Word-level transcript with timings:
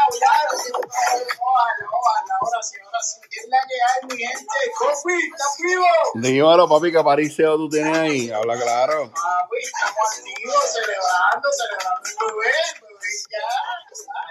hablar. 0.00 0.46
Ojalá, 0.70 1.86
ojalá, 1.92 2.34
ahora 2.40 2.62
sí, 2.62 2.76
ahora 2.84 3.02
sí. 3.02 3.20
¿Qué 3.30 3.40
es 3.40 3.48
la 3.48 3.58
que 3.68 3.74
hay, 3.74 4.00
mi 4.08 4.24
gente? 4.24 4.58
Coffee, 4.78 5.28
¿estás 5.32 5.56
vivo? 5.62 5.86
Dímelo, 6.14 6.68
papi, 6.68 6.92
que 6.92 7.02
pariseo 7.02 7.56
tú 7.56 7.68
tienes 7.68 7.96
ahí. 7.96 8.30
Habla 8.30 8.56
claro. 8.56 9.10
Papi, 9.10 9.56
estamos 9.62 10.08
activos, 10.18 10.64
celebrando, 10.72 11.48
celebrando 11.52 12.08
el 12.08 12.16
bebé. 12.16 12.54
Bebé 12.80 13.10
ya, 13.30 13.48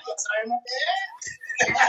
ya, 0.08 0.16
sabemos 0.18 0.60
qué 0.66 0.76
es. 1.66 1.80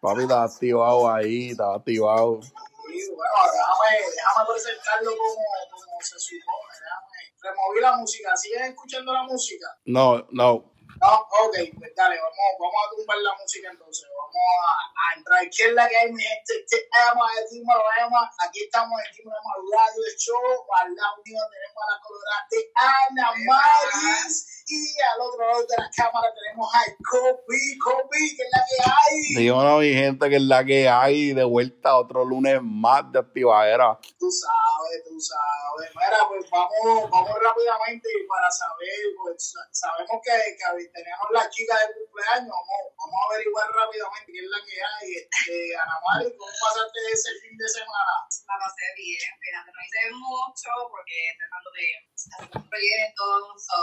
Papi, 0.00 0.22
estaba 0.22 0.44
activado 0.44 1.12
ahí, 1.12 1.50
estaba 1.50 1.76
activado. 1.76 2.40
Sí, 2.42 3.08
bueno, 3.14 3.34
déjame, 3.52 4.10
déjame 4.14 4.46
presentarlo 4.52 5.10
como, 5.16 5.42
como 5.70 6.00
se 6.00 6.18
supone. 6.18 6.74
Déjame. 6.80 7.12
Removí 7.42 7.80
la 7.80 7.96
música. 7.96 8.36
¿Sigues 8.36 8.68
escuchando 8.68 9.12
la 9.12 9.22
música? 9.24 9.66
No, 9.84 10.26
no. 10.30 10.71
No, 11.02 11.18
ok, 11.18 11.58
pues 11.82 11.90
dale, 11.96 12.14
vamos, 12.14 12.46
vamos 12.62 12.78
a 12.78 12.90
tumbar 12.94 13.18
la 13.18 13.34
música 13.34 13.68
entonces. 13.74 14.06
Vamos 14.06 14.38
a, 14.38 14.70
a 14.70 15.18
entrar. 15.18 15.42
¿Qué 15.50 15.64
es 15.66 15.72
la 15.74 15.88
que 15.88 15.96
hay, 15.96 16.12
mi 16.12 16.22
gente? 16.22 16.62
Te 16.70 16.78
amo, 17.10 17.26
dímelo, 17.50 17.82
Emma. 17.98 18.30
Aquí 18.38 18.62
estamos 18.62 18.94
en 19.02 19.10
Dímelo 19.16 19.34
Emma 19.34 19.54
Radio 19.66 19.98
de 19.98 20.14
Show. 20.16 20.62
Al 20.78 20.94
lado 20.94 21.16
mío 21.26 21.42
tenemos 21.50 21.82
a 21.82 21.90
la 21.90 21.98
colorada 22.06 22.46
de 22.54 22.60
Ana 22.78 23.28
Maris. 23.50 24.62
Y 24.68 24.94
al 25.02 25.20
otro 25.26 25.42
lado 25.44 25.66
de 25.66 25.76
la 25.76 25.90
cámara 25.90 26.28
tenemos 26.38 26.70
a 26.72 26.82
Kobe. 27.02 27.60
Kobe, 27.82 28.22
¿qué 28.38 28.42
es 28.46 28.50
la 28.54 28.62
que 28.62 28.78
hay? 28.86 29.42
Dímelo, 29.42 29.78
mi 29.78 29.92
gente, 29.94 30.30
que 30.30 30.36
es 30.36 30.42
la 30.42 30.64
que 30.64 30.88
hay. 30.88 31.32
De 31.34 31.42
vuelta 31.42 31.96
otro 31.96 32.24
lunes 32.24 32.60
más 32.62 33.10
de 33.10 33.18
activadera. 33.18 33.98
Tú 34.20 34.30
sabes, 34.30 34.71
tú 35.04 35.14
sabes. 35.20 35.90
Mira, 35.94 36.20
pues 36.28 36.44
vamos, 36.50 37.10
vamos 37.10 37.36
rápidamente 37.40 38.08
para 38.28 38.50
saber, 38.50 38.98
pues 39.16 39.54
sabemos 39.70 40.18
que, 40.22 40.34
que 40.56 40.88
teníamos 40.90 41.28
la 41.32 41.48
chica 41.50 41.74
de 41.78 41.94
cumpleaños, 41.94 42.50
vamos, 42.50 42.82
vamos 42.98 43.16
a 43.16 43.26
averiguar 43.32 43.66
rápidamente 43.72 44.32
qué 44.32 44.40
es 44.40 44.50
la 44.50 44.60
que 44.66 44.76
hay. 44.82 45.08
Este, 45.22 45.76
Ana 45.76 45.96
Mari, 46.02 46.26
¿cómo 46.36 46.52
pasaste 46.52 46.98
ese 47.12 47.30
fin 47.40 47.54
de 47.56 47.68
semana? 47.68 48.14
La 48.48 48.56
pasé 48.58 48.86
bien, 48.96 49.30
fíjate, 49.38 49.70
no 49.70 49.80
hice 49.82 50.02
mucho 50.12 50.70
porque 50.90 51.16
tratando 51.38 51.70
de 51.72 51.86
hacer 52.12 52.50
un 52.58 52.68
proyecto, 52.68 53.24
so, 53.58 53.76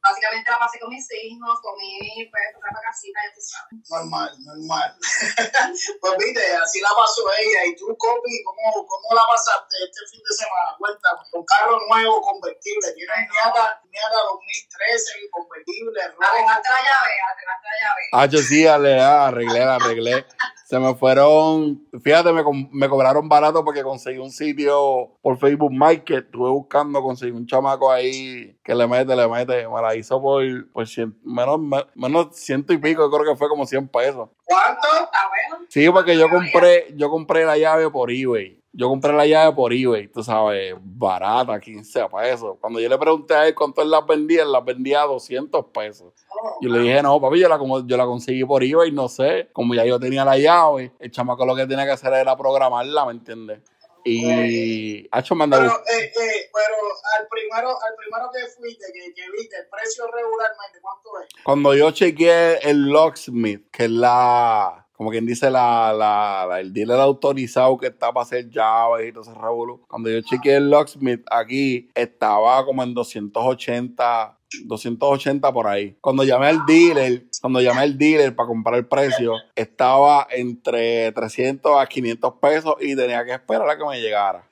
básicamente 0.00 0.50
la 0.50 0.58
pasé 0.58 0.78
con 0.78 0.90
mis 0.90 1.06
hijos, 1.12 1.60
comí 1.60 2.28
pues 2.30 2.48
otra 2.56 2.80
casita, 2.80 3.18
ya 3.20 3.30
tú 3.34 3.42
sabes. 3.42 3.74
Normal, 3.90 4.30
normal. 4.44 4.90
pues 6.00 6.12
viste, 6.18 6.44
así 6.56 6.80
la 6.80 6.92
pasó 6.96 7.22
ella. 7.38 7.66
¿Y 7.66 7.76
tú, 7.76 7.86
Copi, 7.96 8.34
cómo, 8.44 8.86
cómo 8.86 9.08
la 9.14 9.24
pasaste 9.26 9.76
este 9.82 10.02
fin 10.10 10.22
de 10.22 10.34
semana? 10.34 10.43
Cuéntame, 10.84 11.20
con 11.32 11.44
carro 11.46 11.78
nuevo, 11.88 12.20
convertible, 12.20 12.92
tienes 12.94 13.30
Miata, 13.32 13.80
Miata 13.90 14.18
2013, 14.32 15.12
convertible, 15.30 16.00
rojo. 16.08 16.22
Arreglaste 16.30 16.68
la 16.68 16.80
llave, 16.84 17.14
arreglaste 17.32 17.64
la 17.64 17.76
llave. 17.80 18.02
Ah, 18.12 18.26
yo 18.26 18.38
sí, 18.40 18.66
ah, 18.66 19.26
arreglé, 19.28 19.58
la 19.60 19.74
arreglé. 19.76 20.26
Se 20.66 20.78
me 20.78 20.94
fueron, 20.94 21.86
fíjate, 22.02 22.32
me, 22.32 22.42
me 22.72 22.88
cobraron 22.88 23.28
barato 23.28 23.64
porque 23.64 23.82
conseguí 23.82 24.18
un 24.18 24.30
sitio 24.30 25.16
por 25.22 25.38
Facebook 25.38 25.72
Market. 25.72 26.24
Estuve 26.26 26.50
buscando, 26.50 27.00
conseguí 27.02 27.32
un 27.32 27.46
chamaco 27.46 27.90
ahí 27.90 28.58
que 28.64 28.74
le 28.74 28.86
mete, 28.86 29.14
le 29.16 29.26
mete. 29.28 29.66
Me 29.68 29.80
la 29.82 29.94
hizo 29.94 30.20
por, 30.20 30.42
por 30.72 30.84
cien- 30.86 31.14
menos, 31.22 31.58
me- 31.60 31.86
menos 31.94 32.36
ciento 32.36 32.72
y 32.74 32.78
pico, 32.78 33.10
creo 33.10 33.32
que 33.32 33.38
fue 33.38 33.48
como 33.48 33.66
100 33.66 33.88
pesos. 33.88 34.28
¿Cuánto? 34.44 34.88
Bueno. 34.88 35.66
Sí, 35.70 35.88
porque 35.90 36.16
yo 36.18 36.28
compré, 36.28 36.88
yo 36.96 37.08
compré 37.10 37.44
la 37.46 37.56
llave 37.56 37.90
por 37.90 38.10
eBay. 38.10 38.60
Yo 38.76 38.88
compré 38.88 39.12
la 39.12 39.24
llave 39.24 39.54
por 39.54 39.72
eBay, 39.72 40.08
tú 40.08 40.22
sabes, 40.24 40.74
barata, 40.80 41.60
15 41.60 42.06
pesos. 42.08 42.56
Cuando 42.60 42.80
yo 42.80 42.88
le 42.88 42.98
pregunté 42.98 43.32
a 43.32 43.46
él 43.46 43.54
cuánto 43.54 43.82
él 43.82 43.90
las 43.90 44.04
vendía, 44.04 44.42
él 44.42 44.50
las 44.50 44.64
vendía 44.64 45.02
a 45.02 45.06
200 45.06 45.66
pesos. 45.66 46.12
Oh, 46.28 46.58
Yo 46.60 46.70
le 46.70 46.80
dije, 46.80 47.00
no, 47.00 47.20
papi, 47.20 47.38
yo 47.38 47.48
la, 47.48 47.56
como- 47.56 47.86
yo 47.86 47.96
la 47.96 48.04
conseguí 48.04 48.44
por 48.44 48.64
eBay, 48.64 48.90
no 48.90 49.08
sé. 49.08 49.48
Como 49.52 49.74
ya 49.76 49.84
yo 49.84 50.00
tenía 50.00 50.24
la 50.24 50.36
llave, 50.36 50.92
el 50.98 51.10
chamaco 51.12 51.46
lo 51.46 51.54
que 51.54 51.66
tenía 51.68 51.84
que 51.84 51.92
hacer 51.92 52.12
era 52.14 52.36
programarla, 52.36 53.06
¿me 53.06 53.12
entiendes? 53.12 53.60
Y, 54.06 55.08
hecho, 55.16 55.34
me 55.34 55.44
anda 55.44 55.58
Pero, 55.58 55.70
eh, 55.72 56.04
eh, 56.04 56.50
pero 56.52 56.76
al 57.18 57.26
primero, 57.28 57.68
al 57.70 57.94
primero 57.96 58.28
que 58.32 58.40
fuiste, 58.60 58.84
que, 58.92 59.14
que 59.14 59.30
viste, 59.30 59.56
el 59.56 59.66
precio 59.68 60.04
regularmente, 60.12 60.80
¿cuánto 60.82 61.10
es? 61.22 61.42
Cuando 61.42 61.74
yo 61.74 61.90
chequeé 61.90 62.58
el 62.68 62.82
locksmith, 62.88 63.70
que 63.70 63.84
es 63.84 63.90
la, 63.90 64.83
como 64.96 65.10
quien 65.10 65.26
dice, 65.26 65.50
la, 65.50 65.92
la, 65.92 66.60
el 66.60 66.72
dealer 66.72 67.00
autorizado 67.00 67.76
que 67.76 67.88
está 67.88 68.12
para 68.12 68.22
hacer 68.22 68.48
llaves 68.48 69.08
y 69.08 69.12
todo 69.12 69.22
ese 69.22 69.34
revolú. 69.34 69.82
Cuando 69.88 70.08
yo 70.08 70.20
chequeé 70.20 70.56
el 70.56 70.70
locksmith 70.70 71.24
aquí, 71.30 71.88
estaba 71.94 72.64
como 72.64 72.82
en 72.82 72.94
280, 72.94 74.38
280 74.64 75.52
por 75.52 75.66
ahí. 75.66 75.96
Cuando 76.00 76.24
llamé 76.24 76.48
al 76.48 76.64
dealer, 76.66 77.24
cuando 77.40 77.60
llamé 77.60 77.82
al 77.82 77.98
dealer 77.98 78.34
para 78.34 78.46
comprar 78.46 78.76
el 78.76 78.86
precio, 78.86 79.34
estaba 79.54 80.26
entre 80.30 81.12
300 81.12 81.78
a 81.78 81.86
500 81.86 82.34
pesos 82.40 82.74
y 82.80 82.96
tenía 82.96 83.24
que 83.24 83.32
esperar 83.32 83.68
a 83.68 83.76
que 83.76 83.84
me 83.84 84.00
llegara. 84.00 84.48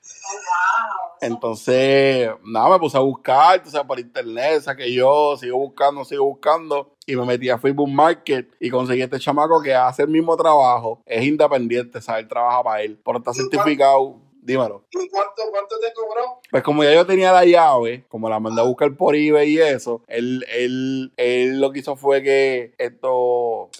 Entonces, 1.21 2.31
nada, 2.45 2.71
me 2.71 2.79
puse 2.81 2.97
a 2.97 3.01
buscar, 3.01 3.62
tú 3.62 3.71
sabes, 3.71 3.87
por 3.87 4.01
internet, 4.01 4.62
saqué 4.62 4.93
yo, 4.93 5.37
sigo 5.37 5.57
buscando, 5.57 6.05
sigo 6.05 6.25
buscando, 6.25 6.97
y 7.07 7.15
me 7.15 7.25
metí 7.25 7.49
a 7.49 7.59
Facebook 7.59 7.89
Market 7.89 8.49
y 8.59 8.71
conseguí 8.71 9.03
este 9.03 9.21
chamaco 9.21 9.62
que 9.62 9.73
hace 9.73 10.03
el 10.03 10.09
mismo 10.09 10.37
trabajo, 10.37 11.01
es 11.07 11.25
independiente, 11.25 12.01
¿sabes? 12.01 12.23
Él 12.23 12.29
trabaja 12.29 12.65
para 12.65 12.83
él, 12.83 13.01
pero 13.05 13.19
está 13.19 13.33
certificado, 13.33 14.17
dímelo. 14.43 14.85
¿Y 14.91 15.09
cuánto, 15.09 15.43
cuánto 15.51 15.79
te 15.81 15.93
cobró? 15.95 16.41
Pues 16.51 16.63
como 16.63 16.85
ya 16.85 16.93
yo 16.93 17.07
tenía 17.07 17.33
la 17.33 17.45
llave, 17.45 18.05
como 18.09 18.29
la 18.29 18.39
mandé 18.41 18.61
a 18.61 18.65
buscar 18.65 18.95
por 18.97 19.17
eBay 19.17 19.51
y 19.53 19.61
eso, 19.61 20.03
él, 20.09 20.45
él, 20.51 21.13
él 21.17 21.61
lo 21.61 21.73
que 21.73 21.79
hizo 21.79 21.97
fue 21.97 22.23
que 22.23 22.75
esto, 22.77 23.71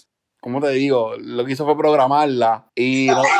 ¿cómo 0.41 0.59
te 0.61 0.69
digo? 0.69 1.13
Lo 1.19 1.45
que 1.45 1.51
hizo 1.53 1.65
fue 1.65 1.77
programarla 1.77 2.67
y 2.75 3.07
no, 3.07 3.21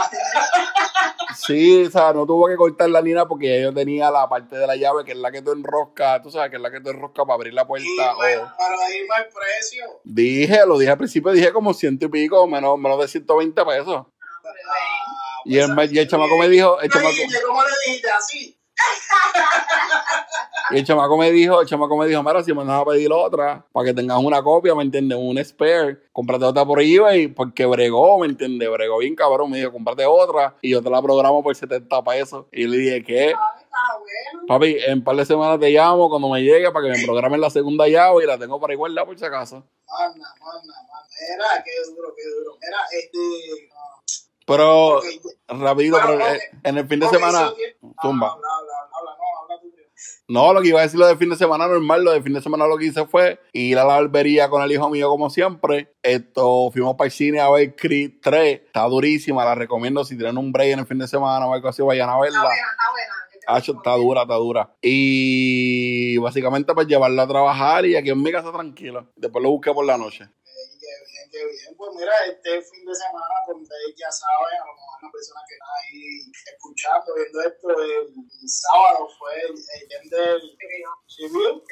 Sí, 1.35 1.85
o 1.85 1.89
sea, 1.89 2.13
no 2.13 2.25
tuvo 2.27 2.47
que 2.47 2.55
cortar 2.55 2.89
la 2.89 3.01
línea 3.01 3.25
porque 3.25 3.49
ya 3.57 3.63
yo 3.63 3.73
tenía 3.73 4.11
la 4.11 4.29
parte 4.29 4.55
de 4.55 4.67
la 4.67 4.75
llave 4.75 5.03
que 5.03 5.11
es 5.13 5.17
la 5.17 5.31
que 5.31 5.41
tú 5.41 5.51
enroscas, 5.51 6.21
tú 6.21 6.29
sabes, 6.29 6.51
que 6.51 6.57
es 6.57 6.61
la 6.61 6.69
que 6.71 6.79
tú 6.79 6.89
enroscas 6.91 7.25
para 7.25 7.33
abrir 7.33 7.53
la 7.53 7.65
puerta. 7.67 7.87
bueno, 8.15 8.43
o- 8.43 8.57
para 8.57 8.95
irme 8.95 9.15
al 9.15 9.25
precio. 9.29 9.83
Dije, 10.03 10.59
lo 10.67 10.77
dije 10.77 10.91
al 10.91 10.97
principio, 10.97 11.31
dije 11.31 11.51
como 11.51 11.73
ciento 11.73 12.05
y 12.05 12.09
pico, 12.09 12.45
menos, 12.47 12.77
menos 12.77 12.99
de 12.99 13.07
120 13.07 13.65
pesos. 13.65 14.05
Ah, 14.05 14.92
Y 15.45 15.57
el, 15.57 15.71
y 15.91 15.99
el 15.99 16.07
chamaco 16.07 16.37
me 16.37 16.49
dijo, 16.49 16.79
el 16.79 16.89
¿Cómo 16.89 17.03
chamaco? 17.03 17.47
¿Cómo 17.47 17.61
le 17.61 17.69
dijiste? 17.85 18.09
Así. 18.09 18.57
y 20.71 20.77
el 20.77 20.85
chamaco 20.85 21.17
me 21.17 21.31
dijo, 21.31 21.61
el 21.61 21.67
chamaco 21.67 21.97
me 21.97 22.07
dijo, 22.07 22.23
mira, 22.23 22.43
si 22.43 22.53
me 22.53 22.63
vas 22.63 22.81
a 22.81 22.85
pedir 22.85 23.11
otra, 23.11 23.65
para 23.71 23.85
que 23.85 23.93
tengas 23.93 24.17
una 24.17 24.41
copia, 24.41 24.73
¿me 24.75 24.83
entiendes? 24.83 25.17
Un 25.21 25.43
spare, 25.43 25.99
cómprate 26.11 26.45
otra 26.45 26.65
por 26.65 26.81
eBay, 26.81 27.27
porque 27.27 27.65
bregó, 27.65 28.19
¿me 28.19 28.27
entiendes? 28.27 28.69
Bregó 28.69 28.97
bien 28.99 29.15
cabrón, 29.15 29.51
me 29.51 29.57
dijo, 29.57 29.71
cómprate 29.71 30.05
otra, 30.05 30.55
y 30.61 30.71
yo 30.71 30.81
te 30.81 30.89
la 30.89 31.01
programo 31.01 31.43
por 31.43 31.55
70 31.55 32.03
pesos. 32.03 32.45
Y 32.51 32.67
le 32.67 32.77
dije, 32.77 33.03
¿qué? 33.03 33.33
Papi, 34.47 34.77
en 34.85 34.99
un 34.99 35.03
par 35.03 35.15
de 35.15 35.25
semanas 35.25 35.59
te 35.59 35.69
llamo 35.69 36.09
cuando 36.09 36.29
me 36.29 36.41
llegue 36.41 36.71
para 36.71 36.85
que 36.85 36.99
me 36.99 37.05
programen 37.05 37.39
la 37.41 37.49
segunda 37.49 37.87
llave 37.87 38.23
y 38.23 38.27
la 38.27 38.37
tengo 38.37 38.59
para 38.59 38.73
igualdad 38.73 39.05
por 39.05 39.17
si 39.17 39.25
acaso. 39.25 39.63
Manda, 39.87 40.35
manda, 40.39 40.73
manda. 40.73 41.03
Era, 41.33 41.63
qué 41.63 41.71
duro, 41.89 42.13
qué 42.15 42.23
duro. 42.29 42.57
Era, 42.61 42.77
este. 42.91 43.72
Ah, 44.43 44.45
Pero, 44.47 44.97
ok, 44.97 45.03
rapidito, 45.47 45.97
Pero, 46.05 46.19
eh, 46.27 46.39
en 46.63 46.77
el 46.77 46.87
fin 46.87 46.99
de 46.99 47.07
semana, 47.09 47.51
zumba. 48.01 48.27
Habla, 48.31 48.47
habla, 48.57 48.73
habla, 48.93 49.11
no, 49.17 49.41
habla 49.43 49.61
tú 49.61 49.69
primero. 49.71 49.89
No, 50.27 50.53
lo 50.53 50.61
que 50.61 50.67
iba 50.69 50.79
a 50.79 50.83
decir 50.83 50.99
lo 50.99 51.07
de 51.07 51.15
fin 51.17 51.29
de 51.29 51.35
semana 51.35 51.67
normal, 51.67 52.03
lo 52.03 52.11
de 52.11 52.21
fin 52.21 52.33
de 52.33 52.41
semana 52.41 52.65
lo 52.67 52.77
que 52.77 52.85
hice 52.85 53.05
fue 53.05 53.39
ir 53.53 53.77
a 53.77 53.85
la 53.85 53.95
barbería 53.95 54.49
con 54.49 54.61
el 54.61 54.71
hijo 54.71 54.89
mío 54.89 55.09
como 55.09 55.29
siempre. 55.29 55.93
Esto, 56.01 56.69
fuimos 56.71 56.95
para 56.95 57.05
el 57.07 57.11
cine 57.11 57.39
a 57.39 57.49
ver 57.49 57.75
Creed 57.75 58.13
3, 58.21 58.61
está 58.65 58.83
durísima, 58.83 59.45
la 59.45 59.55
recomiendo 59.55 60.03
si 60.05 60.17
tienen 60.17 60.37
un 60.37 60.51
break 60.51 60.71
en 60.73 60.79
el 60.79 60.85
fin 60.87 60.97
de 60.99 61.07
semana 61.07 61.45
o 61.47 61.53
algo 61.53 61.67
así, 61.67 61.81
vayan 61.81 62.09
a 62.09 62.13
Está 62.13 62.21
verla. 62.23 62.39
buena, 62.41 62.55
está 62.55 62.91
buena. 62.91 63.13
Yo 63.33 63.39
te 63.39 63.45
Hacho, 63.57 63.71
está 63.73 63.91
dura, 63.95 64.21
está 64.21 64.35
dura. 64.35 64.75
Y 64.81 66.17
básicamente 66.17 66.73
pues 66.73 66.87
llevarla 66.87 67.23
a 67.23 67.27
trabajar 67.27 67.85
y 67.85 67.95
aquí 67.95 68.09
en 68.09 68.21
mi 68.21 68.31
casa 68.31 68.51
tranquila. 68.51 69.05
Después 69.15 69.43
lo 69.43 69.49
busqué 69.51 69.73
por 69.73 69.85
la 69.85 69.97
noche. 69.97 70.29
Bien. 71.45 71.75
Pues 71.77 71.89
mira, 71.95 72.13
este 72.27 72.61
fin 72.61 72.85
de 72.85 72.95
semana, 72.95 73.35
como 73.45 73.61
ustedes 73.61 73.95
ya 73.97 74.11
saben, 74.11 74.55
a 74.61 74.65
lo 74.65 74.73
mejor 74.73 74.97
la 75.03 75.11
persona 75.11 75.41
que 75.47 75.53
está 75.55 75.71
ahí 75.81 76.31
escuchando, 76.53 77.07
viendo 77.15 77.41
esto, 77.41 77.67
el 77.69 78.49
sábado 78.49 79.07
fue 79.19 79.33
el, 79.41 79.51
el 79.53 79.83
Gender 79.89 80.41
Review, 81.17 81.63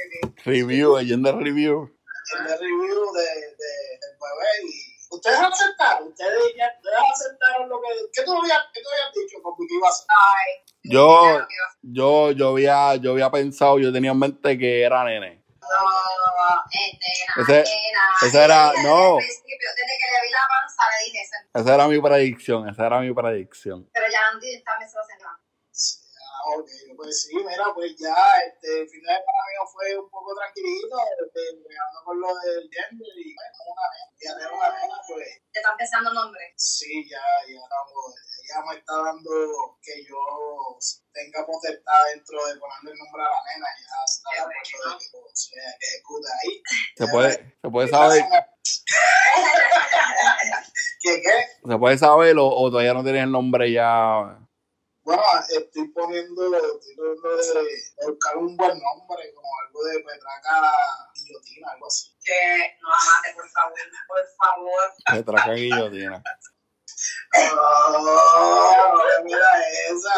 Review, 0.45 0.97
Agenda 0.97 1.31
Review. 1.31 1.83
el 1.83 2.37
Gender 2.37 2.59
Review 2.59 3.13
de, 3.13 3.21
de, 3.21 3.71
del 4.01 4.15
bebé. 4.19 4.51
Y 4.63 5.15
ustedes 5.15 5.39
aceptaron, 5.39 6.07
ustedes, 6.09 6.53
ya, 6.57 6.67
ustedes 6.77 6.97
aceptaron 7.13 7.69
lo 7.69 7.81
que. 7.81 7.87
¿Qué 8.13 8.23
tú 8.23 8.31
habías, 8.33 8.59
qué 8.73 8.81
tú 8.81 8.89
habías 8.89 9.13
dicho 9.13 9.41
con 9.41 9.55
que 9.55 9.75
iba 9.75 9.87
a 9.87 9.89
hacer? 9.89 10.05
Ay, 10.09 10.63
Yo, 10.83 11.47
yo, 11.81 12.31
yo 12.31 12.49
había, 12.49 12.95
yo 12.95 13.11
había 13.11 13.29
pensado, 13.31 13.79
yo 13.79 13.91
tenía 13.91 14.11
en 14.11 14.19
mente 14.19 14.57
que 14.57 14.81
era 14.83 15.03
nene. 15.03 15.40
Este, 15.71 17.41
Ese- 17.41 17.63
nena, 17.63 18.03
ese 18.27 18.43
era- 18.43 18.71
desde 18.71 18.83
no. 18.83 19.17
principio, 19.17 19.69
Desde 19.75 19.93
que 19.99 20.07
le 20.11 20.21
vi 20.27 20.31
la 20.31 20.45
panza 20.47 20.83
le 20.91 21.05
dije 21.05 21.21
eso. 21.21 21.35
Esa 21.61 21.73
era 21.75 21.87
mi 21.87 22.01
predicción, 22.01 22.69
esa 22.69 22.85
era 22.87 22.99
mi 22.99 23.13
predicción. 23.13 23.89
Pero 23.93 24.07
ya 24.11 24.27
Andy 24.31 24.63
también 24.63 24.89
se 24.89 24.97
lo 24.97 25.03
centra. 25.05 25.31
ok, 26.57 26.69
pues 26.97 27.21
sí, 27.21 27.35
mira, 27.35 27.65
pues 27.73 27.95
ya, 27.99 28.17
este, 28.47 28.81
el 28.81 28.89
final 28.89 29.21
para 29.23 29.41
mí 29.45 29.53
fue 29.71 29.95
un 29.97 30.09
poco 30.09 30.33
tranquilito, 30.35 30.97
este, 31.23 31.41
pegando 31.61 31.99
con 32.03 32.19
lo 32.19 32.27
del 32.39 32.67
gender 32.71 33.13
y 33.15 33.35
bueno, 33.35 33.57
una 33.69 33.85
nena, 33.93 34.09
ya 34.17 34.31
tengo 34.41 34.57
una 34.57 34.69
nena, 34.73 34.97
pues 35.07 35.27
¿Te 35.53 35.59
están 35.59 35.77
pensando 35.77 36.13
nombres? 36.13 36.51
sí, 36.57 37.07
ya, 37.09 37.21
ya 37.47 37.61
estamos, 37.61 38.15
ella 38.51 38.61
me 38.67 38.75
está 38.77 38.93
dando 38.93 39.31
que 39.81 40.03
yo 40.03 40.17
tenga 41.13 41.45
potestad 41.45 42.05
dentro 42.13 42.45
de 42.45 42.55
ponerle 42.59 42.91
el 42.91 42.97
nombre 42.97 43.21
a 43.23 43.25
la 43.25 43.43
nena, 43.47 43.67
ya 43.79 44.03
está 44.05 44.29
de 44.31 44.39
acuerdo 44.39 44.91
de 44.91 45.05
que 45.05 45.07
se 45.33 45.55
ejecute 45.81 46.29
ahí. 46.43 46.61
Se 46.97 47.07
puede, 47.07 47.55
se 47.61 47.69
puede 47.69 47.87
saber, 47.87 48.23
¿Qué 51.01 51.21
qué? 51.21 51.47
se 51.69 51.77
puede 51.77 51.97
saber 51.97 52.37
o, 52.37 52.47
o 52.47 52.69
todavía 52.69 52.93
no 52.93 53.03
tienes 53.03 53.23
el 53.23 53.31
nombre 53.31 53.71
ya. 53.71 54.37
Bueno, 55.03 55.23
estoy 55.49 55.87
poniendo, 55.89 56.55
estoy 56.55 56.95
tratando 56.95 57.37
de, 57.37 57.63
de 57.63 58.07
buscar 58.07 58.37
un 58.37 58.55
buen 58.55 58.79
nombre, 58.79 59.33
como 59.33 59.47
algo 59.65 59.83
de 59.85 59.99
Petraca 59.99 60.71
Guillotina, 61.15 61.71
algo 61.71 61.87
así. 61.87 62.15
Que 62.23 62.77
no 62.81 62.89
la 62.89 62.95
mate, 62.95 63.33
por 63.33 63.49
favor, 63.49 63.79
por 64.07 64.23
favor. 64.37 64.93
Petraca 65.11 65.53
Guillotina. 65.53 66.23
Oh, 67.33 68.99
mira 69.23 69.51
esa. 69.87 70.13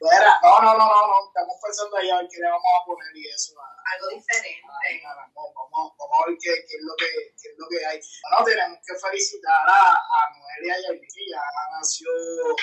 Mira, 0.00 0.40
no, 0.42 0.60
no, 0.60 0.72
no, 0.76 0.86
no, 0.86 1.06
no, 1.08 1.26
estamos 1.26 1.56
pensando 1.62 1.96
allá 1.96 2.16
a 2.16 2.20
ver 2.20 2.28
qué 2.30 2.38
le 2.38 2.48
vamos 2.48 2.72
a 2.80 2.84
poner 2.84 3.16
y 3.16 3.28
eso. 3.28 3.54
Algo 3.60 4.08
diferente. 4.08 4.62
Vamos, 4.64 5.92
a 5.98 6.26
ver 6.26 6.36
qué, 6.40 6.52
es 6.52 6.82
lo 6.84 6.94
que, 6.96 7.08
qué 7.36 7.48
es 7.48 7.54
lo 7.58 7.68
que 7.68 7.84
hay. 7.84 8.00
Bueno, 8.28 8.44
tenemos 8.44 8.78
que 8.86 8.94
felicitar 8.96 9.68
a, 9.68 9.92
a 9.92 10.20
Noelia 10.32 10.80
y 10.80 10.84
a 10.84 10.88
Yailin, 10.88 11.08
que 11.12 11.24
ya 11.28 11.42
nació 11.72 12.08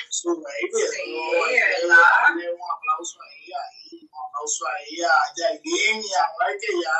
su 0.10 0.42
baby. 0.42 0.82
Sí, 0.94 1.30
¿verdad? 1.38 1.98
darle 2.26 2.54
un 2.54 2.62
aplauso 2.62 3.20
ahí, 3.22 3.46
ahí, 3.54 4.10
un 4.10 4.20
aplauso 4.26 4.66
ahí 4.68 5.02
a 5.02 5.16
Yailin 5.36 6.02
y 6.02 6.14
a 6.14 6.26
Noel, 6.38 6.58
que 6.60 6.72
ya 6.82 6.98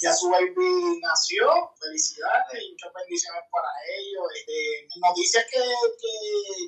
ya 0.00 0.12
su 0.12 0.30
baby 0.30 1.00
nació, 1.02 1.74
felicidades 1.80 2.62
y 2.62 2.70
muchas 2.70 2.92
bendiciones 2.94 3.42
para 3.50 3.68
ellos. 3.98 4.24
Este, 4.36 4.86
noticias 5.28 5.44
que, 5.50 5.60
que, 5.60 6.14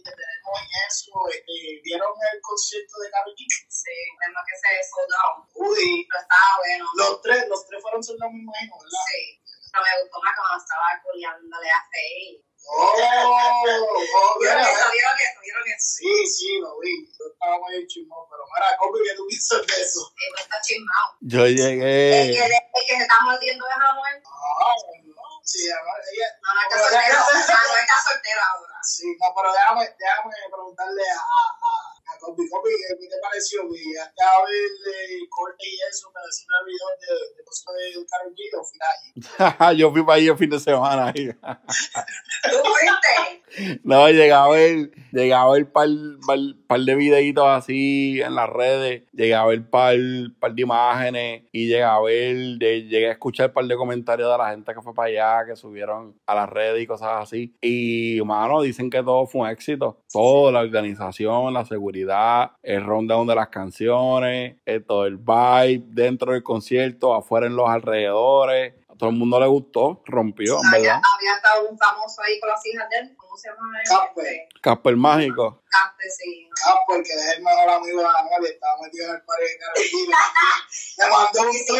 que 0.05 0.11
tenemos 0.12 0.55
en 0.61 0.69
eso, 0.89 1.12
este, 1.33 1.81
¿vieron 1.83 2.12
el 2.12 2.41
concierto 2.43 2.95
de 3.01 3.11
Karol 3.11 3.35
G? 3.35 3.41
Sí, 3.69 3.97
vemos 4.21 4.43
que 4.45 4.57
se 4.61 4.69
sold 4.85 5.15
out. 5.17 5.49
Uy, 5.55 6.05
Pero 6.09 6.21
estaba 6.21 6.51
bueno. 6.61 6.85
los 6.97 7.23
tres, 7.23 7.49
los 7.49 7.67
tres 7.67 7.81
fueron 7.83 8.03
son 8.05 8.17
los 8.21 8.31
mismos, 8.33 8.53
¿verdad? 8.85 9.05
Sí. 9.09 9.41
Pero 9.73 9.85
me 9.85 10.03
gustó 10.03 10.17
más 10.21 10.35
cuando 10.37 10.57
estaba 10.61 10.89
coreándole 11.03 11.71
a 11.71 11.81
Faye. 11.89 12.45
Oh, 12.61 12.93
oh, 12.93 14.39
¿Vieron 14.39 14.61
mira, 14.61 14.69
eso? 14.69 14.87
¿Vieron 14.93 15.17
eso? 15.17 15.41
¿Vieron 15.41 15.65
eso? 15.65 15.87
Sí, 15.97 16.13
sí, 16.29 16.51
lo 16.61 16.79
vi. 16.79 17.09
Yo 17.09 17.25
estaba 17.33 17.56
muy 17.59 17.87
chismoso, 17.89 18.29
pero 18.29 18.45
mira, 18.53 18.77
Copi, 18.77 19.01
¿qué 19.01 19.15
tú 19.17 19.25
piensas 19.27 19.65
de 19.67 19.81
eso? 19.81 20.13
Chismado. 20.61 21.09
Yo 21.21 21.43
que, 21.49 21.55
llegué. 21.56 22.37
el 22.37 22.53
que 22.53 22.95
se 22.97 23.03
está 23.03 23.17
mordiendo 23.25 23.65
es 23.67 23.75
Anuel. 23.75 24.23
Ah, 24.29 24.77
no, 25.03 25.41
sí, 25.43 25.71
además, 25.73 26.05
ella, 26.13 26.29
No, 26.45 26.49
no 26.55 26.61
está 26.61 26.77
soltero. 26.85 27.19
Anuel 27.65 27.81
está 27.81 27.97
soltero 28.13 28.41
ahora. 28.45 28.77
Sí, 28.85 29.06
no, 29.19 29.27
pero 29.35 29.49
déjame, 29.53 29.85
déjame 29.99 30.37
preguntarle 30.53 31.03
a, 31.11 31.17
a, 31.17 32.13
a 32.13 32.19
Copi, 32.21 32.45
Copi, 32.45 32.71
¿qué, 32.77 32.93
qué 33.01 33.09
te 33.09 33.19
pareció? 33.25 33.65
¿Y 33.73 33.97
hasta 33.97 34.21
a 34.21 34.45
ver 34.45 34.69
el 35.11 35.25
corte 35.33 35.65
y 35.65 35.81
eso, 35.89 36.13
pero 36.13 36.29
si 36.31 36.45
el 36.45 36.65
video 36.69 36.87
de, 37.01 37.35
de 37.37 37.45
cosas 37.45 37.73
de 37.75 38.05
Karol 38.05 38.35
G 38.37 38.41
o 38.53 38.63
final? 38.69 38.97
yo 39.77 39.91
fui 39.93 40.03
para 40.03 40.15
ahí 40.19 40.29
el 40.29 40.37
fin 40.37 40.51
de 40.51 40.59
semana. 40.61 41.07
ahí. 41.15 41.31
¿Tú 41.33 42.49
fuiste? 42.51 43.81
No, 43.83 44.09
llegaba 44.09 44.45
a 44.47 44.51
ver, 44.57 44.91
llegaba 45.11 45.51
a 45.51 45.55
ver 45.55 45.73
par, 45.73 45.89
par, 46.25 46.39
par 46.69 46.81
de 46.81 46.95
videitos 46.95 47.45
así 47.47 48.21
en 48.23 48.37
las 48.37 48.49
redes, 48.49 49.03
llegaba 49.13 49.43
a 49.43 49.49
ver 49.49 49.69
par, 49.69 49.97
par 50.39 50.55
de 50.55 50.63
imágenes 50.63 51.43
y 51.51 51.67
llegaba 51.67 51.97
a 51.97 52.03
ver, 52.03 52.37
de- 52.59 52.85
llegué 52.87 53.09
a 53.09 53.13
escuchar 53.13 53.53
par 53.53 53.65
de 53.65 53.75
comentarios 53.77 54.31
de 54.31 54.39
la 54.39 54.51
gente 54.51 54.73
que 54.73 54.81
fue 54.81 54.95
para 54.95 55.09
allá, 55.09 55.47
que 55.47 55.57
subieron 55.57 56.15
a 56.27 56.35
las 56.37 56.49
redes 56.49 56.81
y 56.83 56.87
cosas 56.87 57.09
así. 57.23 57.53
Y, 57.61 58.21
mano, 58.25 58.63
dicen 58.63 58.89
que 58.89 59.03
todo 59.03 59.27
fue 59.27 59.41
un 59.43 59.49
éxito. 59.49 59.99
Todo, 60.13 60.53
la 60.53 60.61
organización, 60.61 61.53
la 61.53 61.65
seguridad, 61.65 62.53
el 62.63 62.85
rundown 62.85 63.27
de 63.27 63.35
las 63.35 63.49
canciones, 63.49 64.57
eh, 64.65 64.79
todo 64.81 65.07
el 65.07 65.17
vibe 65.17 65.83
dentro 65.89 66.33
del 66.33 66.45
concierto, 66.45 67.15
afuera 67.15 67.49
en 67.49 67.57
los 67.57 67.69
alrededores. 67.69 68.75
Todo 69.00 69.11
el 69.11 69.17
mundo 69.17 69.41
le 69.41 69.47
gustó, 69.47 70.02
rompió, 70.05 70.58
en 70.62 70.70
verdad. 70.70 71.00
había 71.17 71.35
estado 71.37 71.67
un 71.69 71.79
famoso 71.79 72.20
ahí 72.23 72.38
con 72.38 72.50
las 72.50 72.64
hijas 72.67 72.87
de 72.91 72.99
él. 72.99 73.17
¿Cómo 73.17 73.35
se 73.37 73.49
llama 73.49 73.67
él? 73.82 73.88
Casper. 73.88 74.26
Este, 74.26 74.61
Casper 74.61 74.97
Mágico. 74.97 75.62
Casper, 75.70 76.11
sí. 76.11 76.49
Ah, 76.67 76.76
porque 76.87 77.11
es 77.11 77.26
el 77.37 77.43
mejor 77.43 77.70
amigo 77.70 78.00
de 78.02 78.06
Anuel 78.06 78.43
y 78.43 78.47
estaba 78.47 78.75
metido 78.82 79.08
en 79.08 79.14
el 79.17 79.23
party 79.23 79.43
de 79.43 79.58
Karol 79.58 79.75
G. 79.76 79.93
Le- 80.06 81.05
Le 81.05 81.11
mandó 81.11 81.41
un 81.41 81.52
son- 81.52 81.76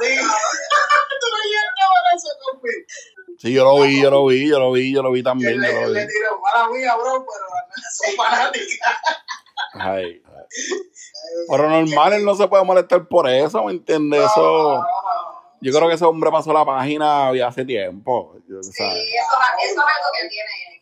Sí. 0.00 0.16
¿Tú 1.20 1.26
no 1.30 1.38
ver 1.38 2.16
eso, 2.16 2.28
Copi? 2.52 2.68
Sí, 3.38 3.52
yo 3.52 3.64
lo 3.64 3.82
vi, 3.82 4.00
yo 4.02 4.10
lo 4.10 4.24
vi, 4.26 4.48
yo 4.48 4.58
lo 4.58 4.72
vi, 4.72 4.94
yo 4.94 5.02
lo 5.02 5.10
vi 5.12 5.20
Que 5.20 5.24
también, 5.24 5.60
le, 5.60 5.72
yo 5.74 5.80
lo 5.82 5.88
le 5.88 6.06
vi. 6.06 6.08
tiró, 6.12 6.40
mala 6.40 6.68
mía, 6.70 6.94
bro, 6.96 7.26
pero 7.26 7.46
son 7.92 8.16
fanáticas. 8.16 8.96
Ay, 9.74 10.22
ay. 10.24 10.44
Pero 11.50 11.68
normal, 11.68 12.12
él 12.14 12.24
no 12.24 12.34
se 12.34 12.48
puede 12.48 12.64
molestar 12.64 13.06
por 13.08 13.28
eso, 13.28 13.62
¿me 13.64 13.72
entiendes? 13.72 14.24
Eso, 14.24 14.82
yo 15.66 15.72
creo 15.72 15.88
que 15.88 15.96
ese 15.96 16.04
hombre 16.04 16.30
pasó 16.30 16.52
la 16.52 16.64
página 16.64 17.34
ya 17.34 17.48
hace 17.48 17.64
tiempo. 17.64 18.36
eso, 18.38 18.60
eso 18.60 18.70
es 18.70 19.76
algo 19.76 20.08
que 20.14 20.22
él 20.22 20.28
tiene, 20.30 20.75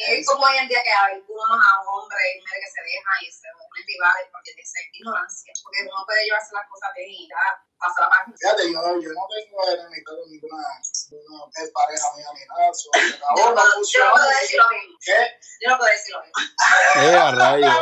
es 0.00 0.26
como 0.26 0.46
hoy 0.46 0.56
en 0.56 0.68
día 0.68 0.82
que 0.82 0.92
algunos 0.92 1.60
a 1.60 1.72
hombres 1.84 2.24
y 2.32 2.40
mujeres 2.40 2.64
que 2.64 2.72
se 2.72 2.82
dejan 2.88 3.18
y 3.20 3.28
se 3.30 3.48
ponen 3.52 3.84
rivales 3.84 4.26
porque 4.32 4.50
de 4.56 4.64
ser 4.64 4.84
ignorancia. 4.92 5.52
Porque 5.62 5.80
uno 5.84 6.04
puede 6.06 6.24
llevarse 6.24 6.54
las 6.54 6.66
cosas 6.68 6.90
bien 6.96 7.10
y 7.10 7.28
ya 7.28 7.44
pasa 7.76 8.00
la 8.00 8.08
página. 8.08 8.36
Fíjate, 8.36 8.62
yo, 8.72 8.80
yo 9.00 9.10
no 9.12 9.24
tengo 9.28 9.58
enemistad 9.68 10.12
con 10.16 10.28
ninguna, 10.30 10.62
ninguna 11.10 11.44
pareja 11.52 12.06
mía 12.16 12.30
ni 12.32 12.44
nada. 12.48 12.72
Se 12.72 12.88
Yo 12.88 13.44
no, 13.52 13.62
yo 13.84 14.00
no 14.04 14.12
puedo 14.16 14.30
decir 14.40 14.58
lo 14.58 14.68
mismo. 14.72 14.94
¿Qué? 15.04 15.20
Yo 15.60 15.66
no 15.68 15.76
puedo 15.76 15.90
decir 15.90 16.12
lo 16.14 16.20
mismo. 16.24 16.38
Eh, 16.96 17.16
a 17.16 17.30
rayos. 17.30 17.76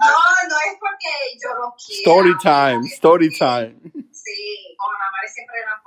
No, 0.00 0.08
no 0.48 0.56
es 0.58 0.76
porque 0.80 1.38
yo 1.40 1.54
no 1.54 1.74
quiera. 1.78 2.00
Story 2.00 2.34
time, 2.42 2.88
story 2.88 3.30
time. 3.30 3.80
Sí, 4.22 4.76
con 4.78 4.94
Ana 4.94 5.10
María 5.10 5.30
siempre 5.30 5.58
eran 5.58 5.82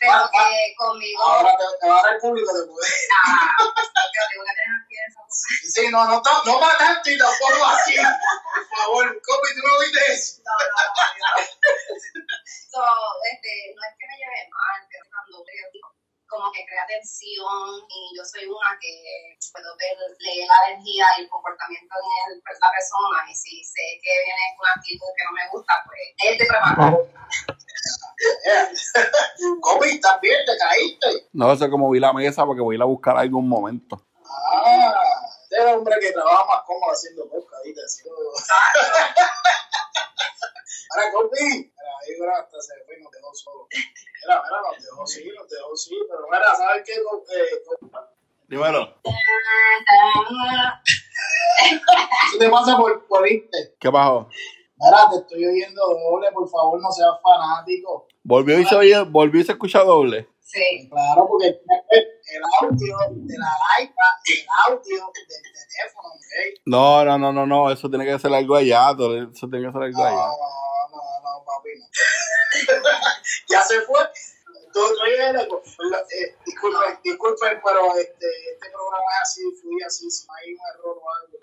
Pero 0.00 0.30
que 0.30 0.74
conmigo. 0.76 1.22
Ahora 1.22 1.56
te, 1.56 1.64
te 1.80 1.88
va 1.88 1.98
a 1.98 2.02
dar 2.02 2.14
el 2.14 2.20
público 2.20 2.52
de 2.52 2.66
poder. 2.66 2.92
Ah, 3.24 4.10
yo 4.12 4.20
tengo 4.30 4.44
que 4.44 4.54
tener 4.54 4.74
aquí 4.84 4.94
esa 5.00 5.20
cosa. 5.24 5.46
Sí, 5.64 5.82
no, 5.90 6.04
no, 6.04 6.20
no, 6.20 6.44
no 6.44 6.60
mataste 6.60 7.14
y 7.14 7.18
tampoco 7.18 7.64
así. 7.64 7.94
Por 7.96 8.66
favor, 8.76 9.22
Copi, 9.22 9.48
tú 9.56 9.62
no 9.66 9.78
viste 9.80 10.12
eso. 10.12 10.42
No, 10.44 10.52
no, 10.52 10.76
no, 10.92 11.04
no. 11.18 11.30
So, 12.70 12.82
este, 13.32 13.52
no 13.74 13.80
es 13.86 13.94
que 13.98 14.06
me 14.06 14.16
lleve 14.18 14.50
mal, 14.50 14.78
pero 14.90 15.04
cuando 15.08 15.44
veo 15.46 15.66
tipo, 15.72 15.88
como 16.34 16.50
que 16.50 16.66
crea 16.66 16.82
tensión 16.90 17.86
y 17.86 18.10
yo 18.18 18.26
soy 18.26 18.50
una 18.50 18.74
que 18.82 19.38
puedo 19.54 19.70
ver, 19.78 19.94
leer 20.18 20.50
la 20.50 20.74
energía 20.74 21.06
y 21.16 21.22
el 21.22 21.30
comportamiento 21.30 21.94
en 21.94 22.42
la 22.42 22.70
persona 22.74 23.22
y 23.30 23.34
si 23.34 23.62
sé 23.62 24.02
que 24.02 24.10
viene 24.26 24.50
con 24.58 24.66
una 24.66 24.74
actitud 24.74 25.06
que 25.14 25.24
no 25.24 25.32
me 25.32 25.48
gusta, 25.54 25.78
pues 25.86 26.02
él 26.26 26.34
te 26.38 26.46
prepara. 26.46 26.90
¿estás 29.84 30.20
bien? 30.20 30.44
¿Te 30.44 30.58
caíste? 30.58 31.28
No 31.32 31.56
sé 31.56 31.70
cómo 31.70 31.88
vi 31.90 32.00
la 32.00 32.12
mesa 32.12 32.44
porque 32.44 32.62
voy 32.62 32.74
a 32.74 32.78
ir 32.78 32.82
a 32.82 32.86
buscar 32.86 33.16
algún 33.16 33.48
momento. 33.48 34.02
Ah, 34.26 34.92
este 35.44 35.56
es 35.56 35.62
el 35.62 35.68
hombre 35.78 35.94
que 36.00 36.10
trabaja 36.12 36.44
más 36.46 36.62
cómodo 36.66 36.90
haciendo 36.90 37.30
¿viste? 37.64 37.80
Ahora, 40.90 41.28
ahí 41.30 42.12
mira, 42.20 42.38
hasta 42.38 42.60
se 42.60 42.74
fue 42.84 42.98
y 42.98 43.02
nos 43.02 43.12
dejó 43.12 43.34
solo. 43.34 43.66
Mira, 43.70 44.42
mira, 44.42 44.60
nos 44.62 44.84
dejó 44.84 45.06
sí, 45.06 45.30
nos 45.36 45.48
dejó 45.48 45.76
sí, 45.76 45.96
pero 46.08 46.22
mira, 46.30 46.54
¿sabes 46.56 46.82
qué? 46.84 46.92
Eh, 46.92 47.62
Copi? 47.64 47.96
Dímelo. 48.48 48.94
Eso 51.64 52.38
te 52.38 52.50
pasa 52.50 52.76
por, 52.76 53.06
por 53.06 53.28
irte. 53.28 53.74
¿Qué 53.78 53.90
pasó? 53.90 54.28
Mira, 54.76 55.08
te 55.10 55.16
estoy 55.18 55.46
oyendo 55.46 55.82
doble, 55.82 56.30
por 56.32 56.48
favor, 56.48 56.80
no 56.80 56.90
seas 56.90 57.14
fanático. 57.22 58.06
Volvió 58.22 58.58
y 58.58 58.64
se 58.66 58.74
oye, 58.74 59.00
volvió 59.02 59.40
y 59.40 59.44
se 59.44 59.52
escucha 59.52 59.82
doble. 59.82 60.28
Sí. 60.54 60.88
Claro, 60.88 61.26
porque 61.28 61.48
el 61.48 62.42
audio 62.60 62.96
de 63.10 63.38
la 63.38 63.82
iPad, 63.82 64.14
el 64.26 64.46
audio 64.72 65.12
del 65.12 65.26
teléfono, 65.26 66.08
¿ok? 66.14 66.60
No, 66.66 67.04
no, 67.04 67.18
no, 67.18 67.32
no, 67.32 67.46
no, 67.46 67.70
eso 67.72 67.88
tiene 67.90 68.04
que 68.06 68.18
ser 68.20 68.32
algo 68.32 68.54
allá, 68.54 68.94
todo- 68.96 69.16
eso 69.30 69.48
tiene 69.48 69.66
que 69.66 69.72
ser 69.72 69.82
algo 69.82 69.98
No, 69.98 70.04
allá. 70.06 70.16
no, 70.16 70.88
no, 70.90 71.20
no, 71.22 71.44
papi, 71.44 71.70
no. 71.78 71.86
ya 73.48 73.62
se 73.62 73.80
fue. 73.80 74.00
Todo, 74.74 74.92
todo 74.92 75.06
llega. 75.06 75.30
Eh, 75.30 76.36
disculpen, 76.44 77.00
disculpen, 77.04 77.62
pero 77.64 77.94
este, 77.96 78.26
este 78.52 78.70
programa 78.70 79.10
es 79.14 79.22
así, 79.22 79.42
fluye 79.62 79.84
así, 79.86 80.10
si 80.10 80.26
no 80.26 80.34
hay 80.34 80.52
un 80.52 80.60
error 80.74 80.98
o 80.98 81.14
algo. 81.14 81.38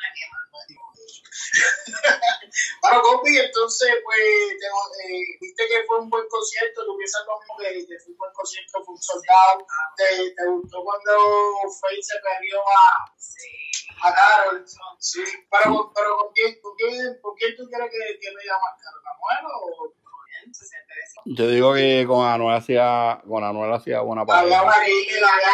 bueno, 2.81 3.01
Copi, 3.01 3.37
entonces, 3.39 3.89
pues, 4.03 4.59
tengo, 4.59 4.79
eh, 4.99 5.37
viste 5.39 5.67
que 5.67 5.83
fue 5.87 5.99
un 5.99 6.09
buen 6.09 6.27
concierto, 6.27 6.85
tú 6.85 6.97
piensas 6.97 7.25
lo 7.25 7.39
mismo 7.39 7.55
que, 7.57 7.87
que 7.87 7.99
fue 8.03 8.11
un 8.11 8.17
buen 8.17 8.33
concierto, 8.33 8.83
fue 8.83 8.95
un 8.95 9.01
soldado. 9.01 9.65
¿Te, 9.95 10.35
te 10.35 10.45
gustó 10.47 10.83
cuando 10.83 11.11
Faye 11.79 12.03
se 12.03 12.19
perdió 12.19 12.59
a, 12.67 13.07
a 14.07 14.13
Carol? 14.13 14.65
Sí, 14.99 15.23
pero, 15.49 15.91
pero 15.95 16.17
¿con, 16.17 16.33
quién, 16.33 16.59
con, 16.61 16.75
quién, 16.75 17.17
¿con 17.21 17.33
quién 17.35 17.55
tú 17.55 17.63
quieres 17.69 17.89
que, 17.91 18.19
que 18.19 18.31
me 18.35 18.43
llame 18.43 18.75
Carol? 18.83 19.03
¿Anuel 19.07 19.45
o...? 19.55 20.00
Yo 21.25 21.47
digo 21.47 21.73
que 21.73 22.05
con 22.07 22.25
Anuel 22.25 22.57
hacía, 22.57 23.21
con 23.27 23.43
Anuel 23.43 23.73
hacía 23.73 24.01
buena 24.01 24.25
pareja. 24.25 24.59
Había 24.59 24.63
una 24.63 24.85
Sí, 24.85 24.91
química, 25.05 25.31
la 25.31 25.51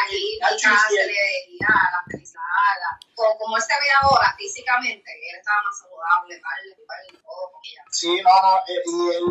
como, 3.17 3.37
como 3.37 3.57
él 3.57 3.63
se 3.63 3.73
ve 3.73 3.87
ahora 4.01 4.35
físicamente, 4.37 5.11
él 5.11 5.37
estaba 5.39 5.61
más 5.63 5.79
saludable, 5.79 6.39
tal, 6.39 7.21
todo 7.23 7.51
con 7.51 7.61
ella. 7.65 7.83
Sí, 7.91 8.21
no, 8.21 8.41
no, 8.41 8.57
eh, 8.67 8.83
y 8.85 9.15
él, 9.15 9.23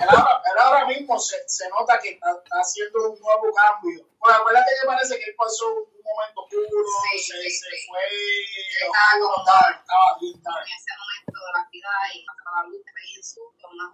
él, 0.00 0.08
ahora, 0.08 0.42
él 0.44 0.58
ahora 0.58 0.86
mismo 0.86 1.18
se, 1.18 1.36
se 1.48 1.68
nota 1.68 1.98
que 2.00 2.10
está, 2.10 2.32
está 2.32 2.56
haciendo 2.60 3.12
un 3.12 3.20
nuevo 3.20 3.52
cambio. 3.54 4.04
Bueno, 4.18 4.38
acuérdate 4.38 4.72
que 4.80 4.86
parece 4.86 5.18
que 5.18 5.30
él 5.30 5.34
pasó 5.38 5.74
un 5.74 5.93
momento 6.04 6.40
oscuro, 6.44 6.84
Sí, 7.10 7.18
se, 7.18 7.34
sí, 7.42 7.50
se 7.50 7.70
sí. 7.70 7.86
fue, 7.88 8.00
Estaba 8.84 9.24
estaba, 9.40 9.70
estaba 9.80 10.08
bien 10.20 10.34
En 10.36 10.42
tarde. 10.42 10.68
ese 10.68 10.92
momento 11.00 11.38
de 11.40 11.50
la 11.56 11.62
vida 11.72 11.90
y 12.12 12.16
pasaba 12.24 12.56
la 12.62 12.68
luz, 12.68 12.80
te 12.84 12.92
veía 12.94 13.16
en 13.16 13.24
su 13.24 13.40
una. 13.40 13.86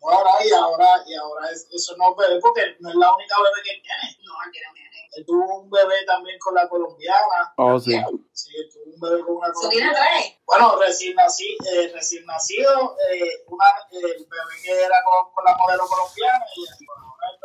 Ahora, 0.00 0.32
y 0.44 0.50
ahora, 0.52 0.90
y 1.06 1.14
ahora 1.14 1.50
es- 1.52 1.68
eso 1.72 1.96
no 1.96 2.10
es 2.10 2.16
bebé, 2.16 2.40
porque 2.40 2.76
no 2.80 2.88
es 2.90 2.96
la 2.96 3.14
única 3.14 3.34
bebé 3.38 3.60
que 3.62 3.74
tiene. 3.84 4.06
No, 4.24 4.32
él 4.44 4.50
tiene 4.50 4.68
un 4.68 4.74
nene. 4.74 5.00
Él 5.12 5.26
tuvo 5.26 5.58
un 5.60 5.70
bebé 5.70 6.04
también 6.06 6.38
con 6.38 6.54
la 6.54 6.68
colombiana. 6.68 7.52
Oh, 7.56 7.78
sí. 7.78 7.92
Sí, 8.32 8.50
él 8.56 8.70
tuvo 8.72 8.84
un 8.94 9.00
bebé 9.00 9.20
con 9.24 9.36
una 9.36 9.48
¿Eso 9.48 9.68
tiene 9.68 9.90
colombiana. 9.92 10.16
tres? 10.16 10.36
Bueno, 10.46 10.76
recién, 10.78 11.14
nací, 11.14 11.56
eh, 11.72 11.90
recién 11.94 12.24
nacido, 12.26 12.96
eh, 13.10 13.44
una, 13.46 13.66
eh, 13.92 14.16
el 14.16 14.26
bebé 14.26 14.54
que 14.64 14.72
era 14.72 14.96
con, 15.04 15.32
con 15.32 15.44
la 15.44 15.56
modelo 15.56 15.86
colombiana 15.86 16.44
y 16.56 16.86
bueno, 16.86 17.02
ahora 17.12 17.38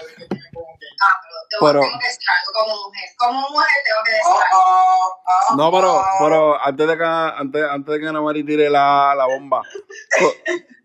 el- 0.00 0.06
que 0.16 0.26
tiene. 0.26 0.44
Ah, 1.00 1.20
pero, 1.22 1.36
tengo, 1.50 1.66
Pero- 1.66 1.80
tengo 1.80 1.98
que 2.00 2.06
decir 2.06 2.28
algo 2.40 2.52
como 2.60 2.84
mujer. 2.86 3.08
Como 3.18 3.40
mujer 3.50 3.68
tengo 3.84 3.98
que 4.04 4.12
decir 4.12 4.42
algo. 4.52 5.56
No, 5.56 5.72
pero, 5.72 6.04
pero 6.20 6.62
antes 6.64 6.88
de 6.88 6.96
que, 6.98 7.04
antes, 7.04 7.62
antes 7.70 7.94
de 7.94 8.00
que 8.00 8.08
Ana 8.08 8.20
Mari 8.20 8.44
tire 8.44 8.70
la, 8.70 9.14
la 9.16 9.26
bomba, 9.26 9.62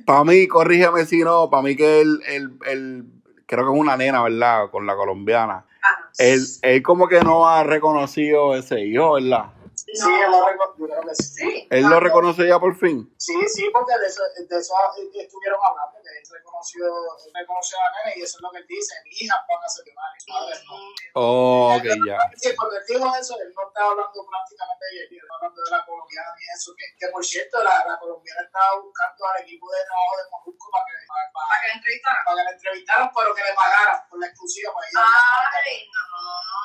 para 0.06 0.24
mí, 0.24 0.48
corrígeme 0.48 1.06
si 1.06 1.20
no, 1.24 1.50
para 1.50 1.64
mí 1.64 1.76
que 1.76 2.02
él, 2.02 2.20
él, 2.28 2.58
él, 2.66 3.06
creo 3.46 3.66
que 3.66 3.74
es 3.74 3.80
una 3.80 3.98
nena, 3.98 4.24
¿verdad? 4.24 4.70
Con 4.72 4.86
la 4.86 4.96
colombiana. 4.96 5.66
Ah, 5.84 6.10
Él, 6.20 6.46
él 6.62 6.84
como 6.84 7.08
que 7.08 7.22
no 7.22 7.48
ha 7.48 7.64
reconocido 7.64 8.56
ese 8.56 8.82
hijo, 8.82 9.14
¿verdad? 9.14 9.46
Sí, 9.94 10.10
él 10.10 10.32
lo 10.32 10.46
reco- 10.48 10.76
yo 10.78 10.86
creo 10.88 11.02
que 11.02 11.16
sí. 11.16 11.68
Él 11.70 11.84
lo 11.84 12.00
reconoce 12.00 12.48
ya 12.48 12.60
por 12.60 12.76
fin. 12.76 13.14
Sí, 13.18 13.36
sí, 13.48 13.70
porque 13.74 13.98
de 14.00 14.08
eso, 14.08 14.24
de 14.24 14.58
eso 14.58 14.74
estuvieron 15.16 15.60
hablando, 15.62 16.00
que 16.02 16.10
él 16.18 16.24
reconoció, 16.32 16.86
él 16.88 17.32
reconoció 17.36 17.78
a 17.80 17.84
la 17.84 17.92
nena 18.06 18.18
y 18.18 18.22
eso 18.24 18.38
es 18.38 18.42
lo 18.42 18.52
que 18.52 18.58
él 18.60 18.68
dice, 18.68 18.94
mi 19.04 19.12
hija, 19.12 19.36
póngase 19.48 19.84
que 19.84 19.92
vale, 19.94 20.18
¿sabes? 20.26 20.64
No. 20.66 20.76
Oh, 21.16 21.76
ok, 21.76 21.84
ya. 22.08 22.20
Sí, 22.38 22.56
cuando 22.56 22.78
él 22.78 22.84
dijo 22.88 23.06
eso, 23.20 23.36
él 23.42 23.52
no 23.56 23.68
estaba 23.68 23.92
hablando 23.92 24.20
prácticamente 24.26 24.86
de 24.86 24.92
ella, 24.96 25.22
estaba 25.22 25.38
hablando 25.42 25.60
de 25.64 25.72
la 25.72 25.86
colombiana 25.86 26.32
y 26.40 26.44
eso, 26.56 26.72
que, 26.78 26.86
que 26.98 27.08
por 27.12 27.24
cierto, 27.26 27.64
la, 27.64 27.76
la 27.86 28.00
colombiana 28.00 28.42
estaba 28.48 28.80
buscando 28.80 29.22
al 29.28 29.38
equipo 29.44 29.66
de 29.72 29.80
trabajo 29.86 30.14
de 30.18 30.24
Molusco 30.32 30.66
para 30.72 30.86
que, 30.88 30.94
para, 31.08 31.24
para- 31.36 31.48
Para 31.52 31.60
que 31.62 31.68
la 31.68 31.74
entrevistaran. 31.76 32.22
para 32.26 32.36
que 32.38 32.44
la 32.48 32.52
entrevistaran, 32.56 33.08
pero 33.12 33.30
que 33.36 33.44
le 33.44 33.54
pagaran 33.54 33.98
por 34.08 34.18
la 34.20 34.28
exclusiva 34.28 34.70
para 34.72 34.88
ella. 34.88 35.04
Ay, 35.04 35.76
no. 35.92 36.00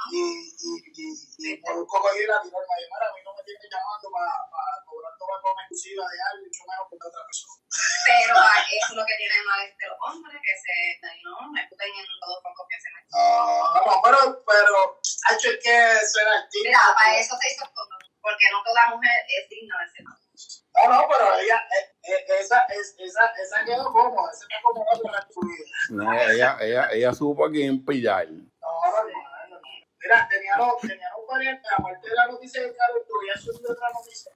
Y, 0.07 0.23
y, 0.63 0.73
y, 0.95 1.07
y 1.43 1.61
Molusco 1.67 1.99
cogió 2.01 2.23
y 2.23 2.27
la 2.27 2.39
tiró 2.43 2.59
el 2.63 2.67
mayor, 2.71 3.03
a 3.03 3.09
mí 3.17 3.21
no 3.25 3.33
me 3.33 3.43
tiene 3.49 3.65
llamando 3.73 4.07
para, 4.13 4.35
para 4.53 4.73
cobrar 4.85 5.13
toda 5.17 5.35
como 5.41 5.57
exclusiva 5.57 6.05
de 6.05 6.19
algo, 6.21 6.45
mucho 6.45 6.63
menos 6.69 6.85
por 6.93 6.99
otra 7.01 7.23
persona. 7.25 7.57
Pero 8.05 8.35
ah, 8.37 8.61
eso 8.69 8.89
es 8.93 8.97
lo 9.01 9.05
que 9.09 9.17
tiene 9.17 9.39
mal 9.49 9.61
este 9.65 9.85
hombre, 9.89 10.37
que 10.45 10.55
se, 10.61 10.77
no, 11.25 11.33
me 11.49 11.61
escuchen 11.65 11.91
en 11.97 12.07
todos 12.21 12.39
los 12.45 12.69
que 12.69 12.79
se 12.79 12.89
me 12.93 13.01
No, 13.09 13.81
no, 13.89 13.93
pero, 14.05 14.19
pero, 14.45 14.77
ha 15.01 15.31
hecho 15.35 15.49
es 15.49 15.59
que 15.65 15.75
ser 16.05 16.27
artista. 16.29 16.69
Mira, 16.69 16.85
para 16.93 17.17
eso 17.17 17.33
se 17.41 17.47
hizo 17.49 17.65
todo, 17.73 17.95
porque 18.21 18.47
no 18.53 18.61
toda 18.63 18.93
mujer 18.93 19.17
es 19.33 19.49
digna 19.49 19.81
de 19.81 19.89
ser. 19.89 20.05
No, 20.05 20.93
no, 20.93 21.09
pero 21.09 21.35
ella, 21.41 21.57
eh, 21.73 22.13
eh, 22.13 22.25
esa, 22.41 22.61
es, 22.69 22.95
esa, 22.99 23.25
esa 23.43 23.65
quedó 23.65 23.91
cómoda, 23.93 24.31
esa 24.31 24.47
quedó 24.47 24.61
como 24.63 24.85
otra 24.93 25.27
su 25.33 25.41
vida. 25.41 25.65
No, 25.91 26.13
ella, 26.13 26.57
ella, 26.61 26.89
ella 26.93 27.15
supo 27.15 27.47
a 27.47 27.51
quién 27.51 27.85
pillar. 27.85 28.29
No, 28.29 28.49
no, 28.61 29.05
no, 29.05 29.49
no. 29.49 29.61
Mira, 30.01 30.29
tenía 30.29 30.57
los, 30.59 30.81
tenía 30.81 31.09
los 31.17 31.27
variantes, 31.27 31.71
aparte 31.79 32.09
de 32.09 32.15
la 32.15 32.27
noticia 32.27 32.63
de 32.63 32.77
Carlos, 32.77 33.03
tú 33.09 33.15
había 33.21 33.37
subido 33.43 33.73
otra 33.73 33.89
noticia. 33.91 34.33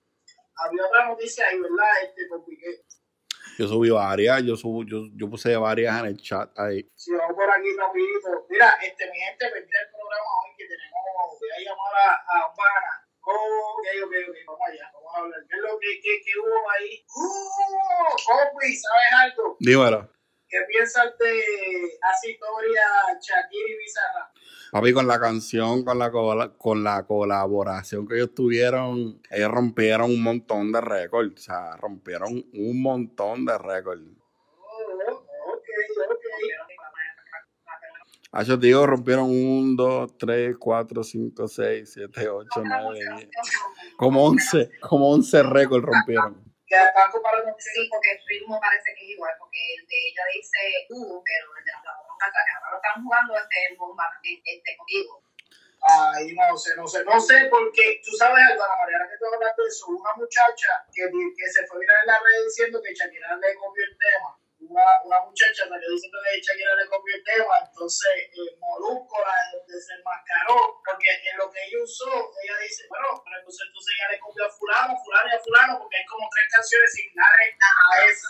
Había 0.56 0.86
otra 0.86 1.08
noticia 1.08 1.46
ahí, 1.46 1.60
¿verdad? 1.60 2.02
Este, 2.02 2.28
con 2.28 2.44
Piqué. 2.44 2.82
Yo 3.60 3.68
subí 3.68 3.90
varias, 3.90 4.42
yo, 4.42 4.56
subo, 4.56 4.86
yo, 4.88 5.04
yo 5.12 5.28
puse 5.28 5.54
varias 5.54 6.00
en 6.00 6.06
el 6.06 6.16
chat 6.16 6.48
ahí. 6.58 6.80
Si 6.96 7.12
vamos 7.12 7.36
por 7.36 7.44
aquí 7.44 7.68
rapidito. 7.76 8.46
Mira, 8.48 8.72
este, 8.80 9.04
mi 9.12 9.18
gente, 9.20 9.44
pendiente 9.52 9.76
del 9.76 9.88
programa 9.92 10.30
hoy 10.40 10.56
que 10.56 10.64
tenemos, 10.64 11.36
voy 11.36 11.50
a 11.52 11.60
llamar 11.60 11.92
a, 12.08 12.40
a. 12.40 13.04
Oh, 13.20 13.76
ok, 13.76 13.86
ok, 14.06 14.14
ok, 14.30 14.36
vamos 14.46 14.60
allá, 14.66 14.90
vamos 14.94 15.12
a 15.14 15.18
hablar. 15.20 15.40
¿Qué 15.46 15.56
es 15.56 15.62
lo 15.62 15.78
que, 15.78 16.00
que, 16.00 16.22
que 16.24 16.32
hubo 16.40 16.70
ahí? 16.70 17.04
¡Uh! 17.04 18.16
Copi, 18.24 18.74
¿sabes 18.80 19.12
algo? 19.28 19.56
Dímelo. 19.60 20.19
¿Qué 20.80 20.84
piensas 20.84 21.12
de 21.18 22.30
historia 22.30 22.80
Shakira 23.20 23.68
y 23.68 23.76
Bizarra? 23.76 24.32
Papi, 24.72 24.94
con 24.94 25.06
la 25.06 25.20
canción, 25.20 25.84
con 25.84 25.98
la, 25.98 26.10
con 26.56 26.82
la 26.82 27.06
colaboración 27.06 28.08
que 28.08 28.14
ellos 28.14 28.34
tuvieron, 28.34 29.20
ellos 29.30 29.50
rompieron 29.50 30.10
un 30.10 30.22
montón 30.22 30.72
de 30.72 30.80
récords. 30.80 31.34
O 31.34 31.38
sea, 31.38 31.76
rompieron 31.76 32.46
un 32.54 32.82
montón 32.82 33.44
de 33.44 33.58
récords. 33.58 34.00
Oh, 34.56 35.52
ok, 35.52 35.68
ok. 36.12 36.24
Ah, 38.32 38.42
yo 38.42 38.58
te 38.58 38.68
digo, 38.68 38.86
rompieron 38.86 39.28
1, 39.28 39.74
2, 39.76 40.16
3, 40.16 40.56
4, 40.58 41.04
5, 41.04 41.48
6, 41.48 41.92
7, 41.92 42.28
8, 42.30 42.48
9, 42.64 43.00
10. 43.18 43.28
Como 43.98 44.24
11, 44.24 44.70
como 44.80 45.10
11 45.10 45.42
récords 45.42 45.84
rompieron. 45.84 46.49
Sí, 47.58 47.88
porque 47.90 48.12
el 48.12 48.20
ritmo 48.26 48.60
parece 48.60 48.94
que 48.94 49.02
es 49.02 49.10
igual, 49.18 49.34
porque 49.38 49.58
el 49.74 49.86
de 49.86 49.98
ella 50.08 50.24
dice 50.32 50.86
tú, 50.88 51.22
pero 51.26 51.46
el 51.58 51.64
de 51.64 51.72
la 51.82 51.92
otra 51.98 52.30
que 52.30 52.52
ahora 52.54 52.70
lo 52.70 52.76
están 52.78 53.02
jugando 53.02 53.34
este 53.34 53.74
bomba 53.76 54.06
también, 54.14 54.40
este 54.44 54.76
contigo. 54.76 55.22
Ay, 55.82 56.32
no 56.36 56.56
sé, 56.56 56.76
no 56.76 56.86
sé, 56.86 57.02
no 57.04 57.18
sé, 57.18 57.48
porque 57.50 58.00
tú 58.04 58.12
sabes 58.12 58.44
algo, 58.44 58.62
Ana 58.62 58.76
María, 58.76 59.08
que 59.08 59.16
tú 59.16 59.24
hablaste 59.32 59.62
de 59.62 59.68
eso, 59.68 59.86
una 59.88 60.12
muchacha 60.14 60.84
que, 60.92 61.08
que 61.08 61.46
se 61.50 61.66
fue 61.66 61.80
viral 61.80 61.96
en 62.02 62.06
la 62.06 62.18
red 62.20 62.44
diciendo 62.44 62.82
que 62.84 62.94
Shakira 62.94 63.34
le 63.36 63.54
copió 63.56 63.82
el 63.82 63.96
tema. 63.96 64.36
Una, 64.60 64.84
una 65.08 65.20
muchacha 65.24 65.66
salió 65.66 65.88
diciendo 65.90 66.18
que 66.20 66.40
Shakira 66.40 66.76
le 66.76 66.86
copió 66.86 67.14
el 67.16 67.24
tema, 67.24 67.54
entonces 67.64 68.28
eh, 68.28 68.59
Molusco 68.80 69.16
la 69.20 69.36
desenmascaró, 69.68 70.80
porque 70.84 71.08
en 71.12 71.36
lo 71.36 71.50
que 71.50 71.60
ella 71.64 71.84
usó, 71.84 72.08
ella 72.42 72.56
dice, 72.62 72.84
bueno, 72.88 73.20
pero 73.24 73.36
entonces, 73.38 73.66
entonces 73.68 73.94
ella 73.98 74.08
le 74.12 74.18
copió 74.20 74.46
a 74.46 74.50
fulano, 74.50 74.96
fulano 75.04 75.28
y 75.28 75.36
a 75.36 75.40
fulano, 75.40 75.78
porque 75.78 75.96
hay 75.96 76.06
como 76.06 76.28
tres 76.32 76.46
canciones 76.50 76.92
similares 76.92 77.54
a 77.60 78.04
esa. 78.08 78.28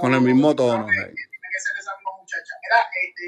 Con 0.00 0.14
el 0.14 0.20
mismo 0.20 0.54
tono, 0.54 0.86
creo 0.86 1.08
que 1.08 1.16
sí. 1.16 1.28
Tiene 1.32 1.48
que 1.52 1.60
ser 1.60 1.76
esa 1.80 1.96
misma 1.96 2.12
muchacha. 2.20 2.52
Mira, 2.62 2.80
este... 3.02 3.26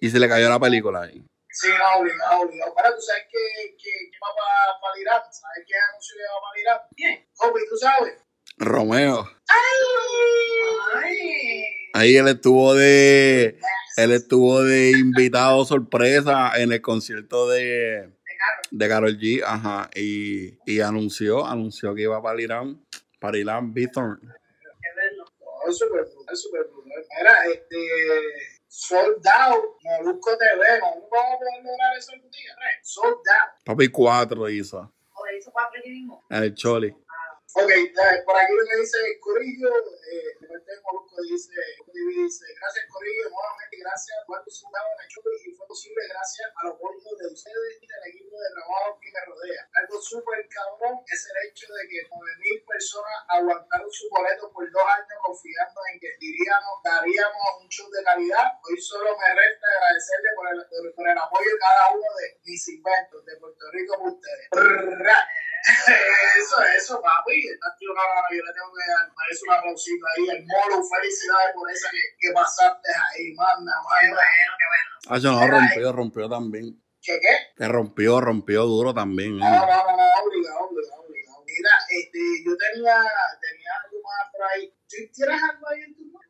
Y 0.00 0.10
se 0.10 0.18
le 0.18 0.28
cayó 0.28 0.48
la 0.48 0.58
película 0.58 1.02
ahí. 1.02 1.22
Sí, 1.50 1.68
no, 1.78 2.00
obligado, 2.00 2.40
obligado. 2.42 2.74
Pero 2.74 2.94
tú 2.94 3.00
sabes 3.02 3.24
que, 3.30 3.76
que, 3.76 4.10
que 4.10 4.18
va 4.22 4.34
para 4.34 4.80
pa 4.80 4.98
Irán, 4.98 5.22
¿sabes 5.32 5.64
qué 5.66 5.74
anuncio 5.76 6.16
que 6.16 6.22
va 6.22 6.40
para 6.42 6.60
Irán? 6.60 6.80
Bien. 6.94 7.28
Kobe, 7.34 7.60
¿tú 7.68 7.76
sabes? 7.76 8.22
Romeo. 8.58 9.26
Ay. 10.94 11.77
Ahí 11.98 12.16
él 12.16 12.28
estuvo 12.28 12.74
de. 12.74 13.58
Él 13.96 14.12
estuvo 14.12 14.62
de 14.62 14.92
invitado 14.92 15.64
sorpresa 15.64 16.52
en 16.56 16.70
el 16.70 16.80
concierto 16.80 17.48
de, 17.48 18.12
De 18.70 18.88
Karol 18.88 19.18
G. 19.18 19.42
Ajá. 19.44 19.90
Y, 19.96 20.56
y 20.64 20.80
anunció, 20.80 21.44
anunció 21.44 21.96
que 21.96 22.02
iba 22.02 22.22
para 22.22 22.40
Irán. 22.40 22.80
Para 23.18 23.36
Irán 23.36 23.74
Bithorn. 23.74 24.20
es 25.68 25.76
súper 25.76 26.06
es 26.32 26.40
súper. 26.40 26.70
Mira, 27.18 27.34
este. 27.52 27.76
Sold 28.68 29.26
out, 29.26 29.64
Molusco 29.82 30.36
TV, 30.38 30.78
¿no 30.78 31.08
vamos 31.10 31.34
a 31.34 31.38
poder 31.38 31.64
lograr 31.64 31.96
eso 31.98 32.12
algún 32.12 32.30
día? 32.30 32.52
¿eh? 32.52 32.78
Sold 32.82 33.16
out. 33.16 33.64
Papi 33.64 33.88
4 33.88 34.50
hizo. 34.50 34.92
O 35.14 35.26
le 35.26 35.38
hizo 35.38 35.50
cuatro 35.50 35.80
allí 35.82 35.90
mismo. 35.90 36.22
En 36.30 36.42
el 36.44 36.54
Choli. 36.54 36.94
Ok, 37.54 37.72
por 38.26 38.36
aquí 38.36 38.52
lo 38.52 38.64
que 38.68 38.76
dice 38.76 38.98
Corillo, 39.20 39.72
eh, 39.72 40.36
este 40.36 40.72
Molusco 40.84 41.16
dice, 41.22 41.56
dice, 41.94 42.44
gracias 42.60 42.84
Corillo, 42.92 43.24
nuevamente 43.30 43.76
gracias 43.80 44.16
sudado 44.48 44.84
en 44.96 45.00
el 45.00 45.08
chulo 45.08 45.30
y 45.32 45.52
fue 45.56 45.66
posible 45.66 46.08
gracias 46.08 46.48
a 46.56 46.66
los 46.68 46.74
apoyo 46.76 47.16
de 47.16 47.26
ustedes 47.32 47.72
y 47.80 47.86
del 47.88 48.04
equipo 48.12 48.36
de 48.36 48.48
trabajo 48.52 49.00
que 49.00 49.08
me 49.12 49.20
rodea. 49.32 49.62
Algo 49.80 49.96
súper 50.00 50.48
cabrón 50.48 51.00
es 51.08 51.20
el 51.24 51.36
hecho 51.48 51.72
de 51.72 51.88
que 51.88 51.98
9.000 52.04 52.66
personas 52.68 53.16
aguantaron 53.28 53.90
su 53.92 54.08
boleto 54.10 54.52
por 54.52 54.70
dos 54.70 54.84
años 54.84 55.18
confiando 55.24 55.80
en 55.92 56.00
que 56.00 56.10
diríamos, 56.20 56.74
daríamos 56.84 57.44
un 57.60 57.68
show 57.68 57.88
de 57.90 58.04
calidad. 58.04 58.60
Hoy 58.60 58.76
solo 58.80 59.16
me 59.16 59.28
resta 59.32 59.66
agradecerle 59.72 60.30
por 60.36 60.46
el, 60.52 60.58
por, 60.68 60.94
por 60.94 61.08
el 61.08 61.18
apoyo 61.18 61.48
de 61.48 61.58
cada 61.58 61.96
uno 61.96 62.08
de 62.20 62.26
mis 62.44 62.68
inventos 62.68 63.24
de 63.24 63.36
Puerto 63.36 63.64
Rico 63.72 63.96
por 63.96 64.08
ustedes. 64.12 64.48
Eso, 66.38 66.62
eso, 66.76 67.02
papi. 67.02 67.37
Está 67.46 67.68
tío 67.78 67.90
cabrón, 67.94 68.24
yo 68.30 68.42
le 68.44 68.52
tengo 68.52 68.70
que 68.74 68.84
dar 68.90 69.04
merece 69.14 69.44
un 69.44 69.52
aplausito 69.52 70.04
ahí. 70.06 70.24
El 70.36 70.46
moro, 70.46 70.76
felicidades 70.84 71.50
por 71.54 71.70
esa 71.70 71.90
que, 71.90 72.02
que 72.18 72.32
pasaste 72.32 72.88
ahí, 72.90 73.32
manda, 73.34 73.72
Qué 73.72 74.08
manda. 74.08 74.22
bueno, 74.22 74.52
qué 74.58 74.66
bueno. 74.72 74.90
Ah, 75.08 75.18
yo 75.18 75.32
no, 75.32 75.46
rompió, 75.46 75.92
rompió 75.92 76.28
también. 76.28 76.82
¿Qué 77.02 77.18
qué? 77.20 77.34
Que 77.56 77.68
rompió, 77.68 78.20
rompió 78.20 78.64
duro 78.64 78.92
también. 78.92 79.38
No, 79.38 79.46
¿eh? 79.46 79.50
no, 79.50 79.66
no, 79.66 79.96
no, 79.96 80.04
obligado, 80.22 80.58
obligado, 80.68 81.02
obligado. 81.02 81.44
Mira, 81.46 81.74
este, 81.88 82.18
yo 82.44 82.52
tenía, 82.56 82.96
tenía 83.40 83.70
algo 83.84 83.98
más 84.02 84.32
por 84.32 84.42
ahí. 84.52 84.68
¿Tú 84.88 84.96
tienes 85.14 85.42
algo 85.42 85.68
ahí 85.68 85.80
en 85.82 85.94
tu 85.96 86.04
mano? 86.12 86.28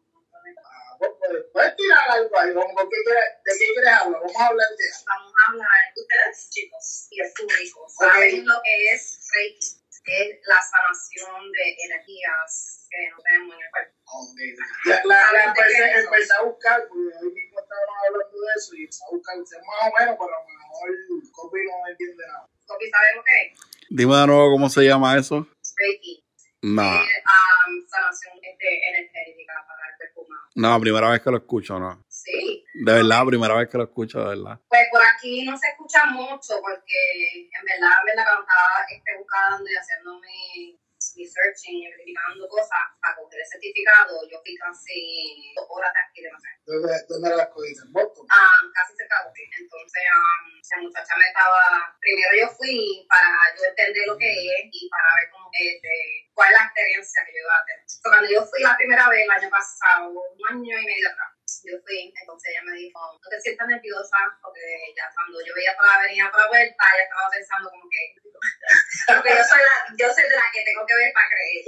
Ah, 0.65 0.97
pues, 0.99 1.11
pues, 1.19 1.45
puedes 1.53 1.77
tirar 1.77 2.11
algo 2.11 2.39
ahí. 2.39 2.55
¿Cómo, 2.55 2.89
qué 2.89 2.97
¿De 2.99 3.59
qué 3.59 3.73
quieres 3.73 3.93
hablar? 3.93 4.21
Vamos 4.21 4.37
a 4.37 4.47
hablar 4.47 4.69
de 4.79 4.87
eso. 4.87 5.05
Vamos 5.07 5.33
a 5.35 5.51
hablar, 5.51 5.81
ustedes 5.97 6.51
chicos 6.51 7.07
y 7.11 7.21
el 7.21 7.33
público, 7.33 7.87
¿saben 7.89 8.47
lo 8.47 8.61
que 8.63 8.95
es 8.95 9.21
Reiki? 9.35 9.78
Es 10.05 10.41
la 10.47 10.59
sanación 10.63 11.53
de 11.53 11.77
energías 11.85 12.87
que 12.91 13.11
no 13.11 13.17
tenemos 13.23 13.55
en 13.57 13.63
el 13.63 13.71
cuerpo. 13.71 13.95
Ok. 14.09 14.39
Ya, 14.87 15.03
la, 15.05 15.15
la 15.15 15.27
¿Saben 15.27 15.53
de 15.53 15.55
qué 15.55 15.61
empecé, 15.61 16.01
empecé 16.01 16.33
a 16.33 16.43
buscar, 16.45 16.81
porque 16.89 17.13
hoy 17.21 17.33
mismo 17.33 17.61
estábamos 17.61 17.97
hablando 18.07 18.37
de 18.41 18.49
eso 18.57 18.75
y 18.75 18.81
empecé 18.83 19.05
a 19.05 19.11
buscar, 19.13 19.37
más 19.39 19.49
o 19.49 19.93
menos, 19.99 20.17
pero 20.19 20.33
a 20.33 20.41
lo 20.41 20.47
mejor 20.49 20.89
Copi 21.33 21.59
no 21.67 21.73
me 21.85 21.91
entiende 21.93 22.25
nada. 22.27 22.47
¿Copi 22.67 22.91
sabe 22.91 23.07
lo 23.17 23.23
que 23.25 23.37
es? 23.43 23.61
Dime 23.91 24.17
de 24.17 24.27
nuevo 24.27 24.51
cómo 24.53 24.69
se 24.69 24.83
llama 24.83 25.17
eso. 25.19 25.47
Reiki. 25.77 26.25
No, 26.63 26.83
Es 26.83 27.23
um, 27.23 27.87
sanación 27.87 28.35
este, 28.43 28.89
energética 28.89 29.55
para 29.69 29.91
el 29.91 29.97
cuerpo 29.97 30.23
humano. 30.23 30.43
no, 30.57 30.81
primera 30.81 31.11
vez 31.11 31.23
que 31.23 31.31
lo 31.31 31.37
escucho, 31.37 31.79
no. 31.79 32.03
Sí, 32.29 32.65
De 32.85 32.93
verdad, 32.93 33.25
primera 33.25 33.57
vez 33.57 33.69
que 33.71 33.79
lo 33.79 33.85
escucho, 33.85 34.21
de 34.21 34.37
verdad. 34.37 34.61
Pues 34.69 34.85
por 34.93 35.01
aquí 35.01 35.45
no 35.45 35.57
se 35.57 35.69
escucha 35.69 36.05
mucho 36.13 36.61
porque 36.61 37.01
en 37.49 37.65
verdad, 37.65 37.97
en 38.01 38.07
verdad 38.13 38.25
cuando 38.29 38.45
estaba 38.45 38.85
este, 38.85 39.11
buscando 39.17 39.65
y 39.65 39.77
haciendo 39.77 40.21
mi, 40.21 40.77
mi 41.17 41.25
searching 41.25 41.81
y 41.81 41.89
verificando 41.89 42.45
cosas 42.49 42.85
para 43.01 43.17
coger 43.17 43.41
el 43.41 43.49
certificado, 43.49 44.13
yo 44.29 44.37
fui 44.45 44.55
casi 44.61 45.55
dos 45.57 45.65
horas 45.73 45.89
de 45.89 46.01
aquí 46.05 46.21
de 46.21 46.29
Massachusetts. 46.29 46.69
¿Dónde, 46.69 46.93
dónde 47.09 47.29
las 47.33 47.49
cogiste? 47.49 47.81
¿En 47.89 47.93
Boston? 47.97 48.27
Ah, 48.29 48.61
casi 48.77 48.93
cerca 48.93 49.17
de 49.25 49.31
aquí. 49.33 49.45
Entonces 49.49 50.05
um, 50.13 50.45
la 50.53 50.77
muchacha 50.85 51.15
me 51.17 51.27
estaba, 51.33 51.65
primero 51.97 52.33
yo 52.37 52.47
fui 52.61 53.09
para 53.09 53.33
yo 53.57 53.65
entender 53.65 54.05
lo 54.05 54.21
que 54.21 54.29
es 54.29 54.69
y 54.69 54.85
para 54.93 55.09
ver 55.17 55.27
cómo, 55.33 55.49
este, 55.57 56.29
cuál 56.37 56.53
es 56.53 56.57
la 56.61 56.65
experiencia 56.69 57.25
que 57.25 57.33
yo 57.33 57.41
iba 57.41 57.57
a 57.57 57.65
tener. 57.65 57.85
So, 57.89 58.05
cuando 58.05 58.29
yo 58.29 58.45
fui 58.45 58.61
la 58.61 58.77
primera 58.77 59.09
vez 59.09 59.25
el 59.25 59.33
año 59.33 59.49
pasado, 59.49 60.13
un 60.13 60.45
año 60.53 60.77
y 60.77 60.85
medio 60.85 61.09
atrás, 61.09 61.38
yo 61.65 61.75
fui, 61.83 62.13
entonces 62.15 62.47
ella 62.51 62.63
me 62.65 62.77
dijo, 62.77 62.99
no 62.99 63.29
te 63.29 63.41
sientas 63.41 63.67
nerviosa, 63.69 64.19
porque 64.43 64.63
ya 64.95 65.11
cuando 65.15 65.39
yo 65.45 65.55
veía 65.55 65.75
toda 65.77 65.99
la 65.99 66.05
avenida 66.05 66.31
por 66.31 66.41
la 66.41 66.49
vuelta, 66.49 66.85
ya 66.97 67.03
estaba 67.03 67.31
pensando 67.31 67.71
como 67.71 67.85
que, 67.91 68.03
porque 69.15 69.31
yo 69.35 69.45
soy, 69.45 69.63
la, 69.63 69.77
yo 69.97 70.07
soy 70.13 70.25
la 70.31 70.47
que 70.53 70.63
tengo 70.63 70.87
que 70.87 70.95
ver 70.95 71.11
para 71.13 71.31
creer. 71.31 71.63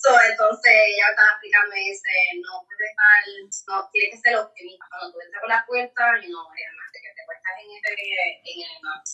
So, 0.00 0.16
entonces 0.16 0.72
ella 0.72 1.06
me 1.06 1.12
estaba 1.12 1.32
explicando, 1.36 1.76
me 1.76 1.80
dice, 1.80 2.12
no 2.40 2.64
puedes 2.64 2.88
estar, 2.88 3.20
no, 3.68 3.76
tienes 3.92 4.10
que 4.16 4.22
ser 4.24 4.34
optimista. 4.36 4.88
Cuando 4.88 5.12
tú 5.12 5.20
entras 5.20 5.40
por 5.40 5.50
la 5.50 5.64
puerta, 5.68 6.04
y 6.24 6.28
no, 6.32 6.40
además 6.40 6.88
de 6.88 7.00
que 7.04 7.12
te 7.12 7.19
en, 7.58 7.70
en, 7.70 8.60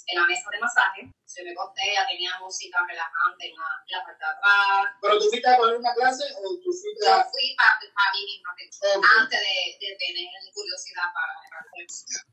en 0.06 0.14
la 0.20 0.26
mesa 0.26 0.50
de 0.50 0.58
masaje, 0.60 1.00
yo 1.06 1.44
me 1.44 1.50
acosté, 1.52 1.82
ya 1.94 2.06
tenía 2.06 2.38
música 2.40 2.78
relajante 2.86 3.42
en 3.48 3.54
la, 3.56 3.68
en 3.86 3.92
la 3.92 4.00
parte 4.04 4.24
de 4.24 4.30
atrás. 4.30 4.84
¿Pero 5.00 5.18
tú 5.18 5.24
fuiste 5.30 5.48
a 5.48 5.56
coger 5.56 5.76
una 5.76 5.94
clase 5.94 6.24
o 6.36 6.42
tú 6.60 6.70
fuiste 6.72 7.04
Yo 7.06 7.14
a...? 7.14 7.24
fui 7.28 7.46
para, 7.56 7.76
para 7.92 8.10
mí 8.12 8.20
misma, 8.24 8.50
Ok. 8.52 9.04
antes 9.20 9.40
de, 9.40 9.56
de 9.80 9.88
tener 9.96 10.28
curiosidad 10.54 11.08
para, 11.12 11.34
para 11.50 11.66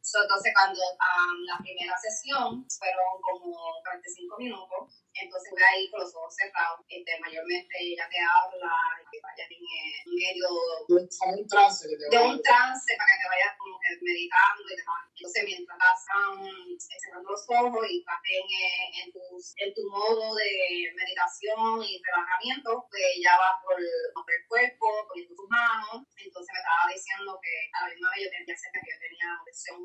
So, 0.02 0.22
entonces, 0.22 0.54
cuando 0.54 0.80
um, 0.80 1.38
la 1.46 1.58
primera 1.58 1.98
sesión 1.98 2.66
fueron 2.70 3.22
como 3.22 3.82
45 3.84 4.38
minutos, 4.38 5.03
entonces 5.22 5.52
voy 5.52 5.62
ahí 5.64 5.90
con 5.92 6.00
los 6.02 6.14
ojos 6.16 6.34
cerrados, 6.36 6.80
este, 6.90 7.20
mayormente 7.20 7.74
ella 7.80 8.08
te 8.10 8.18
habla, 8.20 8.74
que 9.12 9.20
vayas 9.22 9.50
en 9.52 9.64
eh, 9.64 9.94
medio 10.10 10.48
de 10.88 10.96
un- 10.96 11.48
trance 11.48 11.88
que 11.90 11.96
te 11.98 12.06
de 12.10 12.18
un 12.24 12.42
trance 12.42 12.90
para 12.98 13.10
que 13.14 13.20
te 13.24 13.30
vayas 13.30 13.54
como 13.58 13.76
que 13.80 13.90
meditando 14.02 14.64
y 14.66 14.76
vas- 14.86 15.10
entonces 15.16 15.44
mientras 15.46 15.78
estás 15.78 16.00
um, 16.18 16.78
cerrando 16.80 17.30
los 17.30 17.46
ojos 17.48 17.86
y 17.90 18.00
estás 18.00 18.20
en, 18.28 18.46
eh, 18.50 18.86
en, 19.06 19.08
tu, 19.14 19.22
en 19.58 19.70
tu 19.74 19.82
modo 19.90 20.36
de 20.36 20.50
meditación 20.96 21.84
y 21.84 22.02
relajamiento, 22.04 22.88
pues 22.90 23.04
ya 23.24 23.38
vas 23.38 23.56
por, 23.64 23.78
por 23.78 24.26
el 24.34 24.44
cuerpo, 24.48 24.86
poniendo 25.08 25.36
tus 25.36 25.50
manos, 25.50 26.04
entonces 26.18 26.50
me 26.54 26.60
estaba 26.60 26.84
diciendo 26.92 27.40
que 27.42 27.54
a 27.72 27.88
la 27.88 27.94
misma 27.94 28.10
vez 28.12 28.20
yo 28.26 28.30
tenía 28.32 28.58
cerca 28.58 28.80
que 28.84 28.92
yo 28.92 29.00
tenía 29.00 29.28
presión 29.46 29.80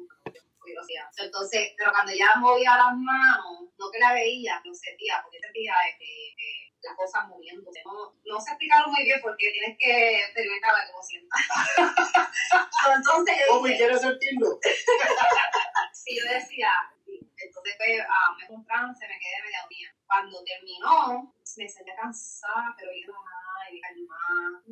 curiosidad. 0.58 1.06
Entonces, 1.16 1.72
pero 1.76 1.92
cuando 1.92 2.12
ya 2.12 2.34
movía 2.36 2.76
las 2.76 2.96
manos, 2.96 3.70
no 3.78 3.90
que 3.90 3.98
la 4.00 4.12
veía, 4.12 4.60
lo 4.64 4.74
sentía, 4.74 5.17
porque 5.22 5.40
sentía 5.40 5.74
que, 5.98 6.35
que 6.37 6.68
las 6.83 6.96
cosas 6.96 7.28
moviéndose. 7.28 7.83
No, 7.85 8.14
no 8.24 8.40
sé 8.40 8.50
explicarlo 8.50 8.88
muy 8.88 9.04
bien 9.04 9.20
porque 9.22 9.50
tienes 9.52 9.76
que 9.78 10.20
experimentar 10.20 10.70
a 10.70 10.78
ver 10.78 10.90
cómo 10.90 11.02
sientas. 11.02 11.40
Entonces, 12.96 13.37
yo 13.38 13.54
¿Cómo 13.54 13.64
quieres 13.64 14.00
sentirlo? 14.00 14.59
sí, 15.92 16.16
yo 16.16 16.24
decía, 16.33 16.70
entonces 17.07 17.74
pues, 17.76 18.00
ah, 18.09 18.35
me 18.38 18.54
un 18.54 18.64
trance, 18.64 19.07
me 19.07 19.18
quedé 19.18 19.42
media 19.42 19.61
dormida. 19.62 19.90
Cuando 20.07 20.42
terminó, 20.44 21.35
me 21.57 21.68
sentía 21.68 21.94
cansada, 21.96 22.74
pero 22.78 22.90
bien 22.92 23.07
relajada 23.07 23.47
y 23.70 23.81
calmada. 23.81 24.62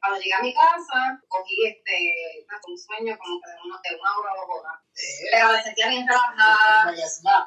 Cuando 0.00 0.20
llegué 0.20 0.34
a 0.34 0.42
mi 0.42 0.54
casa, 0.54 1.20
cogí 1.28 1.66
este, 1.66 2.46
un 2.68 2.78
sueño 2.78 3.16
como 3.18 3.40
que 3.40 3.50
de 3.50 3.56
una, 3.64 3.80
de 3.80 3.94
una 3.96 4.10
hora 4.18 4.32
o 4.32 4.36
dos 4.36 4.48
horas. 4.60 4.76
Pero 5.30 5.52
me 5.52 5.62
sentía 5.62 5.88
bien 5.88 6.06
relajada. 6.06 6.92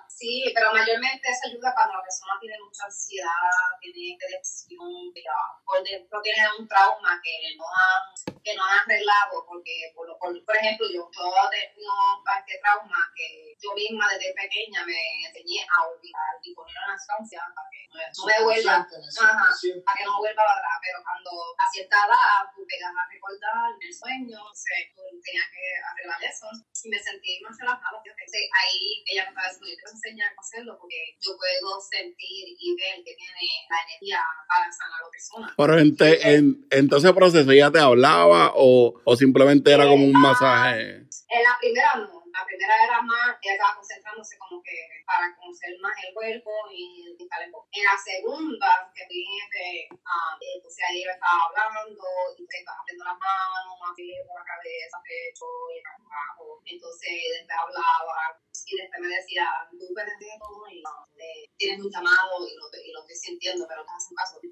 Sí, 0.07 0.51
pero 0.55 0.73
mayormente 0.73 1.29
eso 1.29 1.49
ayuda 1.49 1.73
cuando 1.73 1.97
la 1.97 2.03
persona 2.03 2.33
tiene 2.39 2.57
mucha 2.63 2.85
ansiedad, 2.85 3.67
tiene 3.81 4.17
depresión, 4.17 5.13
por 5.65 5.83
dentro 5.83 6.21
tiene 6.21 6.43
un 6.59 6.67
trauma 6.67 7.19
que 7.23 7.55
no 7.55 7.65
han, 7.67 8.03
que 8.43 8.55
no 8.55 8.63
han 8.63 8.79
arreglado, 8.79 9.45
porque 9.47 9.91
por, 9.95 10.07
por, 10.17 10.31
por 10.45 10.55
ejemplo 10.55 10.87
yo, 10.87 11.09
yo 11.11 11.25
tengo 11.49 11.93
este 12.39 12.59
trauma 12.61 12.99
que 13.15 13.55
yo 13.59 13.73
misma 13.73 14.07
desde 14.09 14.33
pequeña 14.33 14.85
me 14.85 14.99
enseñé 15.27 15.65
a 15.67 15.87
olvidar 15.87 16.33
y 16.41 16.53
poner 16.53 16.75
una 16.85 16.95
estancia 16.95 17.39
para 17.53 17.67
que 17.69 17.81
no, 17.91 18.25
me 18.25 18.43
vuelva 18.43 18.75
Ajá. 18.81 19.49
Para 19.85 19.97
que 19.97 20.05
no 20.05 20.17
vuelva 20.17 20.43
para 20.43 20.57
atrás, 20.57 20.79
pero 20.91 20.99
cuando 21.07 21.31
a 21.55 21.65
cierta 21.71 21.95
edad 22.03 22.51
tú 22.51 22.67
pegas 22.67 22.91
a 22.91 23.03
recordar 23.07 23.71
el 23.79 23.93
sueño, 23.95 24.35
o 24.43 24.51
sea, 24.51 24.75
tú 24.91 24.99
tenías 25.23 25.47
que 25.55 25.63
arreglar 25.87 26.19
eso 26.27 26.47
y 26.83 26.89
me 26.91 26.99
sentí 26.99 27.39
más 27.39 27.55
relajada. 27.55 27.95
Ahí 28.03 29.03
ella 29.07 29.23
me 29.23 29.29
estaba 29.31 29.47
diciendo, 29.47 29.71
yo 29.71 29.87
a 29.87 29.91
enseñar 29.95 30.31
a 30.35 30.41
hacerlo 30.41 30.75
porque 30.79 30.99
yo 31.23 31.31
puedo 31.39 31.79
sentir 31.79 32.43
y 32.59 32.75
ver 32.75 32.99
que 33.07 33.15
tiene 33.15 33.47
la 33.71 33.77
energía 33.87 34.19
para 34.47 34.67
sanar 34.71 34.99
a 34.99 35.03
la 35.07 35.11
persona. 35.11 35.47
Pero 35.55 35.79
en, 35.79 35.95
te- 35.95 36.21
en, 36.35 36.67
en 36.71 36.83
todo 36.89 36.99
ese 36.99 37.13
proceso, 37.13 37.51
¿ella 37.51 37.71
te 37.71 37.79
hablaba 37.79 38.51
o, 38.55 38.99
o 39.03 39.15
simplemente 39.15 39.71
era 39.71 39.87
como 39.87 40.03
un 40.05 40.11
masaje? 40.19 41.07
En 41.31 41.43
la 41.43 41.55
primera 41.59 41.95
no, 41.95 42.20
la 42.31 42.45
primera 42.45 42.75
era 42.83 43.01
más, 43.01 43.37
ella 43.41 43.53
estaba 43.53 43.75
concentrándose 43.75 44.37
como 44.37 44.61
que 44.63 44.87
para 45.05 45.35
conocer 45.35 45.77
más 45.81 45.93
el 46.03 46.13
cuerpo 46.13 46.51
y, 46.71 47.15
y 47.17 47.27
tal. 47.27 47.43
En 47.43 47.83
la 47.83 47.97
segunda, 47.97 48.91
que 48.95 49.03
este, 49.03 49.89
ah, 50.05 50.37
entonces 50.39 50.83
ahí 50.87 51.03
ella 51.03 51.13
estaba 51.13 51.45
hablando 51.47 52.03
y 52.37 52.45
te 52.47 52.57
estaba 52.57 52.79
abriendo 52.79 53.05
las 53.05 53.19
manos, 53.19 53.75
por 54.27 54.39
la 54.39 54.45
cabeza, 54.45 54.97
pecho 55.03 55.45
y 55.75 55.79
abajo. 55.83 56.61
Entonces 56.65 57.45
después 57.47 57.53
hablaba 57.53 58.39
y 58.65 58.77
después 58.77 59.01
me 59.01 59.07
decía, 59.07 59.47
tú 59.71 59.93
hacer 59.95 60.39
todo 60.39 60.67
y 60.69 60.81
no, 60.81 61.07
eh, 61.17 61.49
tienes 61.57 61.79
un 61.83 61.91
llamado 61.91 62.47
y 62.47 62.55
lo, 62.55 62.67
y 62.71 62.91
lo 62.91 63.01
estoy 63.01 63.15
sintiendo, 63.15 63.67
pero 63.67 63.83
te 63.83 63.91
haces 63.91 64.11
un 64.11 64.15
caso, 64.15 64.39
te 64.39 64.47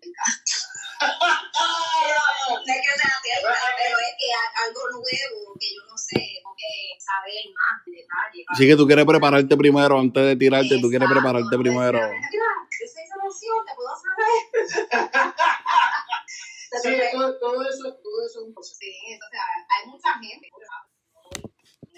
no 2.49 2.73
es 2.73 2.81
que 2.81 2.93
sea 2.99 3.15
pero 3.23 3.95
es 3.99 4.13
que 4.19 4.29
algo 4.63 4.81
nuevo 4.91 5.39
que 5.59 5.69
yo 5.75 5.81
no 5.87 5.97
sé, 5.97 6.19
tengo 6.19 6.53
que 6.55 6.71
saber 6.99 7.43
más. 7.55 7.68
Así 8.49 8.67
que 8.67 8.75
tú 8.75 8.85
quieres 8.87 9.05
prepararte 9.05 9.55
primero 9.57 9.99
antes 9.99 10.23
de 10.25 10.35
tirarte, 10.35 10.79
tú 10.81 10.89
quieres 10.89 11.07
Exacto, 11.07 11.21
prepararte 11.21 11.57
primero. 11.57 11.97
esa 11.99 13.01
emoción, 13.15 13.65
te 13.65 13.75
puedo 13.75 13.89
saber. 13.95 15.33
Sí, 16.83 16.95
todo, 17.11 17.39
todo 17.39 17.67
eso, 17.67 17.95
todo 17.95 18.25
eso 18.27 18.41
es 18.41 18.45
un 18.45 18.53
proceso. 18.53 18.77
Sí, 18.79 18.93
entonces 19.09 19.39
hay 19.73 19.89
mucha 19.89 20.13
gente 20.19 20.49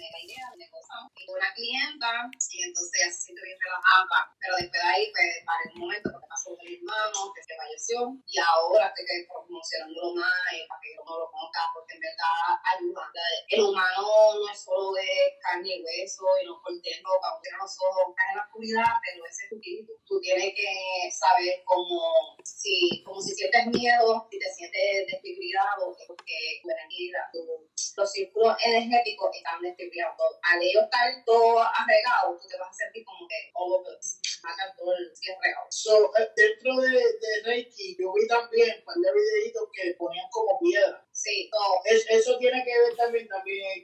de 0.02 0.10
la 0.10 0.20
idea 0.26 0.44
de 0.50 0.56
negocio 0.66 0.98
y 1.14 1.30
una 1.30 1.50
clienta 1.54 2.10
y 2.26 2.58
entonces 2.66 2.94
ya 2.98 3.08
se 3.14 3.20
siente 3.30 3.42
bien 3.46 3.58
relajada 3.62 4.34
pero 4.42 4.52
después 4.58 4.82
de 4.82 4.88
ahí 4.90 5.04
pues 5.14 5.30
para 5.46 5.62
un 5.70 5.78
momento 5.78 6.10
porque 6.10 6.26
pasó 6.26 6.50
feliz 6.58 6.82
hermano 6.82 7.30
que 7.34 7.42
se 7.46 7.54
falleció 7.54 7.98
y 8.26 8.34
ahora 8.42 8.90
estoy 8.90 9.06
que 9.06 9.26
promocionándolo 9.30 10.14
más 10.18 10.42
eh, 10.52 10.66
para 10.66 10.80
que 10.82 10.90
uno 10.98 11.12
lo 11.22 11.26
conozca 11.30 11.62
porque 11.74 11.94
en 11.94 12.00
verdad 12.02 12.42
ayuda. 12.74 13.04
El 13.48 13.60
humano 13.62 14.02
no 14.34 14.46
es 14.50 14.58
solo 14.64 14.92
de 14.92 15.06
carne 15.40 15.76
y 15.76 15.82
hueso 15.84 16.24
y 16.40 16.46
no 16.46 16.58
dentro, 16.82 17.12
para 17.20 17.40
tiene 17.42 17.58
los 17.58 17.76
ojos, 17.78 18.14
cae 18.16 18.30
en 18.32 18.36
la 18.36 18.44
oscuridad, 18.44 18.92
pero 19.04 19.26
ese 19.26 19.44
es 19.44 19.48
tu 19.50 19.56
espíritu. 19.56 19.92
Tú 20.06 20.20
tienes 20.20 20.54
que 20.54 20.70
saber 21.12 21.62
cómo, 21.64 22.36
si, 22.44 23.02
como 23.04 23.20
si 23.20 23.34
sientes 23.34 23.66
miedo, 23.68 24.26
si 24.30 24.38
te 24.38 24.48
sientes 24.52 25.06
desfibrilado, 25.12 25.94
es 25.98 26.06
porque 26.06 26.60
tu 26.62 26.70
energía, 26.70 27.20
los 27.32 28.10
círculos 28.10 28.56
energéticos 28.64 29.30
están 29.36 29.60
desfibrilados. 29.92 30.38
Al 30.42 30.62
ellos 30.62 30.84
estar 30.84 31.24
todo 31.24 31.60
arregado, 31.60 32.38
tú 32.40 32.48
te 32.48 32.58
vas 32.58 32.70
a 32.70 32.72
sentir 32.72 33.04
como 33.04 33.28
que 33.28 33.50
all 33.54 33.72
over 33.74 33.98
todo 34.76 34.92
el 34.92 35.12
regado. 35.40 35.66
So, 35.70 36.10
eh, 36.18 36.28
dentro 36.34 36.76
de, 36.76 36.90
de 36.90 37.30
Reiki, 37.44 37.96
yo 37.98 38.12
vi 38.12 38.26
también 38.26 38.78
un 38.78 38.84
par 38.84 38.96
de 38.96 39.12
videitos 39.12 39.68
que 39.72 39.94
ponían 39.94 40.28
como 40.30 40.58
piedra. 40.58 40.98
Sí, 41.12 41.48
todo. 41.52 41.80
Es, 41.84 42.04
eso 42.10 42.38
tiene 42.38 42.64
que 42.64 42.72
ver 42.72 42.96
también, 42.96 43.28
también 43.28 43.82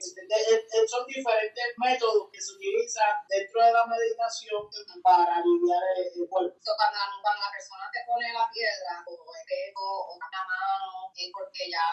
son 0.88 1.06
diferentes 1.06 1.64
métodos 1.76 2.30
que 2.32 2.40
se 2.40 2.52
utilizan 2.54 3.22
dentro 3.28 3.64
de 3.64 3.72
la 3.72 3.86
meditación 3.86 4.66
para 5.02 5.36
aliviar 5.36 5.82
el, 5.96 6.28
cuerpo. 6.28 6.56
So, 6.60 6.72
cuando, 6.76 6.98
cuando, 7.22 7.40
la 7.44 7.52
persona 7.52 7.84
te 7.92 8.00
pone 8.06 8.32
la 8.32 8.48
piedra, 8.50 9.04
o 9.06 9.34
espejo, 9.36 9.84
o 10.08 10.18
la 10.18 10.26
mano, 10.26 11.12
es 11.14 11.30
porque 11.32 11.70
ya 11.70 11.84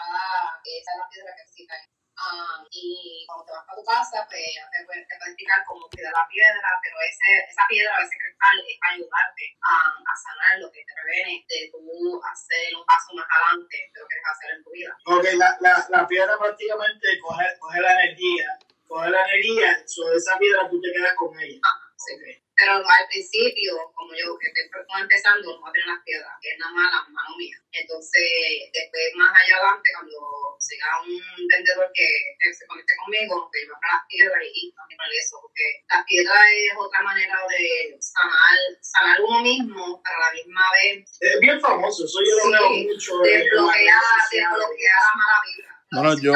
esa 0.64 0.90
es 0.90 0.98
la 0.98 1.08
piedra 1.08 1.34
que 1.36 1.42
necesita 1.42 1.74
Um, 2.16 2.64
y 2.72 3.24
cuando 3.28 3.44
te 3.44 3.52
vas 3.52 3.68
a 3.68 3.76
tu 3.76 3.84
casa, 3.84 4.16
pues 4.24 4.40
te 4.40 4.80
puede, 4.88 5.04
te 5.04 5.14
puede 5.20 5.30
explicar 5.36 5.60
cómo 5.68 5.84
cuidar 5.92 6.16
la 6.16 6.24
piedra, 6.32 6.68
pero 6.80 6.96
ese, 7.04 7.44
esa 7.44 7.64
piedra, 7.68 7.92
ese 8.00 8.16
cristal, 8.16 8.56
es 8.64 8.78
ayudarte 8.88 9.44
a, 9.60 9.74
a 10.00 10.14
sanar 10.16 10.54
lo 10.64 10.72
que 10.72 10.80
te 10.80 10.96
previene 10.96 11.44
de 11.44 11.68
tú 11.68 11.84
hacer 12.24 12.72
un 12.72 12.84
paso 12.88 13.12
más 13.12 13.28
adelante 13.28 13.76
de 13.92 14.00
lo 14.00 14.08
que 14.08 14.16
quieres 14.16 14.32
hacer 14.32 14.48
en 14.56 14.64
tu 14.64 14.70
vida. 14.72 14.92
Ok, 15.12 15.24
la, 15.36 15.48
la, 15.60 15.74
la 15.92 16.02
piedra 16.08 16.38
prácticamente 16.40 17.06
coge, 17.20 17.46
coge 17.60 17.80
la 17.84 17.92
energía, 18.00 18.48
coge 18.88 19.10
la 19.12 19.20
energía, 19.28 19.68
sobre 19.84 20.16
esa 20.16 20.38
piedra 20.40 20.70
tú 20.72 20.80
te 20.80 20.92
quedas 20.92 21.14
con 21.20 21.36
ella. 21.38 21.60
Ajá, 21.60 21.84
sí. 22.00 22.16
Okay. 22.16 22.45
Pero 22.56 22.72
al 22.72 23.06
principio, 23.12 23.76
como 23.92 24.16
yo 24.16 24.32
que 24.40 24.48
estoy 24.48 25.00
empezando, 25.00 25.52
no 25.52 25.60
voy 25.60 25.68
a 25.68 25.72
tener 25.72 25.88
las 25.92 26.02
piedras, 26.04 26.32
que 26.40 26.48
es 26.48 26.58
nada 26.58 26.72
más 26.72 26.88
la 26.88 27.04
mano 27.12 27.36
mía. 27.36 27.56
Entonces, 27.70 28.24
después 28.72 29.12
más 29.14 29.28
allá 29.28 29.60
adelante, 29.60 29.92
cuando 29.92 30.56
siga 30.58 30.88
un 31.04 31.20
vendedor 31.52 31.90
que, 31.92 32.08
se 32.56 32.66
conecte 32.66 32.96
conmigo, 32.96 33.50
que 33.52 33.68
yo 33.68 33.76
para 33.76 34.00
las 34.00 34.06
piedras 34.08 34.40
y, 34.40 34.72
también 34.72 34.96
para 34.96 35.12
eso, 35.12 35.36
porque 35.42 35.84
las 35.84 36.04
piedras 36.08 36.40
es 36.48 36.72
otra 36.80 37.02
manera 37.02 37.36
de 37.44 37.96
sanar, 38.00 38.56
sanar 38.80 39.20
uno 39.20 39.42
mismo, 39.42 40.00
para 40.00 40.16
la 40.16 40.32
misma 40.32 40.64
vez. 40.80 41.04
Es 41.20 41.40
bien 41.40 41.60
famoso, 41.60 42.06
eso 42.06 42.18
yo 42.24 42.40
lo 42.40 42.56
veo 42.56 42.70
mucho. 42.88 43.20
Desbloquear, 43.20 44.00
desbloquear 44.32 44.96
la 44.96 45.12
mala 45.12 45.38
vibra. 45.44 45.72
Bueno, 45.92 46.10
yo, 46.24 46.32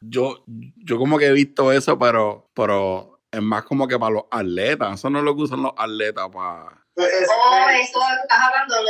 yo, 0.00 0.44
yo 0.46 0.98
como 0.98 1.18
que 1.18 1.26
he 1.26 1.32
visto 1.32 1.72
eso, 1.72 1.98
pero, 1.98 2.50
pero 2.54 3.13
es 3.34 3.42
más 3.42 3.64
como 3.64 3.88
que 3.88 3.98
para 3.98 4.14
los 4.14 4.24
atletas. 4.30 4.94
Eso 4.94 5.10
no 5.10 5.18
es 5.18 5.24
lo 5.24 5.34
que 5.34 5.42
usan 5.42 5.62
los 5.62 5.72
atletas 5.76 6.28
para. 6.32 6.84
Pues 6.94 7.10
oh, 7.26 7.68
eso, 7.70 7.92
tú 7.92 8.00
estás 8.22 8.38
hablando 8.38 8.76
de 8.76 8.82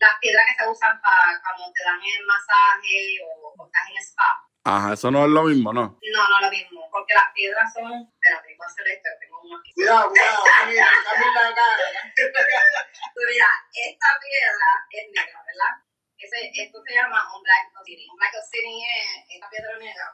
las 0.00 0.14
piedras 0.20 0.44
que 0.48 0.64
se 0.64 0.70
usan 0.70 1.00
para 1.02 1.40
cuando 1.44 1.70
te 1.72 1.84
dan 1.84 2.00
el 2.00 2.24
masaje 2.24 3.20
o, 3.28 3.66
estás 3.66 3.88
en 3.92 3.96
spa. 4.02 4.30
Ajá, 4.64 4.94
eso 4.94 5.10
no 5.10 5.24
es 5.24 5.30
lo 5.30 5.44
mismo, 5.44 5.72
¿no? 5.72 6.00
No, 6.00 6.28
no 6.28 6.36
es 6.40 6.42
lo 6.42 6.50
mismo, 6.50 6.88
porque 6.90 7.14
las 7.14 7.30
piedras 7.34 7.72
son. 7.72 7.92
Espérate, 7.92 8.56
voy 8.56 8.64
a 8.64 8.70
hacer 8.72 8.88
esto, 8.88 9.08
tengo 9.20 9.40
una 9.42 9.60
aquí. 9.60 9.72
Cuidado, 9.74 10.08
cuidado, 10.08 10.42
mira, 10.66 10.88
la 10.88 11.54
cara. 11.54 11.86
pues 13.14 13.26
mira, 13.28 13.48
esta 13.70 14.08
piedra 14.16 14.68
es 14.90 15.06
negra, 15.12 15.38
¿verdad? 15.44 15.72
Ese, 16.18 16.50
esto 16.50 16.82
se 16.82 16.94
llama 16.94 17.20
un 17.36 17.42
black 17.44 17.68
obsidian. 17.78 18.10
Un 18.10 18.16
black 18.16 18.34
obsidian 18.40 18.74
es 18.74 19.36
esta 19.36 19.50
piedra 19.50 19.78
negra, 19.78 20.04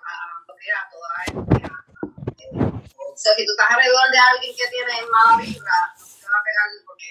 bloquea 0.44 0.90
toda 0.90 1.06
la 1.08 2.01
o 2.50 3.16
sea, 3.16 3.34
si 3.34 3.46
tú 3.46 3.52
estás 3.52 3.70
alrededor 3.70 4.10
de 4.10 4.18
alguien 4.18 4.56
que 4.56 4.68
tiene 4.68 5.06
mala 5.06 5.36
vibra, 5.36 5.78
no 5.98 6.06
te 6.06 6.26
va 6.26 6.38
a 6.38 6.44
pegar 6.44 6.68
porque 6.86 7.10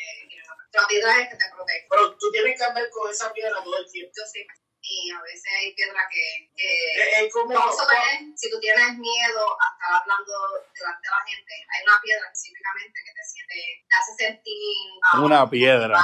la 0.73 0.87
piedra 0.87 1.21
es 1.21 1.29
que 1.29 1.35
te 1.35 1.51
protege. 1.53 1.87
Pero 1.89 2.17
tú 2.17 2.31
tienes 2.31 2.57
que 2.57 2.65
andar 2.65 2.89
con 2.89 3.11
esa 3.11 3.31
piedra 3.33 3.63
todo 3.63 3.77
el 3.77 3.91
tiempo. 3.91 4.11
Yo 4.15 4.25
sí. 4.25 4.45
Y 4.83 5.11
a 5.11 5.21
veces 5.21 5.45
hay 5.59 5.75
piedra 5.75 6.01
que, 6.09 6.49
que 6.57 7.25
es, 7.25 7.31
como, 7.31 7.53
vamos 7.53 7.79
a 7.79 7.85
ver, 7.85 8.33
si 8.35 8.49
tú 8.49 8.59
tienes 8.59 8.97
miedo 8.97 9.45
a 9.61 9.67
estar 9.77 10.01
hablando 10.01 10.33
delante 10.73 11.05
de 11.05 11.11
la 11.11 11.21
gente, 11.21 11.53
hay 11.69 11.83
una 11.83 12.01
piedra 12.01 12.25
específicamente 12.25 12.99
que 13.05 13.13
te 13.13 13.23
siente, 13.23 13.85
te 13.87 13.95
hace 13.95 14.25
sentir 14.25 15.23
una 15.23 15.47
piedra. 15.47 16.01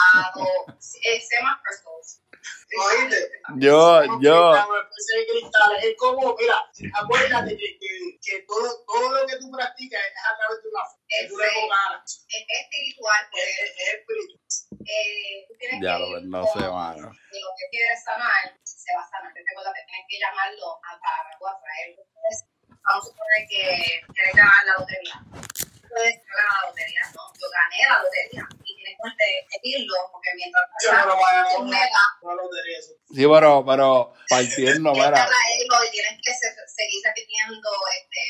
Llama 1.32 1.62
crystals. 2.68 3.30
Yo, 3.58 4.20
yo. 4.20 4.54
Es 5.82 5.96
como, 5.98 6.36
mira, 6.36 6.58
acuérdate 6.94 7.58
que, 7.58 7.78
que, 7.80 8.20
que, 8.22 8.42
todo, 8.48 8.84
todo 8.86 9.12
lo 9.14 9.28
que 9.28 9.38
tú 9.38 9.50
practicas 9.52 10.02
es 10.02 10.14
a 10.20 10.36
través 10.38 10.64
de 10.64 10.70
una 10.70 10.84
fe. 10.86 10.98
Es, 11.08 11.24
es, 11.24 12.48
espiritual. 12.62 13.22
Es, 13.34 13.72
es 13.72 13.94
espiritual. 13.96 14.48
Eh, 14.88 15.46
tú 15.48 15.54
tienes 15.60 15.80
ya, 15.82 15.98
que 15.98 16.04
lo 16.04 16.22
no 16.22 16.44
sé, 16.48 16.60
mano. 16.60 17.08
De 17.32 17.40
lo 17.40 17.50
que 17.58 17.66
quieres 17.72 18.04
sanar, 18.04 18.56
se 18.64 18.94
va 18.96 19.04
a 19.04 19.10
sanar. 19.10 19.34
Te 19.34 19.44
recuerda 19.48 19.74
que 19.74 19.86
tienes 19.88 20.06
que 20.10 20.20
llamarlo 20.20 20.80
a 20.84 21.00
para 21.00 21.28
a 21.28 21.62
traerlo. 21.62 22.04
Vamos 22.88 23.04
a 23.04 23.08
suponer 23.08 23.42
que 23.48 24.02
quieres 24.14 24.36
ganar 24.36 24.64
la 24.66 24.74
lotería. 24.80 25.18
Puedes 25.88 26.16
ganar 26.24 26.52
la 26.52 26.68
lotería, 26.68 27.04
¿no? 27.16 27.22
Yo 27.36 27.48
gané 27.52 27.80
la 27.84 28.00
lotería 28.00 28.48
decirlo, 29.52 29.98
porque 30.12 30.30
mientras 30.36 30.64
yo 30.84 30.92
no 30.94 31.06
lo 31.06 31.16
voy 31.16 31.34
a 31.34 31.90
no 32.22 32.36
lo 32.36 32.44
Sí, 33.14 33.26
pero, 33.26 33.66
pero 33.66 34.14
partiendo, 34.30 34.92
mira. 34.94 35.28
Y 35.58 35.92
tienes 35.92 36.20
que 36.24 36.32
seguir 36.34 37.02
repitiendo 37.04 37.70
este, 37.96 38.24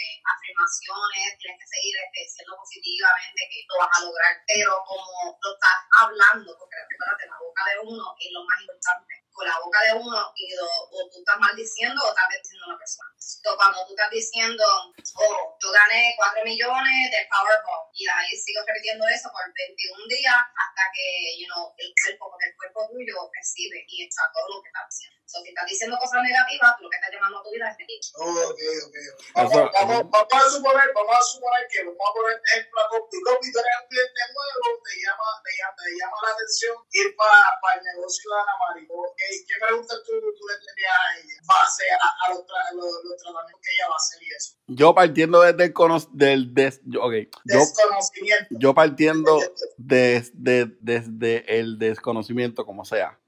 afirmaciones, 0.58 1.38
tienes 1.38 1.58
que 1.62 1.68
seguir 1.70 1.94
este, 2.02 2.20
diciendo 2.26 2.58
positivamente 2.58 3.40
que 3.50 3.60
lo 3.70 3.78
vas 3.78 3.94
a 3.94 4.02
lograr, 4.02 4.34
pero 4.48 4.72
como 4.86 5.38
lo 5.38 5.50
estás 5.54 5.80
hablando, 6.02 6.50
porque 6.58 6.78
recuerda 6.82 7.30
la 7.30 7.38
boca 7.38 7.64
de 7.70 7.76
uno 7.86 8.06
es 8.18 8.30
lo 8.34 8.42
más 8.44 8.58
importante 8.62 9.14
con 9.38 9.46
la 9.46 9.60
boca 9.62 9.80
de 9.86 9.94
uno 9.94 10.34
y 10.34 10.50
lo, 10.58 10.66
o 10.66 10.98
tú 11.14 11.22
estás 11.22 11.38
maldiciendo 11.38 12.02
o 12.02 12.10
estás 12.10 12.26
bendiciendo 12.26 12.66
a 12.66 12.70
una 12.74 12.82
persona. 12.82 13.10
Entonces, 13.14 13.54
cuando 13.54 13.86
tú 13.86 13.92
estás 13.94 14.10
diciendo, 14.10 14.66
oh, 14.66 15.58
yo 15.62 15.70
gané 15.70 16.18
4 16.18 16.42
millones 16.42 16.98
de 17.14 17.22
Powerball 17.30 17.86
y 17.94 18.10
ahí 18.10 18.34
sigo 18.34 18.66
repitiendo 18.66 19.06
eso 19.14 19.30
por 19.30 19.46
21 19.46 20.10
días 20.10 20.42
hasta 20.42 20.84
que, 20.90 21.38
you 21.38 21.46
know, 21.54 21.70
el 21.78 21.94
cuerpo, 22.02 22.34
porque 22.34 22.50
el 22.50 22.56
cuerpo 22.58 22.90
tuyo 22.90 23.30
recibe 23.30 23.86
y 23.86 24.10
está 24.10 24.26
todo 24.34 24.58
lo 24.58 24.62
que 24.66 24.70
estás 24.74 24.90
diciendo. 24.90 25.17
So, 25.28 25.44
si 25.44 25.50
estás 25.52 25.68
diciendo 25.68 26.00
cosas 26.00 26.24
negativas, 26.24 26.72
tú 26.80 26.88
lo 26.88 26.90
que 26.90 26.96
estás 26.96 27.12
llamando 27.12 27.40
a 27.40 27.44
tu 27.44 27.52
vida 27.52 27.68
es 27.68 27.76
negativo. 27.76 28.16
Oh, 28.16 28.48
ok, 28.48 28.62
ok, 28.88 28.96
Vamos, 29.36 29.52
vamos, 29.76 30.00
vamos, 30.08 30.32
a 30.32 30.50
suponer, 30.56 30.88
vamos 30.96 31.16
a 31.20 31.22
suponer 31.22 31.68
que 31.68 31.84
vamos 31.84 32.00
a 32.00 32.14
poner 32.16 32.36
ejemplo 32.48 32.80
a 32.80 32.88
Copi. 32.88 33.18
Copi, 33.28 33.52
tú 33.52 33.60
eres 33.60 33.76
un 33.76 33.88
cliente 33.92 34.22
nuevo, 34.32 34.68
te 34.88 34.94
llama, 35.04 35.28
te 35.44 35.52
llama, 35.52 35.76
te 35.84 35.92
llama 36.00 36.18
la 36.24 36.32
atención 36.32 36.76
ir 36.96 37.08
para, 37.20 37.60
para 37.60 37.76
el 37.76 37.84
negocio 37.92 38.24
de 38.24 38.38
Ana 38.40 38.56
María. 38.56 38.88
¿Qué 38.88 39.56
preguntas 39.68 39.98
tú, 40.08 40.16
tú 40.16 40.44
le 40.48 40.56
tendrías 40.64 40.96
a 40.96 41.08
ella 41.20 41.36
base 41.44 41.86
a, 41.92 42.08
a 42.08 42.26
los, 42.32 42.42
tra 42.48 42.60
los, 42.72 42.88
los, 43.04 43.16
tratamientos 43.20 43.60
que 43.60 43.72
ella 43.76 43.86
va 43.92 43.96
a 44.00 44.00
hacer 44.00 44.20
y 44.24 44.30
eso? 44.32 44.50
Yo 44.72 44.96
partiendo 44.96 45.44
desde 45.44 45.68
el 45.68 45.76
del 46.16 46.54
des, 46.56 46.80
okay, 47.04 47.28
desconocimiento. 47.44 48.48
Yo, 48.56 48.60
yo 48.64 48.74
partiendo 48.74 49.44
desde, 49.76 50.72
desde 50.80 51.60
el 51.60 51.76
desconocimiento, 51.80 52.64
como 52.64 52.88
sea. 52.88 53.20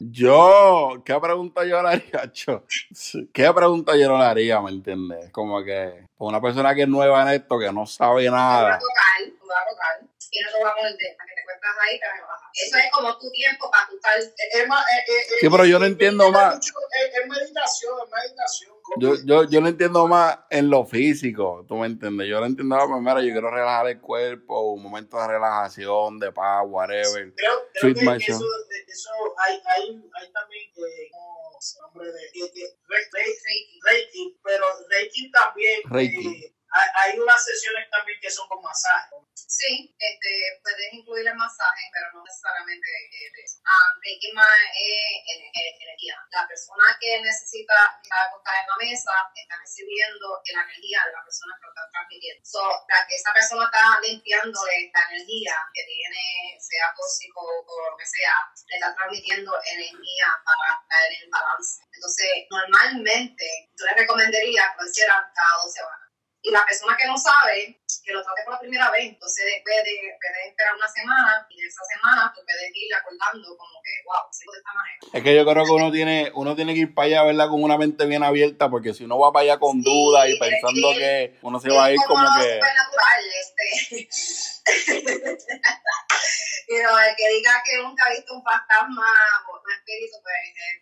Yo, 0.00 1.02
¿qué 1.04 1.18
pregunta 1.20 1.64
yo 1.64 1.82
le 1.82 1.88
haría, 1.88 2.32
Cho? 2.32 2.62
¿Qué 3.32 3.52
pregunta 3.52 3.96
yo 3.96 4.08
no 4.08 4.18
le 4.18 4.24
haría, 4.24 4.60
me 4.60 4.70
entiendes? 4.70 5.30
Como 5.30 5.62
que 5.64 6.06
una 6.18 6.40
persona 6.40 6.74
que 6.74 6.82
es 6.82 6.88
nueva 6.88 7.22
en 7.22 7.40
esto, 7.40 7.58
que 7.58 7.72
no 7.72 7.84
sabe 7.84 8.30
nada. 8.30 8.76
A 8.76 8.78
tocar, 8.78 10.07
y 10.38 10.44
no 10.44 10.74
poner 10.74 10.96
para 11.16 11.28
que 11.28 11.34
te 11.34 11.44
cuentas 11.44 11.70
ahí, 11.80 12.00
te 12.00 12.66
Eso 12.66 12.76
es 12.78 12.92
como 12.92 13.18
tu 13.18 13.30
tiempo 13.30 13.70
para 13.70 13.88
tu 13.88 13.96
estar. 13.96 14.18
Es 14.18 14.68
más, 14.68 14.84
eh, 14.86 15.04
eh, 15.08 15.36
sí, 15.40 15.48
pero 15.50 15.64
yo 15.64 15.78
no 15.78 15.86
entiendo 15.86 16.30
más. 16.30 16.56
Es 16.56 17.28
meditación, 17.28 17.94
es 18.04 18.10
meditación. 18.10 18.74
Yo, 18.96 19.14
yo, 19.24 19.44
yo 19.44 19.60
lo 19.60 19.68
entiendo 19.68 20.06
más 20.06 20.38
en 20.50 20.70
lo 20.70 20.84
físico, 20.84 21.64
tú 21.68 21.76
me 21.76 21.86
entiendes. 21.86 22.28
Yo 22.28 22.40
lo 22.40 22.46
entiendo 22.46 22.76
más, 22.76 22.86
primero, 22.86 23.20
yo 23.20 23.32
quiero 23.32 23.50
relajar 23.50 23.86
el 23.88 24.00
cuerpo, 24.00 24.72
un 24.72 24.82
momento 24.82 25.20
de 25.20 25.28
relajación, 25.28 26.18
de 26.18 26.32
paz, 26.32 26.62
whatever. 26.66 27.34
Creo, 27.34 27.68
creo 27.74 27.94
que 27.94 28.24
eso, 28.24 28.44
eso 28.86 29.10
hay, 29.38 29.60
hay, 29.66 30.10
hay 30.14 30.32
también 30.32 30.70
eh, 30.76 31.10
nombre 31.80 32.06
de, 32.06 32.12
de, 32.12 32.48
de 32.54 32.78
Reiki, 33.12 33.80
Reiki, 33.82 34.38
pero 34.42 34.64
Reiki 34.88 35.30
también. 35.30 35.80
Reiki. 35.90 36.44
Eh, 36.44 36.54
Hay, 36.70 37.12
hay 37.12 37.18
unas 37.18 37.42
sesiones 37.44 37.88
también 37.90 38.18
que 38.20 38.30
son 38.30 38.46
con 38.48 38.62
masaje. 38.62 39.16
Sí, 39.58 39.90
este, 39.98 40.32
puedes 40.62 40.86
incluir 40.94 41.26
el 41.26 41.34
masaje, 41.34 41.82
pero 41.92 42.06
no 42.14 42.22
necesariamente 42.22 42.86
eso. 43.42 43.58
Um, 43.58 43.90
Reiki 44.06 44.30
más 44.30 44.46
es 44.70 45.34
ener- 45.34 45.50
ener- 45.50 45.74
energía. 45.82 46.14
La 46.30 46.46
persona 46.46 46.86
que 47.00 47.18
necesita 47.20 47.74
estar 47.98 48.22
acostada 48.28 48.54
en 48.62 48.68
la 48.70 48.76
mesa 48.86 49.10
está 49.34 49.58
recibiendo 49.58 50.26
la 50.54 50.62
energía 50.62 51.02
de 51.06 51.12
la 51.12 51.24
persona 51.26 51.58
que 51.58 51.66
lo 51.66 51.70
está 51.74 51.90
transmitiendo. 51.90 52.40
So, 52.46 52.62
la 52.86 53.02
que 53.08 53.14
esa 53.18 53.32
persona 53.34 53.64
está 53.66 53.98
limpiándole 53.98 54.92
la 54.94 55.02
energía 55.10 55.56
que 55.74 55.82
tiene, 55.90 56.54
sea 56.62 56.94
tóxico 56.94 57.42
o 57.42 57.90
lo 57.90 57.96
que 57.98 58.06
sea, 58.06 58.34
le 58.62 58.76
está 58.78 58.94
transmitiendo 58.94 59.50
energía 59.74 60.28
para 60.46 60.78
caer 60.86 61.18
en 61.18 61.30
balance. 61.34 61.82
Entonces, 61.98 62.30
normalmente, 62.46 63.46
yo 63.74 63.86
les 63.90 63.96
recomendaría 64.06 64.70
que 64.70 64.84
lo 64.84 64.86
hicieran 64.88 65.24
cada 65.34 65.54
dos 65.66 65.72
semanas. 65.74 66.07
Y 66.48 66.50
la 66.50 66.64
persona 66.64 66.96
que 66.96 67.06
no 67.06 67.18
sabe, 67.18 67.78
que 68.02 68.10
lo 68.12 68.22
trate 68.22 68.42
por 68.44 68.54
la 68.54 68.60
primera 68.60 68.90
vez, 68.90 69.04
entonces 69.04 69.44
después 69.44 69.76
de, 69.84 70.16
puedes 70.16 70.46
esperar 70.48 70.74
una 70.76 70.88
semana 70.88 71.46
y 71.50 71.60
de 71.60 71.68
esa 71.68 71.84
semana 71.84 72.32
tú 72.34 72.40
puedes 72.42 72.70
ir 72.74 72.94
acordando 72.94 73.54
como 73.58 73.82
que, 73.84 73.90
wow, 74.06 74.24
sigo 74.32 74.52
de 74.52 74.58
esta 74.58 74.72
manera. 74.72 74.98
Es 75.12 75.22
que 75.22 75.36
yo 75.36 75.44
creo 75.44 75.64
que 75.66 75.70
uno 75.72 75.92
tiene, 75.92 76.32
uno 76.34 76.56
tiene 76.56 76.72
que 76.72 76.80
ir 76.80 76.94
para 76.94 77.04
allá, 77.06 77.22
¿verdad? 77.24 77.48
Con 77.50 77.62
una 77.62 77.76
mente 77.76 78.06
bien 78.06 78.22
abierta, 78.22 78.70
porque 78.70 78.94
si 78.94 79.04
uno 79.04 79.18
va 79.18 79.30
para 79.30 79.42
allá 79.42 79.58
con 79.58 79.76
Sí, 79.76 79.82
dudas 79.84 80.26
y 80.26 80.32
es 80.32 80.38
pensando 80.40 80.88
que- 80.94 80.98
que 80.98 81.38
uno 81.42 81.60
se 81.60 81.68
va 81.70 81.84
a 81.84 81.90
ir 81.92 81.98
Es 82.00 82.06
como 82.06 82.24
que... 82.38 82.54
supernatural, 82.54 83.24
este. 83.42 84.08
y 86.68 86.74
no, 86.82 86.98
el 86.98 87.16
que 87.16 87.28
diga 87.28 87.62
que 87.68 87.76
nunca 87.82 88.06
ha 88.06 88.10
visto 88.10 88.32
un 88.34 88.42
fantasma 88.42 89.06
o 89.52 89.60
un 89.60 89.70
espíritu, 89.72 90.16
pues 90.22 90.34
eh, 90.56 90.80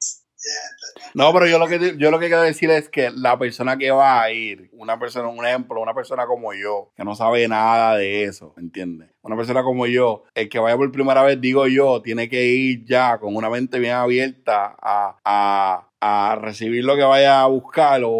No, 1.15 1.33
pero 1.33 1.47
yo 1.47 1.59
lo 1.59 1.67
que 1.67 1.97
yo 1.97 2.11
lo 2.11 2.19
que 2.19 2.27
quiero 2.27 2.43
decir 2.43 2.71
es 2.71 2.89
que 2.89 3.11
la 3.11 3.39
persona 3.39 3.77
que 3.79 3.91
va 3.91 4.23
a 4.23 4.31
ir, 4.31 4.69
una 4.73 4.99
persona, 4.99 5.29
un 5.29 5.45
ejemplo, 5.47 5.81
una 5.81 5.95
persona 5.95 6.27
como 6.27 6.53
yo, 6.53 6.93
que 6.97 7.05
no 7.05 7.15
sabe 7.15 7.49
nada 7.49 7.97
de 7.97 8.25
eso, 8.25 8.53
¿me 8.57 8.63
entiendes? 8.63 9.11
Una 9.23 9.37
persona 9.37 9.63
como 9.63 9.87
yo, 9.87 10.25
el 10.35 10.49
que 10.49 10.59
vaya 10.59 10.77
por 10.77 10.93
primera 10.93 11.23
vez, 11.23 11.41
digo 11.41 11.67
yo, 11.67 12.03
tiene 12.03 12.29
que 12.29 12.45
ir 12.45 12.85
ya 12.85 13.19
con 13.19 13.35
una 13.35 13.51
mente 13.51 13.79
bien 13.79 13.95
abierta 13.95 14.77
a, 14.81 15.17
a, 15.25 15.89
a 16.01 16.37
recibir 16.37 16.85
lo 16.85 16.97
que 16.97 17.03
vaya 17.03 17.43
a 17.43 17.47
buscar 17.47 18.03
o, 18.05 18.11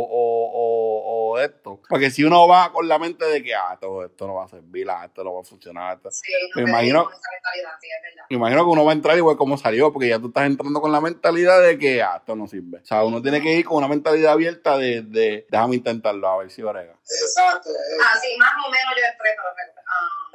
esto. 1.41 1.81
Porque 1.89 2.11
si 2.11 2.25
uno 2.25 2.47
va 2.49 2.73
con 2.73 2.87
la 2.89 2.99
mente 2.99 3.25
de 3.25 3.43
que, 3.43 3.55
ah, 3.55 3.77
todo 3.81 4.05
esto 4.05 4.27
no 4.27 4.35
va 4.35 4.45
a 4.45 4.49
servir, 4.49 4.89
ah, 4.91 5.05
esto 5.05 5.23
no 5.25 5.35
va 5.35 5.41
a 5.41 5.45
funcionar, 5.45 5.97
esto- 5.97 6.11
sí, 6.11 6.33
Me 6.55 6.63
no 6.63 6.69
imagino- 6.69 7.05
con 7.05 7.13
esa 7.13 7.23
mentalidad, 7.33 7.71
sí, 7.81 7.87
es 7.89 8.03
verdad. 8.03 8.25
me 8.31 8.37
imagino 8.37 8.65
que 8.65 8.71
uno 8.71 8.85
va 8.85 8.91
a 8.93 8.95
entrar 8.95 9.17
igual 9.17 9.37
como 9.37 9.57
salió, 9.57 9.93
porque 9.93 10.09
ya 10.09 10.19
tú 10.19 10.29
estás 10.29 10.47
entrando 10.47 10.81
con 10.81 10.93
la 10.93 11.01
mentalidad 11.01 11.63
de 11.63 11.79
que 11.79 12.03
ah, 12.03 12.17
esto 12.19 12.35
no 12.37 12.47
sirve. 12.47 12.79
O 12.79 12.85
sea, 12.85 13.05
uno 13.05 13.21
tiene 13.23 13.41
que 13.41 13.53
ir 13.55 13.65
con 13.65 13.77
una 13.79 13.89
mentalidad 13.89 14.33
abierta 14.33 14.77
de, 14.79 15.03
de 15.03 15.47
déjame 15.51 15.77
intentarlo, 15.77 16.29
a 16.29 16.39
ver 16.39 16.51
si 16.51 16.63
brega. 16.63 16.93
Exacto. 17.03 17.71
eh. 17.71 17.99
Ah, 18.05 18.19
sí, 18.21 18.37
más 18.39 18.53
o 18.67 18.71
menos 18.71 18.95
yo 18.97 19.05
entré, 19.05 19.31
pero, 19.37 19.43
ah, 19.87 20.31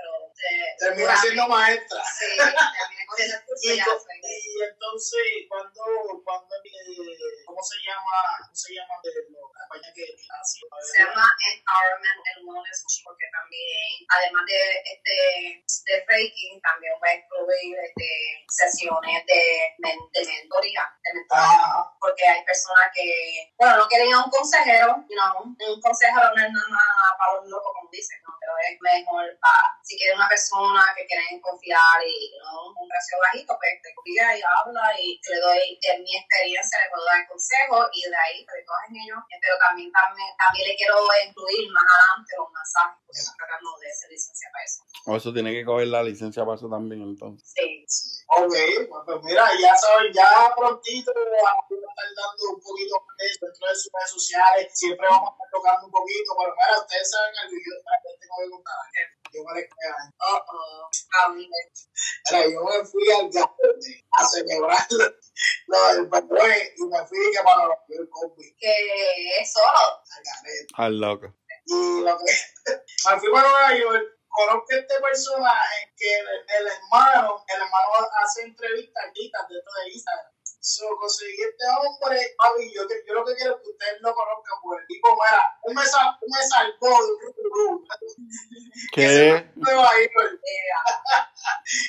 durante- 0.80 1.18
siendo 1.22 1.48
maestra. 1.48 2.02
Sí, 2.04 2.26
terminé 2.38 3.06
cogiendo 3.08 3.36
el 3.36 3.44
curso 3.46 3.62
Y, 3.74 3.78
ya 3.78 3.86
soy- 3.86 4.22
y 4.22 4.64
entonces, 4.64 5.22
cuando, 5.50 5.84
cuando 6.24 6.56
eh, 6.64 7.18
¿cómo 7.46 7.62
se 7.64 7.78
llama? 7.86 8.16
¿Cómo 8.42 8.56
se 8.56 8.74
llama 8.74 8.94
la 9.04 9.12
compañía 9.68 9.94
que 9.96 10.06
que 10.06 10.26
nació? 10.30 10.68
se 10.82 10.98
llama 11.04 11.26
Empowerment 11.52 12.22
and 12.36 12.42
Wellness 12.48 13.02
porque 13.04 13.26
también, 13.32 14.06
además 14.10 14.44
de 14.48 14.62
este 14.94 15.16
de 15.86 16.06
Reiki, 16.08 16.60
también 16.62 16.94
va 17.04 17.08
a 17.10 17.16
incluir 17.16 17.76
este, 17.84 18.10
sesiones 18.50 19.26
de, 19.26 19.42
de 19.78 19.92
mentoría, 20.26 20.84
de 21.04 21.10
mentoría, 21.14 21.58
Ah, 21.62 21.92
porque 22.00 22.28
hay 22.28 22.44
personas 22.46 22.90
que, 22.94 23.52
bueno, 23.58 23.78
no 23.78 23.88
quieren 23.88 24.14
a 24.14 24.24
un 24.26 24.30
consejero, 24.32 25.06
no, 25.10 25.26
un 25.44 25.82
consejero 25.82 26.34
no 26.36 26.42
es 26.44 26.52
nada 26.52 27.18
para 27.18 27.34
los 27.40 27.48
locos, 27.50 27.72
como 27.76 27.90
dicen, 27.92 28.20
¿no? 28.26 28.34
pero 28.40 28.54
es 28.58 28.78
mejor 28.82 29.26
para, 29.40 29.62
si 29.84 29.98
quieren 29.98 30.18
una 30.18 30.28
persona 30.32 30.96
que 30.96 31.04
quieren 31.06 31.42
confiar 31.44 32.00
y 32.08 32.32
¿no? 32.40 32.72
un 32.72 32.88
precio 32.88 33.20
bajito, 33.20 33.52
pues 33.60 33.76
te 33.84 33.92
confía 33.92 34.40
y 34.40 34.42
habla 34.42 34.88
y 34.96 35.20
le 35.20 35.38
doy 35.44 35.76
de 35.76 35.92
mi 36.00 36.16
experiencia, 36.16 36.80
le 36.80 36.88
puedo 36.88 37.04
dar 37.04 37.28
consejos 37.28 37.92
y 37.92 38.08
de 38.08 38.16
ahí 38.16 38.40
te 38.48 38.64
recogen 38.64 38.96
ellos, 38.96 39.20
pero 39.28 39.60
también, 39.60 39.92
también, 39.92 40.32
también 40.40 40.72
le 40.72 40.76
quiero 40.80 40.96
incluir 41.28 41.68
más 41.76 41.84
adelante 41.84 42.32
los 42.40 42.48
masajes, 42.48 43.04
porque 43.04 43.20
están 43.20 43.36
tratando 43.36 43.70
de 43.76 43.88
hacer 43.92 44.08
licencia 44.08 44.48
para 44.56 44.64
eso. 44.64 44.80
O 45.04 45.10
eso 45.20 45.30
tiene 45.36 45.52
que 45.52 45.66
coger 45.68 45.88
la 45.92 46.04
licencia 46.04 46.48
para 46.48 46.56
eso 46.56 46.72
también, 46.72 47.04
entonces. 47.04 47.52
Sí. 47.52 47.84
ok, 48.32 48.56
pues, 48.88 49.02
pues 49.04 49.18
mira, 49.28 49.52
ya 49.60 49.76
saben, 49.76 50.16
ya 50.16 50.56
prontito 50.56 51.12
vamos 51.12 51.68
a 51.68 51.76
estar 51.76 52.10
dando 52.16 52.44
un 52.56 52.62
poquito 52.64 52.96
más 53.04 53.16
de 53.20 53.26
eso 53.28 53.40
dentro 53.44 53.68
de 53.68 53.76
sus 53.76 53.92
redes 53.92 54.12
sociales. 54.16 54.64
Siempre 54.72 55.04
vamos 55.12 55.28
a 55.28 55.32
estar 55.36 55.50
tocando 55.52 55.84
un 55.88 55.92
poquito, 55.92 56.30
pero 56.40 56.56
mira, 56.56 56.80
ustedes 56.80 57.12
saben 57.12 57.36
algo, 57.36 57.56
yo 57.60 57.74
yo 57.76 58.12
tengo 58.16 58.36
que 58.40 58.50
contar. 58.56 59.21
Yo 59.34 59.44
me 59.44 59.62
Uh-oh. 59.62 60.90
Ah, 61.20 61.30
mira. 61.30 61.50
Mira, 62.32 62.46
yo 62.50 62.64
me 62.64 62.86
fui 62.86 63.12
al 63.12 63.30
garete 63.30 64.06
a 64.12 64.26
celebrar 64.26 64.88
lo 65.68 65.88
del 65.88 66.74
y 66.78 66.84
me 66.86 67.08
fui 67.08 67.32
que 67.32 67.44
para 67.44 67.66
los 67.68 67.78
el 67.90 68.10
combi 68.10 68.56
Que 68.60 69.40
es 69.40 69.54
solo. 69.54 69.66
al 69.68 70.24
garete. 70.24 70.68
Al 70.76 71.00
loco. 71.00 71.36
Y 71.66 72.02
lo 72.02 72.18
que 72.18 72.26
me 73.12 73.20
fui 73.20 73.32
para 73.32 73.50
Nueva 73.50 73.78
York, 73.78 74.04
conozco 74.28 74.66
a 74.72 74.76
este 74.76 75.00
personaje 75.00 75.94
que 75.96 76.20
el, 76.20 76.28
el 76.28 76.68
hermano, 76.68 77.46
el 77.48 77.62
hermano 77.62 78.10
hace 78.24 78.44
entrevistas 78.44 79.04
dentro 79.14 79.74
de 79.84 79.92
Instagram. 79.92 80.34
So, 80.64 80.86
conseguí 81.00 81.42
este 81.42 81.66
hombre, 81.74 82.20
papi, 82.38 82.72
yo, 82.76 82.88
que- 82.88 83.02
yo 83.08 83.16
lo 83.16 83.26
que 83.26 83.34
quiero 83.36 83.56
es 83.58 83.62
que 83.64 83.70
ustedes 83.72 83.98
lo 84.02 84.14
conozcan, 84.14 84.58
porque 84.62 84.82
el 84.82 84.88
tipo, 84.88 85.10
mira, 85.10 85.42
un 85.64 85.74
me, 85.76 85.84
sal- 85.84 86.18
un 86.22 86.30
me 86.38 86.44
salvó 86.48 87.04
de 87.04 87.12
un 87.14 87.20
ruburú. 87.34 87.86
¿Qué? 88.94 89.50
Nueva 89.56 89.90
York. 90.00 90.40
Eh, 90.44 90.70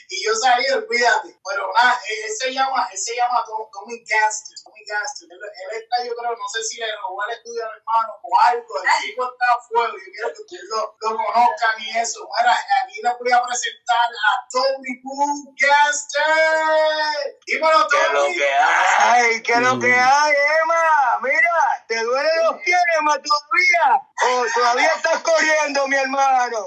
y 0.09 0.25
yo 0.25 0.35
salí, 0.35 0.65
olvídate. 0.71 1.39
Pero 1.45 1.73
nada, 1.75 2.01
él, 2.09 2.17
él 2.25 2.33
se 2.39 2.53
llama, 2.53 2.89
él 2.93 2.99
se 2.99 3.15
llama 3.17 3.43
Tom- 3.47 3.69
Tommy 3.73 3.99
Gaston. 4.05 4.57
Tommy 4.65 4.83
Gaston. 4.87 5.29
Él, 5.33 5.39
él 5.43 5.83
está, 5.83 6.05
yo 6.05 6.15
creo, 6.17 6.33
no 6.33 6.49
sé 6.53 6.63
si 6.65 6.79
le 6.79 6.87
robó 7.03 7.23
el 7.25 7.37
estudio 7.37 7.65
al 7.65 7.77
hermano 7.77 8.13
o 8.23 8.41
algo. 8.47 8.73
El 8.83 9.07
tipo 9.07 9.25
está 9.25 9.47
a 9.53 9.61
fuego. 9.69 9.93
Yo 9.93 10.13
quiero 10.13 10.29
que 10.35 10.43
ustedes 10.43 10.65
lo, 10.71 10.97
lo 11.01 11.17
conozcan 11.17 11.75
y 11.81 11.99
eso. 11.99 12.21
Mira, 12.41 12.53
aquí 12.83 13.01
les 13.03 13.13
voy 13.19 13.33
a 13.33 13.43
presentar 13.43 14.09
a 14.09 14.31
Tommy 14.51 14.93
Boom 15.03 15.55
Gaston. 15.61 17.33
Dímelo, 17.47 17.89
¿Qué 17.89 17.97
es 17.99 18.13
lo 18.13 18.21
Tommy. 18.23 18.37
que 18.37 18.49
hay? 18.55 19.43
¿Qué 19.43 19.53
es 19.53 19.61
lo 19.61 19.79
que 19.79 19.93
hay, 19.95 20.33
Emma? 20.63 21.19
Mira, 21.23 21.85
¿te 21.89 22.03
duelen 22.03 22.45
los 22.45 22.57
pies, 22.63 22.79
Emma, 22.99 23.13
todavía? 23.21 24.01
¿O 24.25 24.45
todavía 24.55 24.89
estás 24.97 25.21
corriendo, 25.23 25.87
mi 25.89 25.97
hermano? 25.97 26.59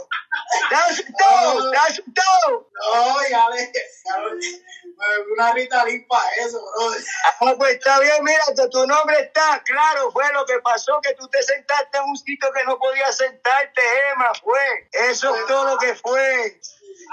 ¿Estás 0.64 0.90
asustado? 0.92 1.72
¿Estás 1.72 1.90
asustado? 1.92 2.70
No, 2.94 3.30
ya 3.30 3.50
le, 3.50 3.72
una 5.34 5.52
rita 5.54 5.86
limpa 5.86 6.22
eso, 6.46 6.60
brother. 6.78 7.02
Ah, 7.42 7.54
pues 7.58 7.76
está 7.76 8.00
bien, 8.00 8.24
mira, 8.24 8.44
que 8.56 8.68
tu 8.70 8.86
nombre 8.86 9.20
está 9.22 9.62
claro. 9.64 10.12
Fue 10.12 10.32
lo 10.34 10.46
que 10.46 10.60
pasó, 10.60 11.00
que 11.02 11.14
tú 11.16 11.28
te 11.30 11.42
sentaste 11.44 11.98
en 11.98 12.04
un 12.06 12.18
sitio 12.18 12.52
que 12.54 12.64
no 12.66 12.78
podías 12.78 13.16
sentarte, 13.16 13.82
Emma, 14.14 14.32
fue. 14.44 14.90
Eso 14.92 15.34
es 15.36 15.46
todo 15.48 15.64
lo 15.66 15.78
que 15.78 15.96
fue. 15.96 16.60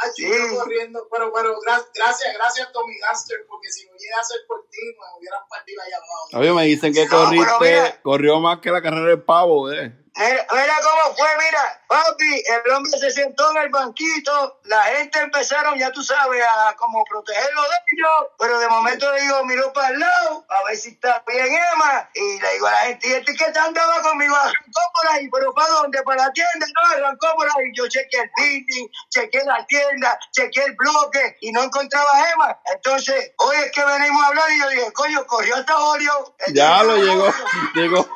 Ay, 0.00 0.11
Sí. 0.16 0.26
yo 0.28 0.59
corriendo, 0.59 1.07
pero, 1.12 1.33
pero 1.33 1.55
gra- 1.61 1.87
gracias, 1.94 2.35
gracias 2.35 2.72
Tommy 2.72 2.98
Gaster, 3.00 3.38
porque 3.48 3.70
si 3.70 3.85
no 3.87 3.92
llega 3.98 4.18
a 4.18 4.24
ser 4.24 4.38
por 4.48 4.64
ti, 4.70 4.78
me 4.98 5.18
hubieran 5.18 5.46
partido 5.48 5.83
allá 5.83 5.96
abajo. 5.96 6.28
Oye, 6.40 6.52
me 6.52 6.64
dicen 6.64 6.94
que 6.94 7.07
corriste, 7.09 8.00
corrió 8.02 8.40
más 8.40 8.61
que 8.61 8.70
la 8.70 8.81
carrera 8.81 9.09
del 9.09 9.22
pavo, 9.22 9.70
eh. 9.70 9.92
Mira, 10.14 10.46
mira 10.53 10.75
cómo 10.83 11.16
fue, 11.16 11.29
mira, 11.38 11.83
papi, 11.88 12.42
el 12.46 12.72
hombre 12.72 12.98
se 12.98 13.11
sentó 13.11 13.51
en 13.53 13.57
el 13.62 13.68
banquito, 13.70 14.61
la 14.64 14.83
gente 14.85 15.18
empezaron, 15.18 15.79
ya 15.79 15.90
tú 15.90 16.03
sabes, 16.03 16.44
a 16.44 16.75
como 16.77 17.03
protegerlo 17.05 17.62
de 17.62 17.77
ellos, 17.92 18.31
pero 18.38 18.59
de 18.59 18.68
momento 18.68 19.11
le 19.11 19.22
digo, 19.22 19.44
miró 19.46 19.72
para 19.72 19.88
el 19.88 20.01
lado, 20.01 20.44
a 20.51 20.64
ver 20.64 20.77
si 20.77 20.90
está 20.90 21.25
bien 21.27 21.46
Emma, 21.46 22.11
y 22.14 22.40
le 22.40 22.53
digo 22.53 22.66
a 22.66 22.72
la 22.72 22.79
gente, 22.81 23.09
¿y 23.09 23.12
este 23.12 23.35
que 23.35 23.59
andaba 23.59 24.03
conmigo? 24.03 24.37
Arrancó 24.37 24.81
por 25.01 25.12
ahí, 25.12 25.31
pero 25.31 25.55
¿para 25.55 25.68
dónde? 25.68 26.03
¿Para 26.03 26.27
la 26.27 26.33
tienda? 26.33 26.66
No, 26.66 26.88
arrancó 26.90 27.35
por 27.35 27.46
ahí, 27.46 27.72
yo 27.75 27.88
chequeé 27.88 28.20
el 28.20 28.31
building, 28.37 28.88
chequeé 29.09 29.44
la 29.46 29.64
tienda, 29.66 30.18
chequeé 30.33 30.64
el 30.64 30.75
bloque, 30.75 31.38
y 31.40 31.53
no 31.53 31.62
encontraba 31.62 32.11
a 32.12 32.31
Emma, 32.33 32.61
entonces, 32.75 33.33
hoy 33.38 33.57
es 33.57 33.72
que 33.72 33.83
venimos 33.83 34.22
a 34.22 34.27
hablar, 34.27 34.51
y 34.51 34.61
yo 34.61 34.68
dije, 34.68 34.92
coño, 34.92 35.27
corrió 35.27 35.57
hasta 35.57 35.79
Oreo. 35.79 36.37
Ya 36.53 36.83
lo 36.83 36.96
llegó, 36.98 37.33
llegó. 37.75 38.09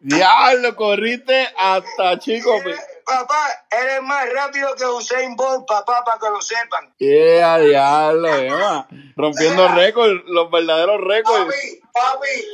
Diablo, 0.00 0.74
corriste 0.76 1.48
hasta 1.58 2.18
chico. 2.18 2.58
pe- 2.64 2.74
Papá, 3.04 3.66
eres 3.70 4.00
más 4.02 4.32
rápido 4.32 4.74
que 4.76 4.84
Usain 4.86 5.36
Bolt, 5.36 5.66
papá, 5.66 6.02
para 6.04 6.18
que 6.18 6.30
lo 6.30 6.40
sepan. 6.40 6.94
Yeah, 6.98 7.58
diablo, 7.58 8.28
Emma. 8.34 8.88
Rompiendo 9.16 9.68
récords, 9.68 10.22
los 10.26 10.50
verdaderos 10.50 11.00
récords. 11.02 11.44
Papi, 11.44 11.80
papi, 11.92 12.44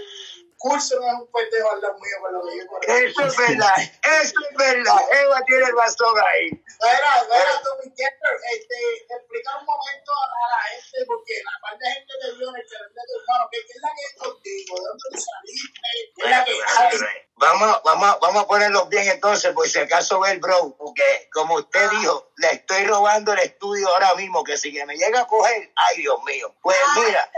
curso 0.56 0.98
no 0.98 1.06
es 1.06 1.14
un 1.20 1.30
pendejo 1.30 1.70
al 1.70 1.80
lado 1.82 1.94
mío 1.94 2.16
con 2.20 2.32
lo 2.32 2.40
que 2.42 2.56
yo. 2.56 3.06
Eso 3.06 3.26
es 3.26 3.36
verdad, 3.36 3.76
eso 3.78 4.34
es 4.50 4.56
verdad. 4.56 5.00
Eva 5.22 5.40
tiene 5.46 5.64
el 5.66 5.74
bastón 5.74 6.14
ahí. 6.18 6.50
Mira, 6.50 7.12
mira, 7.30 7.62
Tommy 7.62 7.88
Gaster, 7.92 8.36
este, 8.56 8.76
explica 9.14 9.58
un 9.60 9.66
momento 9.66 10.12
a, 10.12 10.48
la 10.56 10.62
gente, 10.72 11.04
porque 11.06 11.34
la 11.44 11.56
parte 11.62 11.84
de 11.84 11.92
gente 11.94 12.12
te 12.20 12.32
vio 12.36 12.48
en 12.48 12.56
el 12.56 12.66
canal 12.66 12.88
de 12.88 13.00
tu 13.06 13.12
hermano, 13.20 13.48
¿qué, 13.52 13.58
qué 13.60 13.72
es 13.76 13.82
la 13.82 13.90
que 13.92 14.04
es 14.08 14.14
contigo? 14.16 14.72
¿De 14.76 14.84
dónde 14.88 15.04
tú 15.12 15.18
saliste? 15.20 15.80
¿Qué 16.16 16.22
es 16.24 16.30
la 16.30 16.44
que? 16.44 17.26
Vamos, 17.38 17.82
vamos, 17.84 18.18
vamos 18.20 18.44
a 18.44 18.46
ponerlos 18.46 18.88
bien 18.88 19.06
entonces, 19.08 19.52
por 19.52 19.68
si 19.68 19.78
acaso 19.78 20.20
ve 20.20 20.32
el 20.32 20.40
bro, 20.40 20.74
porque 20.78 21.28
como 21.30 21.56
usted 21.56 21.90
dijo, 21.90 22.32
le 22.36 22.52
estoy 22.52 22.84
robando 22.84 23.34
el 23.34 23.40
estudio 23.40 23.88
ahora 23.88 24.14
mismo, 24.14 24.42
que 24.42 24.56
si 24.56 24.72
que 24.72 24.86
me 24.86 24.96
llega 24.96 25.20
a 25.20 25.26
coger, 25.26 25.70
ay 25.76 25.98
Dios 25.98 26.18
mío. 26.24 26.54
Pues 26.62 26.78
mira, 26.96 27.30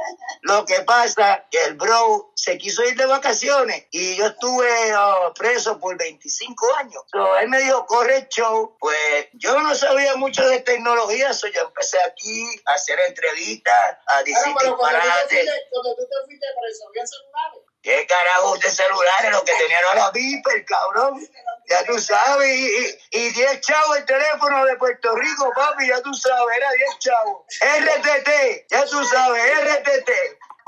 lo 0.43 0.65
que 0.65 0.83
pasa 0.83 1.45
que 1.51 1.65
el 1.65 1.75
bro 1.75 2.33
se 2.37 2.57
quiso 2.59 2.85
ir 2.85 2.97
de 2.97 3.07
vacaciones 3.07 3.87
y 3.91 4.17
yo 4.17 4.27
estuve 4.27 4.69
uh, 4.97 5.35
preso 5.35 5.81
por 5.81 5.97
25 5.97 6.75
años. 6.77 7.03
So, 7.11 7.37
él 7.39 7.49
me 7.49 7.59
dijo, 7.59 7.85
corre 7.87 8.19
el 8.19 8.29
show. 8.29 8.77
Pues 8.79 9.27
yo 9.33 9.61
no 9.61 9.75
sabía 9.75 10.15
mucho 10.15 10.49
de 10.49 10.61
tecnología, 10.61 11.33
so 11.33 11.49
yo 11.49 11.63
empecé 11.63 11.99
aquí 12.05 12.47
a 12.67 12.75
hacer 12.75 13.01
entrevistas, 13.01 13.99
a 14.07 14.19
decir 14.23 14.53
cuando 14.53 14.77
disparates. 14.77 15.29
fuiste, 15.29 15.53
cuando 15.73 15.97
tú 15.97 16.03
te 16.09 16.25
fuiste 16.25 16.47
preso, 16.61 16.89
¿había 16.89 17.05
celulares? 17.05 17.68
¿Qué 17.89 18.07
carajo 18.07 18.55
de 18.59 18.71
celulares? 18.71 19.33
Lo 19.33 19.43
que 19.45 19.53
tenían 19.53 19.81
la 19.95 20.11
Viper, 20.11 20.63
cabrón. 20.67 21.27
Ya 21.71 21.83
tú 21.85 21.99
sabes, 21.99 22.55
y, 22.55 22.67
y, 22.67 23.19
y 23.19 23.31
10 23.31 23.61
chavos 23.63 23.97
el 23.97 24.05
teléfono 24.05 24.63
de 24.67 24.77
Puerto 24.77 25.17
Rico, 25.17 25.51
papi, 25.57 25.89
ya 25.89 25.99
tú 26.03 26.13
sabes, 26.13 26.55
era 26.59 26.71
10 26.71 26.99
chavos. 26.99 27.47
RTT, 27.63 28.69
ya 28.69 28.85
tú 28.85 29.03
sabes, 29.07 29.43
RTT. 29.63 30.11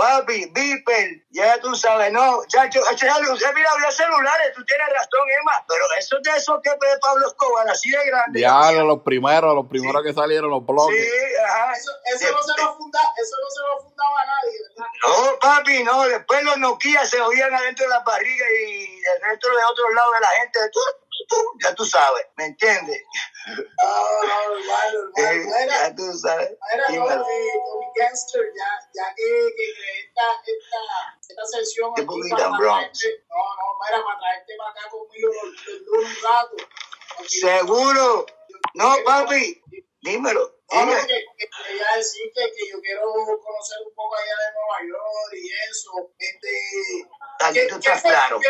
Papi, 0.00 0.46
Viper, 0.54 1.26
ya 1.28 1.60
tú 1.60 1.74
sabes, 1.74 2.10
no, 2.10 2.40
chacho, 2.46 2.80
chacho, 2.96 3.32
usted 3.34 3.54
mira, 3.54 3.70
había 3.70 3.90
celulares, 3.90 4.54
tú 4.56 4.64
tienes 4.64 4.86
razón, 4.88 5.28
Emma, 5.38 5.62
pero 5.68 5.84
eso 5.98 6.16
es 6.16 6.22
de 6.22 6.38
esos 6.38 6.58
que 6.62 6.70
ve 6.70 6.98
Pablo 7.02 7.26
Escobar, 7.26 7.68
así 7.68 7.90
de 7.90 8.06
grande. 8.06 8.38
Diablo, 8.38 8.84
los 8.86 9.02
primeros, 9.02 9.54
los 9.54 9.66
primeros 9.66 10.02
que 10.02 10.14
salieron, 10.14 10.48
los 10.48 10.64
bloques. 10.64 10.96
Sí, 10.96 11.36
ajá. 11.44 11.72
Eso, 11.74 11.90
eso, 12.14 12.32
no 12.32 12.42
se 12.42 12.62
lo 12.62 12.76
funda, 12.78 13.00
eso 13.14 13.36
no 13.42 13.50
se 13.50 13.60
lo 13.60 13.82
fundaba 13.82 14.24
nadie, 14.24 14.58
¿verdad? 14.70 14.90
No, 15.06 15.38
papi, 15.38 15.84
no. 15.84 16.08
Después 16.08 16.44
los 16.44 16.56
Nokia 16.56 17.04
se 17.04 17.20
oían 17.20 17.54
adentro 17.54 17.84
de 17.84 17.90
las 17.90 18.02
barrigas 18.02 18.48
y 18.68 19.00
dentro 19.28 19.54
de 19.54 19.64
otros 19.64 19.94
lados 19.94 20.14
de 20.14 20.20
la 20.20 20.28
gente. 20.28 20.60
Tú, 20.72 20.80
ya 21.62 21.74
tú 21.74 21.84
sabes, 21.84 22.26
¿me 22.36 22.46
entiendes? 22.46 23.02
No, 23.46 24.22
hermano, 24.24 24.98
Eh, 25.16 25.22
hermano. 25.22 25.56
Mira, 25.60 25.66
ya 25.88 25.94
tú 25.94 26.12
sabes. 26.18 26.50
Mira, 26.72 26.84
no, 26.88 27.10
eh, 27.10 27.52
Tommy 27.66 27.86
Gangster, 27.96 28.42
ya, 28.56 28.88
ya 28.94 29.14
que, 29.14 29.22
que 29.56 29.74
creé 29.74 30.00
esta, 30.06 30.22
esta, 30.46 31.18
esta 31.28 31.44
sesión 31.58 31.90
aquí 31.92 32.30
para 32.30 32.50
traerte, 32.58 33.24
no, 33.28 33.36
no, 33.36 33.78
mira, 33.80 34.04
para 34.04 34.18
traerte 34.18 34.52
para 34.58 34.70
acá 34.70 34.88
conmigo 34.90 35.30
los, 35.32 36.04
un 36.04 36.22
rato. 36.22 36.56
Seguro. 37.26 38.26
No, 38.74 38.94
papi, 39.04 39.62
dímelo. 40.02 40.56
No, 40.72 40.86
no, 40.86 40.92
dime. 40.92 41.06
que, 41.08 41.24
que 41.36 41.50
quería 41.66 41.86
decirte 41.96 42.52
que 42.56 42.70
yo 42.70 42.80
quiero 42.80 43.02
conocer 43.02 43.78
un 43.84 43.92
poco 43.94 44.14
allá 44.14 44.36
de 44.46 44.52
Nueva 44.54 44.78
York 44.98 45.32
y 45.34 45.50
eso. 45.68 46.12
Este, 46.16 47.08
Aquí 47.40 47.54
¿qué- 47.58 47.66
tú 47.66 47.76
estás 47.76 48.02
claro. 48.02 48.40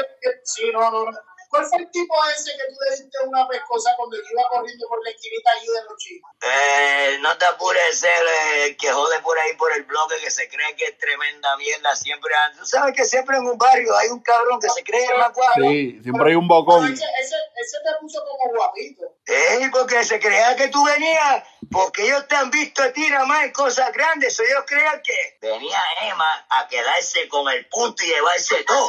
sí, 0.45 0.71
no, 0.73 0.91
no, 0.91 1.05
no. 1.07 1.19
¿Cuál 1.51 1.67
fue 1.67 1.79
el 1.79 1.91
tipo 1.91 2.15
ese 2.37 2.53
que 2.53 2.73
tú 2.73 2.79
le 2.81 2.97
diste 2.97 3.19
una 3.27 3.47
pescosa 3.49 3.91
cuando 3.97 4.17
yo 4.17 4.23
iba 4.31 4.43
corriendo 4.51 4.87
por 4.89 5.03
la 5.03 5.11
esquinita 5.11 5.51
allí 5.51 5.67
de 5.67 5.83
los 5.83 5.97
chicos? 5.99 6.31
Eh, 6.43 7.19
no 7.21 7.37
te 7.37 7.45
apures 7.45 8.05
el 8.05 8.77
que 8.77 8.93
jode 8.93 9.19
por 9.21 9.37
ahí 9.37 9.55
por 9.57 9.73
el 9.73 9.83
bloque 9.83 10.15
que 10.23 10.31
se 10.31 10.49
cree 10.49 10.77
que 10.77 10.85
es 10.85 10.99
tremenda 10.99 11.57
mierda. 11.57 11.97
Siempre, 11.97 12.33
tú 12.57 12.65
sabes 12.65 12.95
que 12.95 13.05
siempre 13.05 13.37
en 13.37 13.49
un 13.49 13.59
barrio 13.59 13.97
hay 13.97 14.09
un 14.11 14.21
cabrón 14.23 14.61
que 14.61 14.69
se 14.71 14.85
cree 14.85 15.05
el 15.07 15.19
más 15.19 15.33
guapo. 15.35 15.61
Sí, 15.61 15.99
siempre 16.05 16.31
hay 16.31 16.37
un 16.37 16.47
bocón. 16.47 16.85
ese, 16.85 17.05
ese, 17.21 17.37
ese 17.57 17.79
te 17.85 18.01
puso 18.01 18.23
como 18.25 18.55
guapito. 18.55 19.07
Ey, 19.27 19.69
porque 19.71 20.05
se 20.05 20.19
creía 20.19 20.57
que 20.57 20.69
tú 20.69 20.85
venías, 20.85 21.45
porque 21.71 22.05
ellos 22.05 22.27
te 22.29 22.37
han 22.37 22.51
visto 22.51 22.83
a 22.83 22.93
ti 22.93 23.09
nada 23.09 23.27
más 23.27 23.45
en 23.45 23.53
cosas 23.53 23.93
grandes. 23.93 24.35
So 24.35 24.43
ellos 24.43 24.65
creían 24.67 25.01
que 25.03 25.39
venía 25.41 25.79
Emma 26.03 26.47
a 26.51 26.67
quedarse 26.69 27.29
con 27.29 27.49
el 27.49 27.67
punto 27.67 28.03
y 28.05 28.09
llevarse 28.09 28.65
todo. 28.65 28.89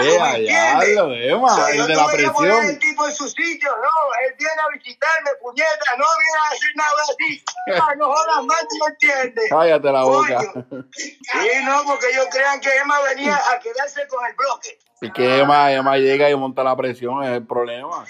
Eh, 0.00 0.18
me 0.18 0.22
a 0.22 0.36
entiendes? 0.36 0.88
diablo, 0.88 1.14
Emma, 1.14 1.85
So, 1.94 2.10
el 2.10 2.10
yo 2.10 2.16
de 2.16 2.22
la 2.22 2.32
poner 2.32 2.64
el 2.70 2.78
tipo 2.78 3.06
en 3.06 3.14
su 3.14 3.28
sitio, 3.28 3.70
no, 3.70 4.26
él 4.26 4.34
viene 4.38 4.62
a 4.62 4.68
visitarme, 4.72 5.30
puñeta, 5.40 5.96
no 5.96 6.04
viene 6.18 6.38
a 6.38 6.52
hacer 6.52 6.76
nada 6.76 7.02
así. 7.02 7.44
Ah, 7.68 7.94
no 7.96 8.06
jodas 8.06 8.44
más, 8.44 8.60
¿tú 8.60 8.76
me 8.80 8.86
entiendes? 8.92 9.50
Cállate 9.50 9.92
la 9.92 10.04
boca. 10.04 10.40
Sí, 10.92 11.64
no, 11.64 11.82
porque 11.84 12.10
ellos 12.10 12.26
crean 12.30 12.60
que 12.60 12.74
Emma 12.76 13.00
venía 13.00 13.36
a 13.50 13.58
quedarse 13.58 14.06
con 14.06 14.24
el 14.24 14.34
bloque. 14.34 14.78
Y 15.02 15.12
que 15.12 15.40
Emma, 15.40 15.70
Emma 15.72 15.98
llega 15.98 16.30
y 16.30 16.34
monta 16.34 16.64
la 16.64 16.74
presión, 16.74 17.22
es 17.22 17.30
el 17.30 17.46
problema. 17.46 18.06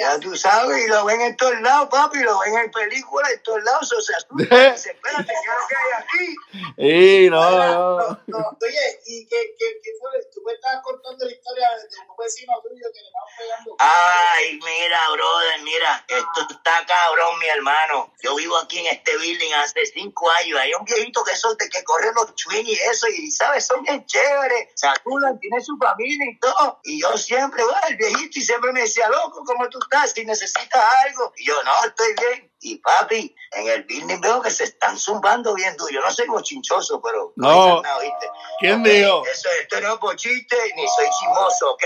Ya 0.00 0.20
tú 0.20 0.36
sabes, 0.36 0.84
y 0.84 0.88
lo 0.88 1.04
ven 1.04 1.20
en 1.20 1.36
todos 1.36 1.60
lados, 1.60 1.88
papi, 1.90 2.20
lo 2.20 2.38
ven 2.40 2.56
en 2.58 2.70
películas, 2.70 3.32
en 3.32 3.42
todos 3.42 3.64
lados, 3.64 3.92
o 3.92 4.00
sea, 4.00 4.16
asustan, 4.16 4.36
dicen, 4.72 4.94
espérate, 4.94 5.26
¿qué 5.26 5.32
es 5.32 5.56
lo 5.58 5.66
que 5.68 5.76
hay 5.76 5.92
aquí? 5.98 7.26
Y 7.26 7.30
no, 7.30 7.50
no. 7.50 7.98
no, 7.98 8.20
no, 8.26 8.58
Oye, 8.62 9.00
¿y 9.06 9.26
qué, 9.26 9.54
qué, 9.58 9.80
qué 9.82 9.90
fue? 9.98 10.10
Me 10.46 10.52
estabas 10.52 10.80
contando 10.84 11.24
la 11.24 11.32
historia 11.32 11.68
de 11.70 12.08
un 12.08 12.16
vecino 12.16 12.52
tuyo 12.62 12.86
que 12.94 13.00
le 13.00 13.08
estaban 13.08 13.28
pegando. 13.36 13.76
Ay, 13.80 14.60
mira, 14.62 15.00
brother, 15.10 15.60
mira, 15.62 16.04
esto 16.06 16.46
está 16.48 16.86
cabrón, 16.86 17.36
mi 17.40 17.46
hermano. 17.46 18.14
Yo 18.22 18.36
vivo 18.36 18.56
aquí 18.58 18.78
en 18.78 18.86
este 18.94 19.16
building 19.16 19.52
hace 19.54 19.84
cinco 19.86 20.30
años. 20.30 20.60
Hay 20.60 20.72
un 20.74 20.84
viejito 20.84 21.24
que 21.24 21.34
son 21.34 21.56
de 21.56 21.68
que 21.68 21.82
corre 21.82 22.12
los 22.14 22.32
twins 22.36 22.68
y 22.68 22.74
eso, 22.74 23.08
y 23.08 23.28
sabes, 23.32 23.66
son 23.66 23.82
bien 23.82 24.06
chéveres. 24.06 24.70
Sacudan, 24.76 25.36
tiene 25.40 25.60
su 25.60 25.76
familia 25.78 26.26
y 26.30 26.38
todo. 26.38 26.78
Y 26.84 27.00
yo 27.00 27.18
siempre, 27.18 27.64
bueno, 27.64 27.80
el 27.88 27.96
viejito, 27.96 28.38
y 28.38 28.42
siempre 28.42 28.72
me 28.72 28.82
decía, 28.82 29.08
loco, 29.08 29.42
¿cómo 29.44 29.68
tú 29.68 29.80
estás? 29.82 30.12
Si 30.12 30.24
necesitas 30.24 30.84
algo. 31.06 31.32
Y 31.38 31.46
yo, 31.46 31.60
no, 31.64 31.72
estoy 31.86 32.14
bien. 32.14 32.52
Y 32.60 32.78
papi, 32.78 33.34
en 33.52 33.68
el 33.68 33.84
building 33.84 34.20
veo 34.20 34.40
que 34.40 34.50
se 34.50 34.64
están 34.64 34.98
zumbando 34.98 35.54
bien 35.54 35.76
duro. 35.76 35.90
Yo 35.92 36.00
no 36.00 36.10
soy 36.10 36.26
bochinchoso, 36.26 37.00
pero 37.02 37.32
No. 37.36 37.52
dicen 37.52 37.82
nada, 37.82 37.98
¿viste? 38.00 38.30
¿Quién 38.58 38.82
dijo? 38.82 39.24
Eso, 39.26 39.48
esto 39.60 39.80
no 39.82 39.94
es 39.94 40.00
bochiste, 40.00 40.56
ni 40.74 40.88
soy 40.88 41.06
chismoso, 41.20 41.72
¿ok? 41.72 41.84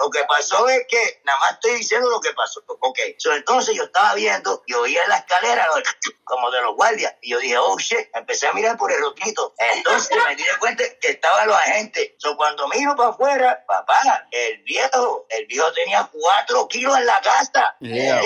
Lo 0.00 0.10
que 0.10 0.24
pasó 0.24 0.68
es 0.68 0.86
que 0.88 1.20
nada 1.24 1.38
más 1.40 1.52
estoy 1.54 1.72
diciendo 1.76 2.08
lo 2.08 2.20
que 2.20 2.32
pasó. 2.32 2.62
Ok, 2.80 2.98
so, 3.18 3.32
entonces 3.34 3.74
yo 3.74 3.84
estaba 3.84 4.14
viendo 4.14 4.62
y 4.66 4.74
oía 4.74 5.02
en 5.02 5.08
la 5.08 5.16
escalera 5.16 5.66
como 6.24 6.50
de 6.50 6.62
los 6.62 6.76
guardias. 6.76 7.14
Y 7.20 7.30
yo 7.30 7.38
dije, 7.40 7.58
oh 7.58 7.76
shit, 7.78 8.08
empecé 8.14 8.46
a 8.46 8.52
mirar 8.52 8.76
por 8.76 8.92
el 8.92 9.00
rotito. 9.00 9.54
Entonces 9.58 10.16
me 10.28 10.36
di 10.36 10.44
cuenta 10.60 10.84
que 11.00 11.08
estaban 11.08 11.48
los 11.48 11.56
agentes. 11.56 12.12
So, 12.18 12.36
cuando 12.36 12.68
miro 12.68 12.94
para 12.94 13.10
afuera, 13.10 13.64
papá, 13.66 14.28
el 14.30 14.62
viejo, 14.62 15.26
el 15.30 15.46
viejo 15.46 15.72
tenía 15.72 16.08
cuatro 16.12 16.68
kilos 16.68 16.96
en 16.96 17.06
la 17.06 17.20
casa. 17.20 17.76
Yeah. 17.80 18.20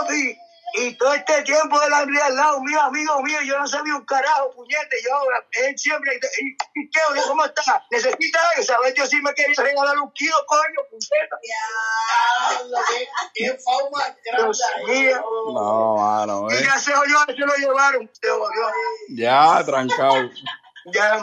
Papi. 0.00 0.38
Y 0.74 0.94
todo 0.94 1.12
este 1.12 1.42
tiempo 1.42 1.76
él 1.82 1.92
andaba 1.92 2.26
al 2.26 2.34
lado 2.36 2.60
mío, 2.62 2.80
amigo 2.80 3.22
mío, 3.22 3.38
yo 3.44 3.58
no 3.58 3.66
sabía 3.66 3.94
un 3.94 4.06
carajo, 4.06 4.52
puñete, 4.54 4.96
yo, 5.04 5.20
él 5.66 5.76
siempre, 5.76 6.18
y, 6.40 6.80
y 6.80 6.90
¿qué, 6.90 6.98
oye, 7.10 7.20
¿cómo 7.28 7.44
está? 7.44 7.84
¿Necesita 7.90 8.40
algo? 8.54 8.64
¿Sabes? 8.64 8.94
Yo 8.94 9.04
sí 9.06 9.20
me 9.20 9.34
quería 9.34 9.54
regalar 9.62 9.98
un 9.98 10.10
kilo, 10.12 10.34
coño, 10.46 10.80
puñeta. 10.88 11.36
Qué, 13.34 13.44
Dios 13.44 13.64
grande. 14.24 15.14
No, 15.52 15.96
mano, 15.96 16.46
Y 16.50 16.54
eh. 16.54 16.62
ya 16.64 16.78
se 16.78 16.94
oyó, 16.94 17.18
se 17.26 17.36
lo 17.36 17.54
llevaron, 17.54 18.10
se 18.18 18.30
oyó. 18.30 18.70
Ya, 19.10 19.62
trancado. 19.66 20.30
Ya, 20.86 21.20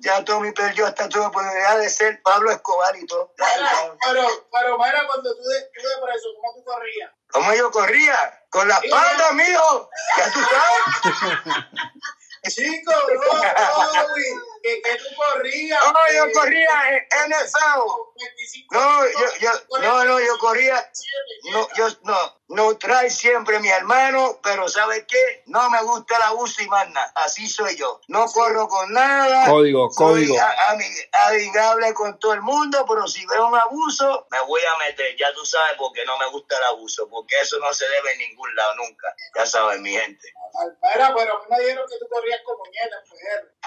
ya 0.00 0.24
Tommy 0.24 0.52
perdió 0.52 0.86
hasta 0.86 1.10
su 1.10 1.20
oportunidad 1.22 1.78
de 1.78 1.88
ser 1.88 2.22
Pablo 2.22 2.50
Escobar 2.50 2.94
y 2.96 3.06
todo. 3.06 3.32
Pero, 3.36 4.26
pero 4.52 4.78
mira, 4.78 5.06
cuando 5.06 5.34
tú 5.36 5.42
de 5.42 5.68
preso, 5.72 6.28
¿cómo 6.36 6.54
tú 6.54 6.64
corrías? 6.64 7.10
¿Cómo 7.32 7.54
yo 7.54 7.70
corría? 7.70 8.44
Con 8.50 8.68
la 8.68 8.76
espalda, 8.76 9.32
mijo. 9.32 9.90
Ya 10.16 10.32
tú 10.32 10.40
sabes. 10.40 11.66
Chico, 12.48 12.92
no, 12.92 13.32
no, 13.92 14.08
güey, 14.08 14.24
que, 14.62 14.82
que 14.82 14.96
tú 14.96 15.04
corrías. 15.14 15.82
No, 15.84 16.12
yo 16.14 16.24
eh, 16.24 16.32
corría 16.32 16.96
en 16.96 17.30
25 17.30 18.14
No, 18.74 19.06
yo, 19.06 19.36
yo, 19.40 19.50
no, 19.80 20.04
no, 20.04 20.20
yo 20.20 20.38
corría, 20.38 20.76
47, 20.76 21.50
no, 21.52 21.68
yo, 21.76 21.88
no, 22.02 22.39
neutral 22.50 23.10
siempre 23.10 23.58
mi 23.60 23.68
hermano, 23.68 24.38
pero 24.42 24.68
¿sabes 24.68 25.04
qué? 25.08 25.42
No 25.46 25.70
me 25.70 25.82
gusta 25.82 26.16
el 26.16 26.22
abuso 26.22 26.62
y 26.62 26.68
más 26.68 26.88
nada, 26.90 27.10
así 27.16 27.48
soy 27.48 27.76
yo. 27.76 28.00
No 28.08 28.26
corro 28.26 28.68
con 28.68 28.92
nada. 28.92 29.46
Código, 29.46 29.90
Soy 29.90 30.26
código. 30.26 30.36
amigable 31.28 31.94
con 31.94 32.18
todo 32.18 32.34
el 32.34 32.42
mundo, 32.42 32.84
pero 32.88 33.06
si 33.06 33.24
veo 33.26 33.46
un 33.46 33.56
abuso, 33.56 34.26
me 34.30 34.40
voy 34.42 34.60
a 34.74 34.78
meter. 34.78 35.16
Ya 35.18 35.32
tú 35.32 35.44
sabes 35.46 35.74
porque 35.78 36.04
no 36.04 36.18
me 36.18 36.26
gusta 36.30 36.56
el 36.56 36.64
abuso, 36.64 37.08
porque 37.08 37.40
eso 37.40 37.58
no 37.60 37.72
se 37.72 37.88
debe 37.88 38.12
en 38.12 38.18
ningún 38.18 38.54
lado 38.54 38.74
nunca. 38.76 39.14
Ya 39.36 39.46
sabes, 39.46 39.80
mi 39.80 39.90
gente. 39.92 40.32
Mira, 40.94 41.14
pero 41.16 41.36
a 41.36 41.40
mí 41.40 41.44
me 41.48 41.60
dijeron 41.60 41.86
que 41.88 41.98
tú 41.98 42.06
corrías 42.10 42.40
como 42.44 42.64
nieta, 42.66 42.96
pues. 43.08 43.20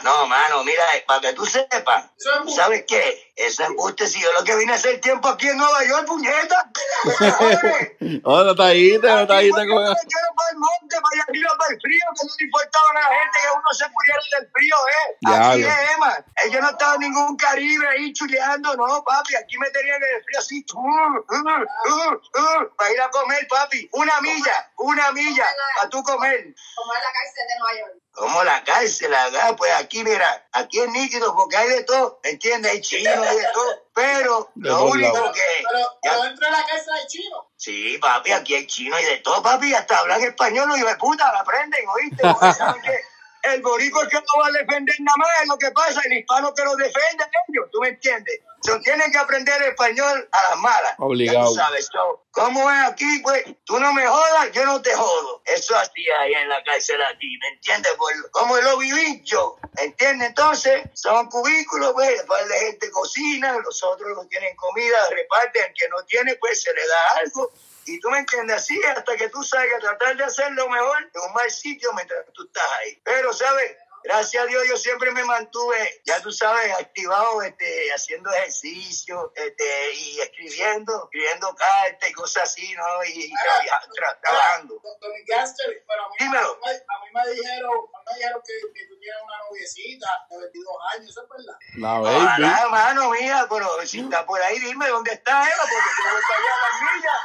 No, 0.03 0.25
mano, 0.27 0.63
mira, 0.65 0.83
para 1.07 1.21
que 1.21 1.33
tú 1.33 1.45
sepas, 1.45 2.05
Eso 2.17 2.31
es 2.31 2.37
¿tú 2.39 2.43
muy- 2.45 2.53
sabes 2.53 2.83
qué? 2.87 3.31
Eso 3.35 3.63
es 3.63 3.69
embuste. 3.69 4.07
Si 4.07 4.19
yo 4.21 4.31
lo 4.33 4.43
que 4.43 4.55
vine 4.55 4.73
a 4.73 4.75
hacer 4.75 4.99
tiempo 4.99 5.29
aquí 5.29 5.47
en 5.47 5.57
Nueva 5.57 5.83
York, 5.85 6.05
puñeta. 6.05 6.69
No 8.23 8.51
está 8.51 8.72
te 8.73 9.51
fue 9.53 9.65
que 9.65 9.71
coge- 9.73 9.83
me 9.83 9.89
metieron 9.89 10.35
para 10.35 10.49
el 10.51 10.57
monte, 10.57 10.95
para 11.01 11.13
allá 11.13 11.23
arriba, 11.29 11.49
para 11.57 11.73
el 11.73 11.81
frío, 11.81 12.05
que 12.19 12.27
no 12.27 12.33
le 12.39 12.45
importaba 12.45 12.89
a 12.89 12.93
la 12.93 13.15
gente 13.19 13.37
que 13.41 13.49
uno 13.53 13.69
se 13.71 13.85
muriera 13.89 14.21
del 14.39 14.49
frío, 14.51 14.75
¿eh? 14.87 15.17
Así 15.25 15.63
es, 15.63 15.91
Emma. 15.95 16.25
Ellos 16.45 16.61
no 16.61 16.69
estaban 16.69 16.95
en 16.95 17.01
ningún 17.11 17.37
Caribe 17.37 17.87
ahí 17.87 18.13
chuleando, 18.13 18.75
no, 18.75 19.03
papi. 19.03 19.35
Aquí 19.35 19.57
me 19.57 19.69
tenían 19.71 20.01
en 20.03 20.15
el 20.15 20.23
frío 20.23 20.39
así, 20.39 20.65
uh, 20.73 20.79
uh, 20.79 21.23
uh, 21.33 22.13
uh, 22.13 22.75
para 22.77 22.91
ir 22.91 23.01
a 23.01 23.09
comer, 23.09 23.47
papi. 23.47 23.89
Una 23.93 24.19
milla, 24.21 24.71
una 24.77 25.11
milla, 25.11 25.45
para 25.77 25.89
tú 25.89 26.03
comer. 26.03 26.53
como 26.75 26.93
en 26.93 26.99
la 26.99 27.11
cárcel 27.13 27.47
de 27.47 27.59
Nueva 27.59 27.79
York. 27.79 27.93
Como 28.13 28.43
la 28.43 28.63
cárcel, 28.63 29.13
acá, 29.15 29.55
pues 29.55 29.71
aquí, 29.73 30.03
mira, 30.03 30.47
aquí 30.51 30.79
es 30.81 30.89
nítido 30.89 31.33
porque 31.35 31.57
hay 31.57 31.67
de 31.69 31.83
todo, 31.83 32.19
¿me 32.23 32.29
entiendes? 32.31 32.71
Hay 32.71 32.81
chinos, 32.81 33.25
hay 33.27 33.37
de 33.37 33.47
todo, 33.53 33.87
pero 33.93 34.51
De 34.53 34.69
lo 34.69 34.85
único 34.85 35.17
lados. 35.17 35.35
que... 35.35 35.41
Pero, 35.67 35.79
ya- 35.79 36.11
pero 36.11 36.23
dentro 36.23 36.45
de 36.45 36.51
la 36.51 36.63
casa 36.65 36.91
hay 36.93 37.07
chino. 37.07 37.49
Sí, 37.63 37.97
papi, 37.97 38.33
aquí 38.33 38.55
hay 38.55 38.67
chino 38.67 38.99
y 38.99 39.05
de 39.05 39.19
todo, 39.19 39.41
papi, 39.41 39.73
hasta 39.73 39.99
hablan 39.99 40.21
español, 40.21 40.67
los 40.67 40.77
hijos 40.77 40.91
de 40.91 40.97
puta, 40.97 41.31
la 41.31 41.39
aprenden, 41.39 41.87
¿oíste? 41.87 42.21
Porque 42.21 42.51
saben 42.51 42.81
que 42.81 42.99
el 43.43 43.61
boricua 43.61 44.03
es 44.03 44.09
que 44.09 44.15
no 44.15 44.41
va 44.41 44.47
a 44.47 44.51
defender 44.51 44.95
nada 44.99 45.17
más, 45.17 45.29
es 45.41 45.47
lo 45.49 45.57
que 45.57 45.71
pasa, 45.71 46.01
el 46.05 46.13
hispano 46.13 46.53
que 46.53 46.63
lo 46.63 46.75
defiende 46.75 47.23
ellos, 47.49 47.69
¿tú 47.71 47.79
me 47.81 47.89
entiendes? 47.89 48.39
So, 48.65 48.79
tienen 48.79 49.11
que 49.11 49.17
aprender 49.17 49.61
español 49.63 50.29
a 50.31 50.49
las 50.49 50.57
malas. 50.59 50.95
Obligado. 50.97 51.49
Tú 51.49 51.55
sabes, 51.55 51.89
so, 51.91 52.23
¿cómo 52.31 52.71
es 52.71 52.87
aquí? 52.87 53.19
Pues 53.21 53.43
tú 53.65 53.77
no 53.77 53.91
me 53.91 54.07
jodas, 54.07 54.51
yo 54.53 54.65
no 54.65 54.81
te 54.81 54.93
jodo. 54.93 55.41
Eso 55.45 55.75
así 55.75 56.09
ahí 56.21 56.33
en 56.33 56.47
la 56.47 56.63
cárcel 56.63 57.01
aquí, 57.03 57.37
¿me 57.41 57.49
entiendes? 57.49 57.91
Por, 57.95 58.31
como 58.31 58.55
lo 58.55 58.77
viví 58.77 59.21
yo, 59.25 59.57
¿me 59.75 59.83
entiendes? 59.83 60.29
Entonces, 60.29 60.83
son 60.93 61.27
cubículos, 61.27 61.91
pues, 61.91 62.09
después 62.09 62.47
la 62.47 62.55
gente 62.55 62.89
cocina, 62.91 63.57
los 63.59 63.83
otros 63.83 64.15
no 64.15 64.25
tienen 64.27 64.55
comida, 64.55 64.97
reparten, 65.09 65.65
el 65.65 65.73
que 65.73 65.89
no 65.89 66.01
tiene, 66.05 66.35
pues 66.35 66.61
se 66.61 66.73
le 66.73 66.87
da 66.87 67.09
algo. 67.17 67.51
Y 67.85 67.99
tú 67.99 68.09
me 68.09 68.19
entiendes 68.19 68.57
así 68.57 68.79
hasta 68.85 69.15
que 69.17 69.29
tú 69.29 69.43
salgas 69.43 69.77
a 69.77 69.79
tratar 69.81 70.15
de 70.17 70.23
hacer 70.23 70.51
lo 70.53 70.69
mejor 70.69 71.01
en 71.13 71.21
un 71.21 71.33
mal 71.33 71.49
sitio 71.51 71.91
mientras 71.93 72.25
tú 72.33 72.43
estás 72.45 72.63
ahí. 72.79 72.99
Pero, 73.03 73.33
¿sabes? 73.33 73.77
Gracias 74.05 74.43
a 74.43 74.45
Dios 74.47 74.67
yo 74.67 74.75
siempre 74.75 75.11
me 75.11 75.23
mantuve, 75.23 76.01
ya 76.03 76.19
tú 76.21 76.29
sabes, 76.29 76.73
activado, 76.77 77.41
este, 77.41 77.87
haciendo 77.93 78.29
ejercicio, 78.33 79.31
este, 79.33 79.93
y 79.93 80.19
escribiendo, 80.19 81.05
escribiendo 81.05 81.55
cartas 81.55 82.09
y 82.09 82.11
cosas 82.11 82.43
así, 82.43 82.73
¿no? 82.73 82.83
Y, 83.05 83.31
tra- 83.31 83.87
tra- 83.95 84.19
trabajando. 84.21 84.75
Don 84.99 85.11
Gaster, 85.25 85.85
pero 85.87 86.03
a 86.03 86.09
mí, 86.09 86.15
Dímelo. 86.19 86.51
a 86.51 86.57
mí- 86.69 86.75
a 86.75 87.05
mí 87.05 87.09
me 87.13 87.33
dijeron, 87.33 87.71
me 88.05 88.13
dijeron 88.17 88.41
que, 88.45 88.53
que 88.73 88.85
tú 88.87 88.99
tienes 88.99 89.21
una 89.23 89.37
noviecita 89.49 90.07
de 90.31 90.37
22 90.37 90.75
años, 90.95 91.09
¿eso 91.09 91.23
es 91.23 91.29
verdad? 91.29 91.59
La 91.75 91.99
baby. 91.99 92.15
Ojalá, 92.25 92.67
mano, 92.71 93.09
mía, 93.11 93.47
pero 93.49 93.85
si 93.87 94.01
está 94.01 94.25
por 94.25 94.41
ahí, 94.41 94.59
dime 94.59 94.85
dónde 94.89 95.13
está 95.13 95.31
Eva, 95.31 95.61
porque 95.61 95.89
yo 96.03 96.11
voy 96.11 96.21
para 96.27 96.39
allá 96.41 96.53
a 96.55 96.61
las 96.61 96.95
millas. 96.95 97.21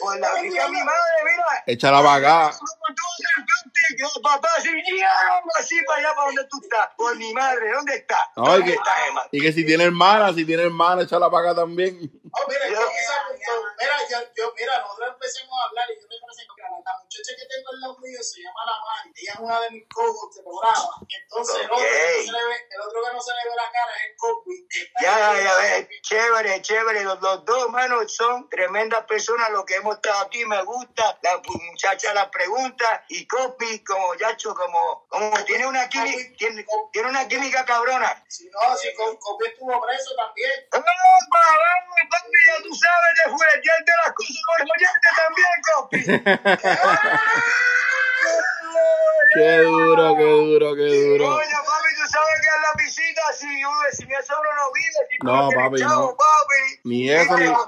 Por 0.00 0.18
la 0.18 0.28
mi 0.42 0.50
madre, 0.50 1.18
mira. 1.24 1.64
Échala 1.66 2.02
para 2.02 2.48
acá. 2.48 2.58
Yo, 3.98 4.08
papá, 4.22 4.48
así, 4.56 4.70
diablo, 4.72 5.50
así 5.58 5.76
para 5.86 5.98
allá, 6.00 6.14
para 6.14 6.26
donde 6.26 6.44
tú 6.44 6.58
estás. 6.62 6.88
Por 6.96 7.16
mi 7.16 7.32
madre, 7.32 7.70
¿dónde 7.72 7.94
está? 7.96 8.30
No, 8.36 8.44
y 8.44 8.48
¿Dónde 8.48 8.64
que, 8.64 8.72
está 8.74 9.06
Emma? 9.08 9.28
y 9.32 9.40
que 9.40 9.52
si 9.52 9.66
tiene 9.66 9.84
hermana, 9.84 10.32
si 10.32 10.44
tiene 10.44 10.62
hermana, 10.64 11.02
échala 11.02 11.30
para 11.30 11.50
acá 11.50 11.60
también. 11.62 11.98
Oh, 12.32 12.48
mira, 12.48 12.68
Yo- 12.68 12.74
yo, 12.74 13.54
mira, 13.78 13.96
yo, 14.10 14.18
yo, 14.36 14.52
mira, 14.58 14.78
nosotros 14.80 15.08
empecemos 15.14 15.54
a 15.60 15.68
hablar 15.68 15.86
y 15.90 16.00
yo 16.00 16.08
te 16.08 16.16
presento 16.24 16.54
que 16.56 16.62
la, 16.62 16.68
la 16.70 16.94
muchacha 17.02 17.32
que 17.36 17.46
tengo 17.46 17.68
al 17.70 17.80
lado 17.80 17.98
mío 18.00 18.18
se 18.22 18.40
llama 18.42 18.60
La 18.66 18.76
Mari, 18.84 19.12
ella 19.14 19.32
es 19.34 19.40
una 19.40 19.60
de 19.60 19.70
mis 19.70 19.88
cojos 19.88 20.34
de 20.34 20.42
programa. 20.42 20.90
Entonces 21.08 21.56
el, 21.60 21.70
otro, 21.70 21.76
que 21.78 22.16
no 22.16 22.22
se 22.24 22.32
le 22.32 22.44
ve, 22.46 22.56
el 22.70 22.80
otro 22.80 22.98
que 23.04 23.12
no 23.14 23.20
se 23.20 23.32
le 23.34 23.42
ve 23.50 23.54
la 23.56 23.70
cara 23.70 23.92
es 23.94 24.02
el 24.04 24.14
está 24.82 25.02
Ya, 25.02 25.42
ya, 25.44 25.54
ves, 25.56 25.88
chévere, 26.02 26.62
chévere. 26.62 27.04
Los, 27.04 27.20
los 27.20 27.44
dos, 27.44 27.64
hermanos, 27.64 28.14
son 28.14 28.48
tremendas 28.48 29.04
personas. 29.06 29.50
Los 29.50 29.64
que 29.64 29.76
hemos 29.76 29.96
estado 29.96 30.24
aquí 30.24 30.44
me 30.44 30.62
gusta. 30.64 31.18
La 31.22 31.40
muchacha 31.44 32.14
la 32.14 32.30
pregunta. 32.30 33.04
Y 33.08 33.26
Como 33.82 34.14
Yacho, 34.14 34.54
como, 34.54 35.06
como 35.08 35.44
tiene 35.44 35.66
una 35.66 35.88
química, 35.88 36.36
tiene, 36.38 36.64
tiene 36.92 37.08
una 37.08 37.26
química 37.26 37.64
cabrona. 37.64 38.22
Si 38.28 38.44
no, 38.50 38.76
si 38.76 38.92
Cosby 38.94 39.46
estuvo 39.48 39.80
preso 39.80 40.14
también. 40.16 40.50
¡Vamos, 40.70 40.84
vamos, 41.32 41.98
papi! 42.10 42.38
Ya 42.46 42.56
tú 42.62 42.74
sabes 42.74 43.12
de 43.24 43.30
fuletearte 43.32 43.92
las 44.04 44.12
cosas 44.12 44.36
con 44.46 44.68
también, 45.16 45.54
Copy. 45.74 46.00
Qué 49.34 49.58
duro, 49.58 50.16
qué 50.16 50.22
duro, 50.22 50.74
qué 50.76 50.86
duro. 50.86 51.24
Coño, 51.24 51.58
papi, 51.66 51.94
tú 51.96 52.06
sabes 52.08 52.40
que 52.40 52.48
en 52.54 52.62
la 52.62 52.72
visita, 52.84 53.22
si 53.32 53.46
sin 53.96 54.12
eso 54.12 54.34
uno 54.40 54.54
no 54.54 54.72
vive. 54.72 55.00
Si 55.10 55.16
No, 55.22 55.48
papi, 55.50 55.78
chavo, 55.80 56.10
no. 56.10 56.16
papi. 56.16 56.80
Ni 56.84 57.10
eso, 57.10 57.36
ni- 57.36 57.46
yo, 57.46 57.66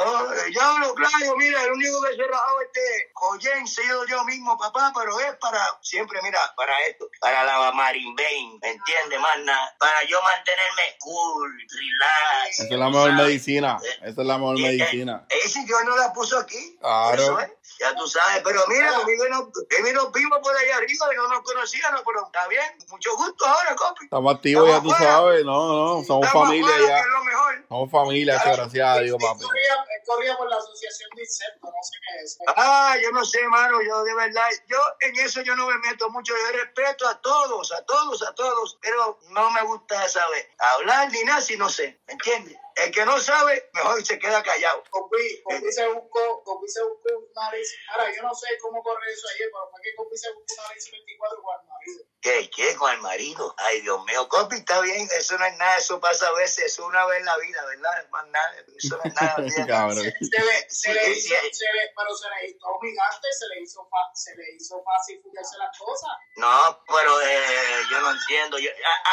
Oh, 0.00 0.34
yo 0.52 0.62
hablo 0.62 0.94
claro, 0.94 1.36
mira, 1.36 1.62
el 1.64 1.72
único 1.72 2.00
que 2.02 2.16
se 2.16 2.22
ha 2.22 2.26
rajado 2.26 2.60
este 2.62 3.10
joyen 3.14 3.64
he 3.64 3.66
sido 3.66 4.06
yo 4.06 4.24
mismo, 4.24 4.56
papá, 4.56 4.92
pero 4.94 5.18
es 5.20 5.36
para, 5.36 5.60
siempre, 5.82 6.20
mira, 6.22 6.38
para 6.56 6.72
esto, 6.88 7.08
para 7.20 7.44
la 7.44 7.72
marimbane, 7.72 8.58
¿me 8.62 8.70
entiendes, 8.70 9.20
nada? 9.44 9.74
Para 9.78 10.04
yo 10.04 10.18
mantenerme 10.22 10.96
cool, 11.00 11.50
relax. 11.58 12.60
Esa 12.60 12.64
es 12.64 12.78
la 12.78 12.88
mejor 12.88 13.10
¿sabes? 13.10 13.26
medicina. 13.26 13.78
Esa 14.02 14.20
es 14.20 14.26
la 14.26 14.38
mejor 14.38 14.58
Y, 14.58 14.64
eh, 14.64 14.68
medicina. 14.68 15.26
Ese 15.28 15.64
Dios 15.64 15.80
no 15.84 15.96
la 15.96 16.12
puso 16.12 16.38
aquí. 16.38 16.76
Claro. 16.80 17.22
Eso 17.22 17.40
es. 17.40 17.50
Ya 17.80 17.94
tú 17.94 18.06
sabes, 18.08 18.42
pero 18.42 18.60
mira, 18.68 18.92
conmigo 18.94 19.24
nos, 19.28 19.44
Emi 19.78 19.92
nos 19.92 20.10
vimos 20.12 20.38
por 20.42 20.56
allá 20.56 20.76
arriba 20.78 21.06
y 21.12 21.16
no 21.16 21.28
nos 21.28 21.42
conocíamos, 21.42 22.02
pero 22.04 22.26
está 22.26 22.48
bien. 22.48 22.64
Mucho 22.88 23.16
gusto 23.16 23.46
ahora, 23.46 23.76
compi. 23.76 24.04
Estamos 24.04 24.34
activos, 24.34 24.68
ya 24.68 24.82
tú 24.82 24.92
afuera. 24.92 25.12
sabes. 25.12 25.44
No, 25.44 25.68
no, 25.68 26.04
somos 26.04 26.26
Estamos 26.26 26.48
familia 26.48 26.66
afuera, 26.66 26.86
que 26.86 26.88
ya. 26.88 26.98
es 27.00 27.06
lo 27.06 27.24
mejor. 27.24 27.64
Somos 27.68 27.90
familia, 27.90 28.36
eso, 28.36 28.52
gracias 28.52 28.88
a 28.88 29.00
Dios, 29.00 29.16
papi. 29.22 29.44
corría, 29.44 29.86
corría 30.06 30.36
por 30.36 30.48
la 30.50 30.56
asociación 30.56 31.10
de 31.14 31.22
insectos, 31.22 31.70
no 31.70 31.82
sé 31.82 31.98
qué 32.02 32.24
es. 32.24 32.38
Ah, 32.56 32.96
yo 33.02 33.12
no 33.12 33.24
sé, 33.24 33.42
mano, 33.48 33.78
yo 33.82 34.02
de 34.04 34.14
verdad, 34.14 34.48
yo 34.66 34.78
en 35.00 35.16
eso 35.20 35.40
yo 35.42 35.54
no 35.54 35.66
me 35.68 35.78
meto 35.78 36.10
mucho, 36.10 36.34
yo 36.34 36.58
respeto 36.58 37.06
a 37.06 37.20
todos, 37.20 37.72
a 37.72 37.84
todos, 37.84 38.22
a 38.26 38.34
todos, 38.34 38.78
pero 38.80 39.18
no 39.30 39.50
me 39.50 39.62
gusta, 39.62 40.08
¿sabes? 40.08 40.46
Hablar 40.58 41.10
ni 41.12 41.22
nada 41.24 41.40
si 41.40 41.56
no 41.56 41.68
sé, 41.68 42.00
¿me 42.06 42.14
entiendes? 42.14 42.58
El 42.84 42.90
que 42.92 43.04
no 43.04 43.18
sabe, 43.20 43.70
mejor 43.74 44.04
se 44.04 44.18
queda 44.18 44.42
callado. 44.42 44.82
Cosby, 44.90 45.42
Cosby 45.42 45.72
se 45.72 45.86
buscó, 45.88 46.42
Cosby 46.44 46.68
se 46.68 46.82
buscó 46.84 47.08
una 47.34 47.50
Racing. 47.50 47.78
Ahora, 47.90 48.12
yo 48.16 48.22
no 48.22 48.34
sé 48.34 48.46
cómo 48.60 48.82
corre 48.82 49.12
eso 49.12 49.26
ayer, 49.34 49.48
pero 49.52 49.68
fue 49.70 49.80
que 49.82 49.94
Cosby 49.96 50.16
se 50.16 50.32
buscó 50.32 50.54
una 50.54 50.68
Racing 50.74 50.92
24 50.92 51.42
con 51.42 51.54
el 51.60 51.66
marido. 51.68 52.04
¿Qué? 52.20 52.50
¿Qué? 52.54 52.76
Con 52.76 52.90
el 52.92 53.00
marido. 53.00 53.54
Ay, 53.58 53.80
Dios 53.80 54.04
mío, 54.04 54.28
compi, 54.28 54.56
está 54.56 54.80
bien, 54.80 55.08
eso 55.16 55.38
no 55.38 55.44
es 55.46 55.56
nada, 55.56 55.78
eso 55.78 56.00
pasa 56.00 56.28
a 56.28 56.32
veces, 56.32 56.66
eso 56.66 56.84
una 56.86 57.06
vez 57.06 57.20
en 57.20 57.24
la 57.26 57.38
vida, 57.38 57.64
¿verdad? 57.64 58.08
Más 58.10 58.26
nada, 58.28 58.56
eso 58.76 58.96
no 58.96 59.02
es 59.04 59.14
nada. 59.14 59.36
Cabrón. 59.66 59.96
Se 60.04 60.44
le, 60.44 60.70
se 60.70 60.92
le 60.94 61.10
hizo, 61.12 61.34
sí. 61.40 61.54
se 61.54 61.64
le, 61.72 61.92
pero 61.96 62.14
se 62.16 62.28
le 62.28 62.48
hizo 62.50 62.66
obligante, 62.66 63.28
se 63.32 63.46
le 63.48 63.60
hizo, 63.62 63.88
fa- 63.88 64.10
se 64.14 64.34
le 64.36 64.44
hizo 64.56 64.82
fácil 64.84 65.20
fugarse 65.22 65.56
las 65.58 65.78
cosas. 65.78 66.10
No, 66.36 66.84
pero 66.88 67.20
eh, 67.22 67.82
yo 67.90 68.00
no 68.00 68.10
entiendo. 68.10 68.58
Yo, 68.58 68.70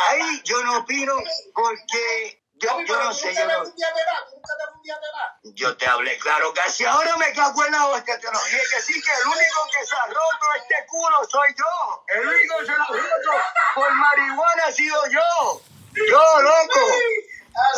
ahí 0.09 0.41
yo 0.43 0.63
no 0.63 0.79
opino 0.79 1.15
porque 1.53 2.44
yo, 2.57 2.81
yo 2.81 3.03
no 3.03 3.13
sé, 3.13 3.33
yo 3.33 3.47
te 3.47 3.53
no. 3.53 3.63
Yo 5.53 5.75
hablé 5.89 6.17
claro 6.19 6.53
que 6.53 6.69
si 6.69 6.85
ahora 6.85 7.17
me 7.17 7.33
cago 7.33 7.65
en 7.65 7.71
la 7.71 7.87
hostia, 7.87 8.19
te 8.19 8.27
lo 8.31 8.39
dije 8.45 8.61
que 8.71 8.81
sí, 8.81 9.01
que 9.01 9.11
el 9.11 9.27
único 9.27 9.67
que 9.71 9.85
se 9.85 9.95
ha 9.95 10.05
roto 10.05 10.53
este 10.57 10.85
culo 10.87 11.17
soy 11.29 11.53
yo. 11.57 12.03
El 12.07 12.27
único 12.27 12.57
que 12.59 12.65
se 12.65 12.71
lo 12.71 12.83
ha 12.83 12.87
roto 12.87 13.31
por 13.75 13.91
marihuana 13.93 14.65
ha 14.67 14.71
sido 14.71 14.95
yo. 15.07 15.61
Yo, 15.93 16.41
loco. 16.41 16.79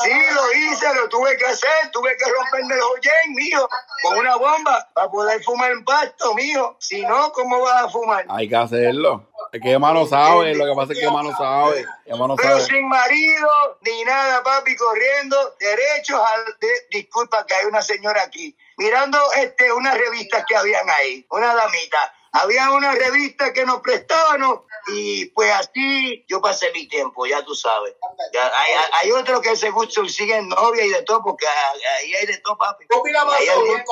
Sí, 0.04 0.12
lo 0.34 0.54
hice, 0.54 0.94
lo 0.96 1.08
tuve 1.08 1.38
que 1.38 1.46
hacer, 1.46 1.92
tuve 1.92 2.16
que 2.18 2.26
romperme 2.32 2.76
el 2.76 2.82
joyen, 2.82 3.34
mijo, 3.36 3.70
con 4.02 4.18
una 4.18 4.36
bomba 4.36 4.90
para 4.94 5.10
poder 5.10 5.44
fumar 5.44 5.72
en 5.72 5.86
pasto, 5.86 6.34
mijo. 6.34 6.76
Si 6.80 7.02
no, 7.04 7.32
¿cómo 7.32 7.62
vas 7.62 7.84
a 7.84 7.90
fumar? 7.90 8.26
Hay 8.30 8.50
que 8.50 8.56
hacerlo. 8.56 9.30
Es 9.58 9.62
que 9.64 9.72
Emma 9.72 9.92
no 9.94 10.06
sabe, 10.08 10.56
lo 10.56 10.66
que 10.66 10.74
pasa 10.76 10.94
es 10.94 11.00
que 11.00 11.06
Emma 11.06 11.22
no 11.24 11.36
sabe. 11.38 11.86
Emma 12.06 12.28
no 12.28 12.36
Pero 12.36 12.60
sabe. 12.60 12.64
sin 12.66 12.88
marido 12.88 13.48
ni 13.82 14.04
nada, 14.06 14.42
papi, 14.44 14.76
corriendo 14.76 15.56
derechos 15.60 16.20
al. 16.20 16.46
de- 16.60 16.88
disculpa 16.92 17.46
que 17.46 17.54
hay 17.54 17.66
una 17.66 17.82
señora 17.82 18.24
aquí. 18.24 18.56
Mirando 18.78 19.18
este, 19.38 19.72
unas 19.74 19.98
revistas 19.98 20.46
que 20.48 20.56
habían 20.56 20.90
ahí, 20.90 21.26
una 21.32 21.54
damita. 21.56 22.14
Había 22.34 22.70
una 22.72 22.92
revista 22.92 23.52
que 23.52 23.66
nos 23.66 23.80
prestaban 23.82 24.44
y 24.94 25.26
pues 25.28 25.52
así 25.54 26.24
yo 26.28 26.40
pasé 26.40 26.72
mi 26.72 26.88
tiempo, 26.88 27.26
ya 27.26 27.44
tú 27.44 27.56
sabes. 27.56 27.96
Ya, 28.32 28.46
hay, 28.56 28.74
hay- 29.02 29.12
otros 29.12 29.42
que 29.42 29.56
se 29.56 29.72
gustan, 29.72 30.08
siguen 30.08 30.48
novia 30.50 30.86
y 30.86 30.90
de 30.90 31.02
todo, 31.04 31.24
porque 31.24 31.46
ahí 31.48 32.14
hay 32.14 32.26
de 32.28 32.38
todo, 32.40 32.58
papi. 32.58 32.86
Ahí 33.34 33.48
hay-. 33.48 33.84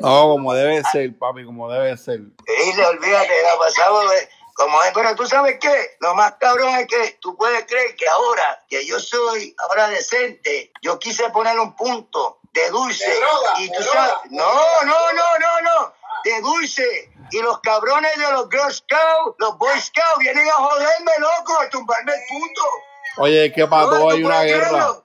No, 0.00 0.22
como 0.32 0.52
debe 0.52 0.82
ser, 0.90 1.16
papi, 1.18 1.44
como 1.46 1.70
debe 1.70 1.96
ser. 1.96 2.20
Y 2.20 2.72
le 2.76 2.84
olvídate, 2.86 3.42
la 3.42 3.56
pasaba 3.58 4.02
de- 4.12 4.28
como 4.62 4.82
es, 4.82 4.90
pero 4.92 5.14
tú 5.16 5.26
sabes 5.26 5.58
qué, 5.60 5.96
lo 6.00 6.14
más 6.14 6.34
cabrón 6.40 6.70
es 6.76 6.86
que 6.86 7.18
tú 7.20 7.36
puedes 7.36 7.64
creer 7.66 7.94
que 7.96 8.08
ahora 8.08 8.64
que 8.68 8.86
yo 8.86 8.98
soy 9.00 9.54
ahora 9.58 9.88
decente, 9.88 10.72
yo 10.82 10.98
quise 10.98 11.28
poner 11.30 11.58
un 11.58 11.74
punto 11.76 12.38
de 12.52 12.68
dulce 12.70 13.08
De 13.08 13.16
droga, 13.16 13.52
y 13.58 13.72
tú 13.72 13.82
sabes, 13.82 14.14
no, 14.30 14.52
no, 14.84 15.12
no, 15.12 15.38
no, 15.38 15.60
no, 15.62 15.94
de 16.24 16.40
dulce. 16.40 17.10
Y 17.30 17.40
los 17.40 17.60
cabrones 17.60 18.14
de 18.16 18.30
los 18.30 18.48
Girl 18.50 18.70
Scouts, 18.72 19.36
los 19.38 19.56
Boy 19.56 19.80
Scouts, 19.80 20.18
vienen 20.18 20.46
a 20.48 20.52
joderme, 20.52 21.12
loco, 21.18 21.58
a 21.60 21.68
tumbarme 21.70 22.12
el 22.12 22.20
punto. 22.28 22.62
Oye, 23.16 23.46
es 23.46 23.52
que 23.54 23.66
para 23.66 23.84
No, 23.84 23.88
todo 23.90 24.00
tú 24.00 24.10
hay 24.10 24.24
una 24.24 24.42
guerra. 24.42 24.68
creerlo. 24.68 25.01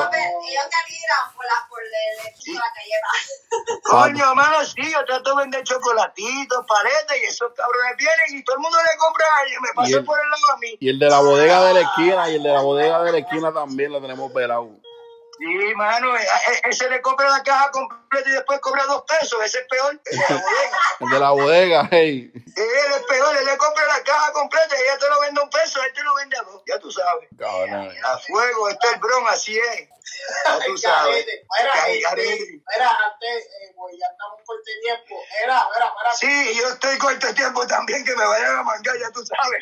También- 0.00 0.30
ellos 0.48 0.64
te 0.70 0.92
miran 0.92 1.34
por 1.36 1.44
la, 1.44 1.66
por 1.68 1.80
el 1.82 2.54
la 2.54 2.72
calle. 2.74 3.80
Coño, 3.84 4.34
mano, 4.34 4.64
sí, 4.64 4.90
yo 4.90 5.04
trato 5.04 5.30
de 5.30 5.42
vender 5.42 5.62
chocolatitos, 5.64 6.64
paletas, 6.66 7.16
y 7.20 7.24
esos 7.24 7.52
cabrones 7.54 7.96
vienen 7.96 8.38
y 8.38 8.44
todo 8.44 8.56
el 8.56 8.62
mundo 8.62 8.78
le 8.78 8.98
compra 8.98 9.26
a 9.36 9.42
ellos, 9.44 9.60
me 9.62 9.68
Y 9.70 9.74
pasan 9.74 9.92
el- 10.00 10.04
por 10.04 10.18
el 10.20 10.30
lado 10.30 10.52
a 10.52 10.56
mí. 10.58 10.76
Y 10.80 10.88
el 10.88 10.98
de 10.98 11.10
la 11.10 11.20
bodega 11.20 11.64
de 11.64 11.74
la 11.74 11.80
esquina, 11.80 12.30
y 12.30 12.34
el 12.36 12.42
de 12.42 12.52
la 12.52 12.60
bodega 12.60 13.02
de 13.02 13.12
la 13.12 13.18
esquina 13.18 13.52
también 13.52 13.92
lo 13.92 14.00
tenemos 14.00 14.32
pelado. 14.32 14.68
Sí, 15.38 15.74
mano, 15.74 16.16
eh, 16.16 16.20
eh, 16.22 16.60
ese 16.64 16.88
le 16.90 17.00
compra 17.00 17.28
la 17.30 17.42
caja 17.42 17.70
completa 17.70 17.99
y 18.18 18.30
después 18.30 18.60
cobra 18.60 18.84
dos 18.86 19.04
pesos. 19.04 19.38
Ese 19.44 19.58
es 19.60 19.66
peor. 19.68 20.00
El 20.04 20.18
de 20.18 20.28
la 20.28 20.40
bodega. 20.40 20.78
El 21.00 21.10
de 21.10 21.18
la 21.18 21.30
bodega, 21.30 21.88
hey. 21.90 22.30
Él 22.34 22.92
es 22.96 23.02
peor, 23.08 23.36
él 23.36 23.44
le 23.46 23.56
compra 23.56 23.86
la 23.86 24.02
caja 24.02 24.32
completa 24.32 24.76
y 24.78 24.82
ella 24.82 24.98
te 24.98 25.08
lo 25.08 25.20
vende 25.20 25.40
a 25.40 25.44
un 25.44 25.50
peso, 25.50 25.82
él 25.82 25.92
te 25.92 26.02
lo 26.02 26.14
vende 26.14 26.36
a 26.36 26.42
dos. 26.42 26.62
Ya 26.66 26.78
tú 26.78 26.90
sabes. 26.90 27.28
Cabrón. 27.38 27.94
A 28.04 28.18
fuego, 28.18 28.68
este 28.68 28.86
es 28.88 28.92
el 28.94 29.00
bron, 29.00 29.28
así 29.28 29.58
es. 29.58 29.88
Ya 30.44 30.58
tú 30.66 30.76
sabes. 30.76 31.24
Mira, 31.26 31.72
Ay, 31.84 32.02
este, 32.02 32.62
mira, 32.68 32.90
antes, 32.90 33.44
eh, 33.46 33.74
ya 33.98 34.06
estamos 34.10 34.40
por 34.44 34.58
este 34.58 34.72
tiempo. 34.82 35.22
Era, 35.44 35.68
mira, 35.72 35.92
mira. 35.96 36.12
Sí, 36.14 36.54
yo 36.58 36.68
estoy 36.68 36.98
con 36.98 37.12
este 37.12 37.32
tiempo 37.34 37.66
también 37.66 38.04
que 38.04 38.14
me 38.16 38.26
vayan 38.26 38.56
a 38.58 38.62
mangar, 38.62 38.98
ya 38.98 39.10
tú 39.12 39.24
sabes. 39.24 39.60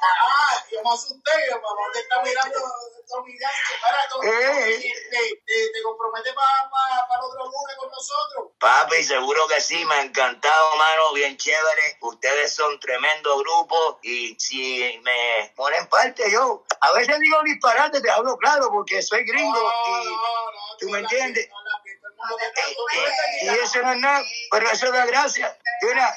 Ah, 0.00 0.64
yo 0.70 0.82
me 0.82 0.90
asusté, 0.90 1.30
yo, 1.50 1.56
mamá, 1.60 1.82
te 1.92 2.00
está 2.00 2.22
mirando, 2.22 2.58
está 2.58 3.20
mirando. 3.22 4.22
Mira, 4.22 4.60
Eh. 4.66 4.78
te, 5.10 5.18
te, 5.46 5.72
te 5.72 5.82
comprometes 5.82 6.32
para 6.32 6.70
pa, 6.70 7.06
pa 7.08 7.14
el 7.16 7.20
otro 7.22 7.44
lunes 7.44 7.76
con 7.82 7.90
nosotros. 7.90 8.52
Papi, 8.58 9.02
seguro 9.02 9.46
que 9.48 9.60
sí, 9.60 9.84
me 9.84 9.94
ha 9.94 10.02
encantado, 10.02 10.76
mano, 10.76 11.12
bien 11.14 11.36
chévere. 11.36 11.98
Ustedes 12.00 12.54
son 12.54 12.78
tremendo 12.78 13.36
grupo 13.38 13.98
y 14.02 14.36
si 14.38 15.00
me 15.02 15.52
Ponen 15.56 15.86
parte 15.88 16.30
yo. 16.30 16.64
A 16.80 16.92
veces 16.92 17.18
digo 17.18 17.42
disparate, 17.42 18.00
te 18.00 18.10
hablo 18.10 18.36
claro, 18.38 18.68
porque 18.70 19.02
soy 19.02 19.24
gringo 19.24 19.52
No, 19.52 20.02
y, 20.02 20.04
no, 20.06 20.12
no, 20.12 20.76
¿tú 20.78 20.88
me 20.90 20.98
entiendes? 21.00 21.46
eh, 21.46 23.38
y 23.42 23.48
eso 23.48 23.82
no 23.82 23.92
es 23.92 23.98
nada, 23.98 24.24
pero 24.50 24.70
eso 24.70 24.92
da 24.92 25.04
gracia. 25.06 25.58
Mira, 25.82 26.16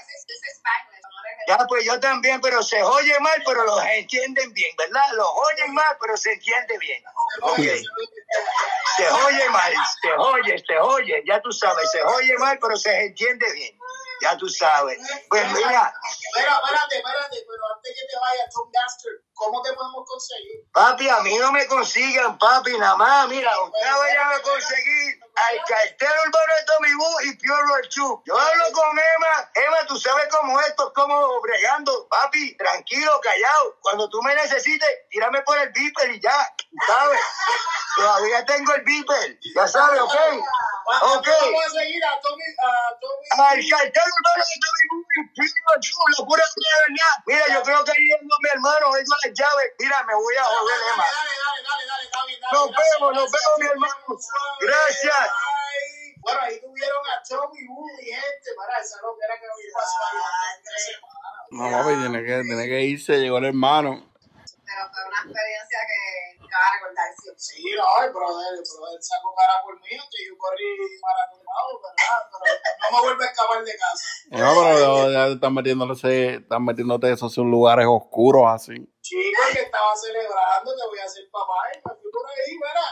ya 1.47 1.57
pues 1.67 1.85
yo 1.85 1.99
también, 1.99 2.41
pero 2.41 2.61
se 2.63 2.81
oye 2.81 3.19
mal, 3.19 3.41
pero 3.45 3.63
los 3.65 3.83
entienden 3.83 4.51
bien, 4.53 4.75
¿verdad? 4.77 5.03
Los 5.13 5.27
oyen 5.27 5.73
mal, 5.73 5.97
pero 5.99 6.17
se 6.17 6.33
entiende 6.33 6.77
bien. 6.77 7.03
Ok. 7.41 7.59
Se 8.97 9.09
oye 9.09 9.49
mal, 9.49 9.73
se 10.01 10.13
oye, 10.13 10.63
se 10.65 10.79
oye, 10.79 11.23
ya 11.25 11.41
tú 11.41 11.51
sabes, 11.51 11.89
se 11.91 12.01
oye 12.01 12.37
mal, 12.37 12.57
pero 12.59 12.75
se 12.77 13.05
entiende 13.05 13.51
bien. 13.53 13.77
Ya 14.21 14.37
tú 14.37 14.47
sabes. 14.47 14.97
Pues 15.29 15.45
mira, 15.51 15.93
Espera, 16.35 16.61
espérate, 16.63 16.95
espérate, 16.97 17.37
pero 17.47 17.75
antes 17.75 17.93
que 17.93 18.07
te 18.07 18.19
vayas, 18.19 18.53
Tom 18.53 18.69
Gaster, 18.71 19.11
¿cómo 19.35 19.61
te 19.61 19.73
podemos 19.73 20.05
conseguir? 20.07 20.65
papi, 20.73 21.07
a 21.07 21.19
mí 21.21 21.37
no 21.37 21.51
me 21.51 21.67
consigan, 21.67 22.37
papi, 22.37 22.77
nada 22.77 22.95
más. 22.97 23.27
Mira, 23.29 23.51
usted 23.61 23.91
vayan 23.97 24.31
a 24.33 24.39
conseguir 24.41 25.19
al 25.35 25.57
cartero 25.67 26.13
urbano 26.27 26.53
de 26.59 26.65
Tommy 26.65 26.93
Boo 26.95 27.21
y 27.21 27.37
Pure 27.37 27.89
Chu. 27.89 28.23
Yo 28.25 28.37
hablo 28.37 28.65
con 28.73 28.89
Emma. 28.89 29.51
Emma, 29.53 29.77
tú 29.87 29.97
sabes 29.97 30.27
cómo 30.29 30.59
esto, 30.61 30.91
cómo 30.93 31.41
bregando. 31.41 32.07
Papi, 32.09 32.57
tranquilo, 32.57 33.19
callado. 33.21 33.77
Cuando 33.81 34.09
tú 34.09 34.21
me 34.21 34.33
necesites, 34.35 34.89
tírame 35.09 35.41
por 35.43 35.57
el 35.57 35.69
beeper 35.71 36.09
y 36.11 36.21
ya. 36.21 36.55
¿Sabes? 36.87 37.19
Todavía 37.97 38.45
tengo 38.45 38.73
el 38.73 38.83
beeper. 38.83 39.39
Ya 39.55 39.67
sabes, 39.67 40.01
¿ok? 40.01 40.15
Ok. 40.85 41.27
Vamos 41.27 41.65
a 41.65 41.69
seguir 41.69 42.05
a 42.05 42.19
Tommy, 42.19 42.43
a 42.43 42.99
Tommy. 42.99 43.49
Al 43.49 43.69
cartero 43.69 44.05
urbano 44.05 44.43
de 44.43 44.55
Tommy 44.61 44.85
Boo 44.91 45.05
y 45.15 45.27
Pure 45.35 45.79
Chu, 45.81 45.97
la 46.17 46.25
pura 46.25 46.43
verdad. 46.85 47.15
Mira, 47.25 47.45
yo 47.53 47.63
creo 47.63 47.83
que 47.85 47.91
ahí 47.91 48.07
es 48.11 48.21
mi 48.21 48.49
hermano, 48.53 48.89
oigo 48.89 49.13
las 49.23 49.33
llaves. 49.33 49.71
Mira, 49.79 50.03
me 50.03 50.13
voy 50.15 50.35
a 50.35 50.43
joder, 50.43 50.79
Dale, 50.79 50.93
Emma. 50.93 51.03
dale, 51.05 51.33
dale, 51.45 51.61
dale, 51.65 52.09
dale, 52.11 52.33
dale, 52.39 52.53
Nos 52.53 52.67
vemos, 52.71 53.09
nos 53.15 53.31
vemos, 53.31 53.55
mi 53.59 53.65
hermano. 53.67 54.19
Gracias. 54.61 55.29
Bueno, 56.25 56.41
ahí 56.41 56.59
tuvieron 56.59 57.03
a 57.09 57.21
Tommy 57.21 57.59
y 57.61 58.05
gente, 58.11 58.49
para 58.57 58.79
esa 58.79 58.97
loquera 59.01 59.35
que 59.39 59.45
hoy 59.45 59.71
pasó. 59.73 59.99
No, 61.51 61.69
papi, 61.71 61.95
tiene 62.01 62.19
que, 62.25 62.41
tiene 62.43 62.65
que 62.65 62.81
irse, 62.81 63.17
llegó 63.19 63.37
el 63.37 63.45
hermano. 63.45 64.11
Pero 64.65 64.89
fue 64.91 65.03
una 65.05 65.21
experiencia 65.21 65.79
que 65.85 66.34
nunca 66.55 67.01
va 67.01 67.03
a 67.03 67.15
siempre. 67.15 67.39
Sí, 67.39 67.63
no, 67.75 68.03
el 68.03 68.11
brother, 68.11 68.53
brother 68.55 69.01
sacó 69.01 69.35
cara 69.35 69.61
por 69.63 69.75
mí, 69.81 69.89
que 69.89 70.19
yo 70.27 70.37
corrí 70.37 70.65
maratonado, 71.01 71.81
¿verdad? 71.83 72.19
Pero 72.31 72.55
no 72.81 72.97
me 72.97 73.07
vuelve 73.07 73.25
a 73.25 73.31
escapar 73.31 73.63
de 73.63 73.75
casa. 73.77 74.05
No, 74.31 74.47
pero 74.63 75.11
ya 75.11 75.27
están 75.27 75.53
metiéndose, 75.53 76.35
están 76.35 76.65
metiéndote 76.65 77.11
esos 77.11 77.37
en 77.37 77.51
lugares 77.51 77.85
oscuros 77.89 78.43
así. 78.47 78.75
Chico, 79.01 79.41
que 79.53 79.61
estaba 79.61 79.95
celebrando 79.95 80.71
que 80.71 80.87
voy 80.87 80.99
a 80.99 81.07
ser 81.07 81.29
papá 81.31 81.53
y 81.73 81.77
me 81.77 81.95
fui 82.01 82.11
por 82.11 82.25
ahí, 82.25 82.53
mira. 82.55 82.87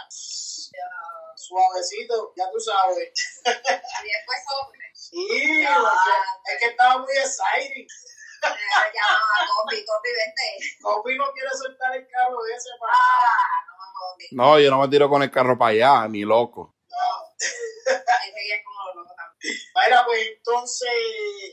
Suavecito, 1.36 2.34
ya 2.38 2.50
tú 2.52 2.60
sabes. 2.60 3.12
Y 3.44 3.50
después 3.50 4.40
sobre. 4.48 4.80
Sí, 4.94 5.64
es 6.46 6.60
que 6.60 6.66
estaba 6.68 7.00
muy 7.00 7.12
exciting. 7.12 7.88
Llamaba 8.44 9.38
Copi, 9.48 9.86
Copi, 9.86 10.10
vente. 10.10 10.78
Copi 10.82 11.18
no 11.18 11.32
quiere 11.32 11.50
soltar 11.52 11.96
el 11.96 12.08
carro 12.08 12.38
ese 12.46 12.70
para. 12.80 12.94
Ah, 12.94 13.64
no 13.68 13.74
Copi. 14.00 14.26
No, 14.32 14.60
yo 14.60 14.70
no 14.72 14.80
me 14.80 14.88
tiro 14.90 15.10
con 15.10 15.24
el 15.24 15.32
carro 15.32 15.58
para 15.58 15.72
allá, 15.72 16.08
ni 16.08 16.24
loco. 16.24 16.76
No. 16.90 17.34
Ahí 17.88 18.64
como 18.64 18.80
los 18.88 18.96
locos 18.96 19.16
también. 19.16 19.56
Mira, 19.76 20.06
pues 20.06 20.28
entonces, 20.38 20.92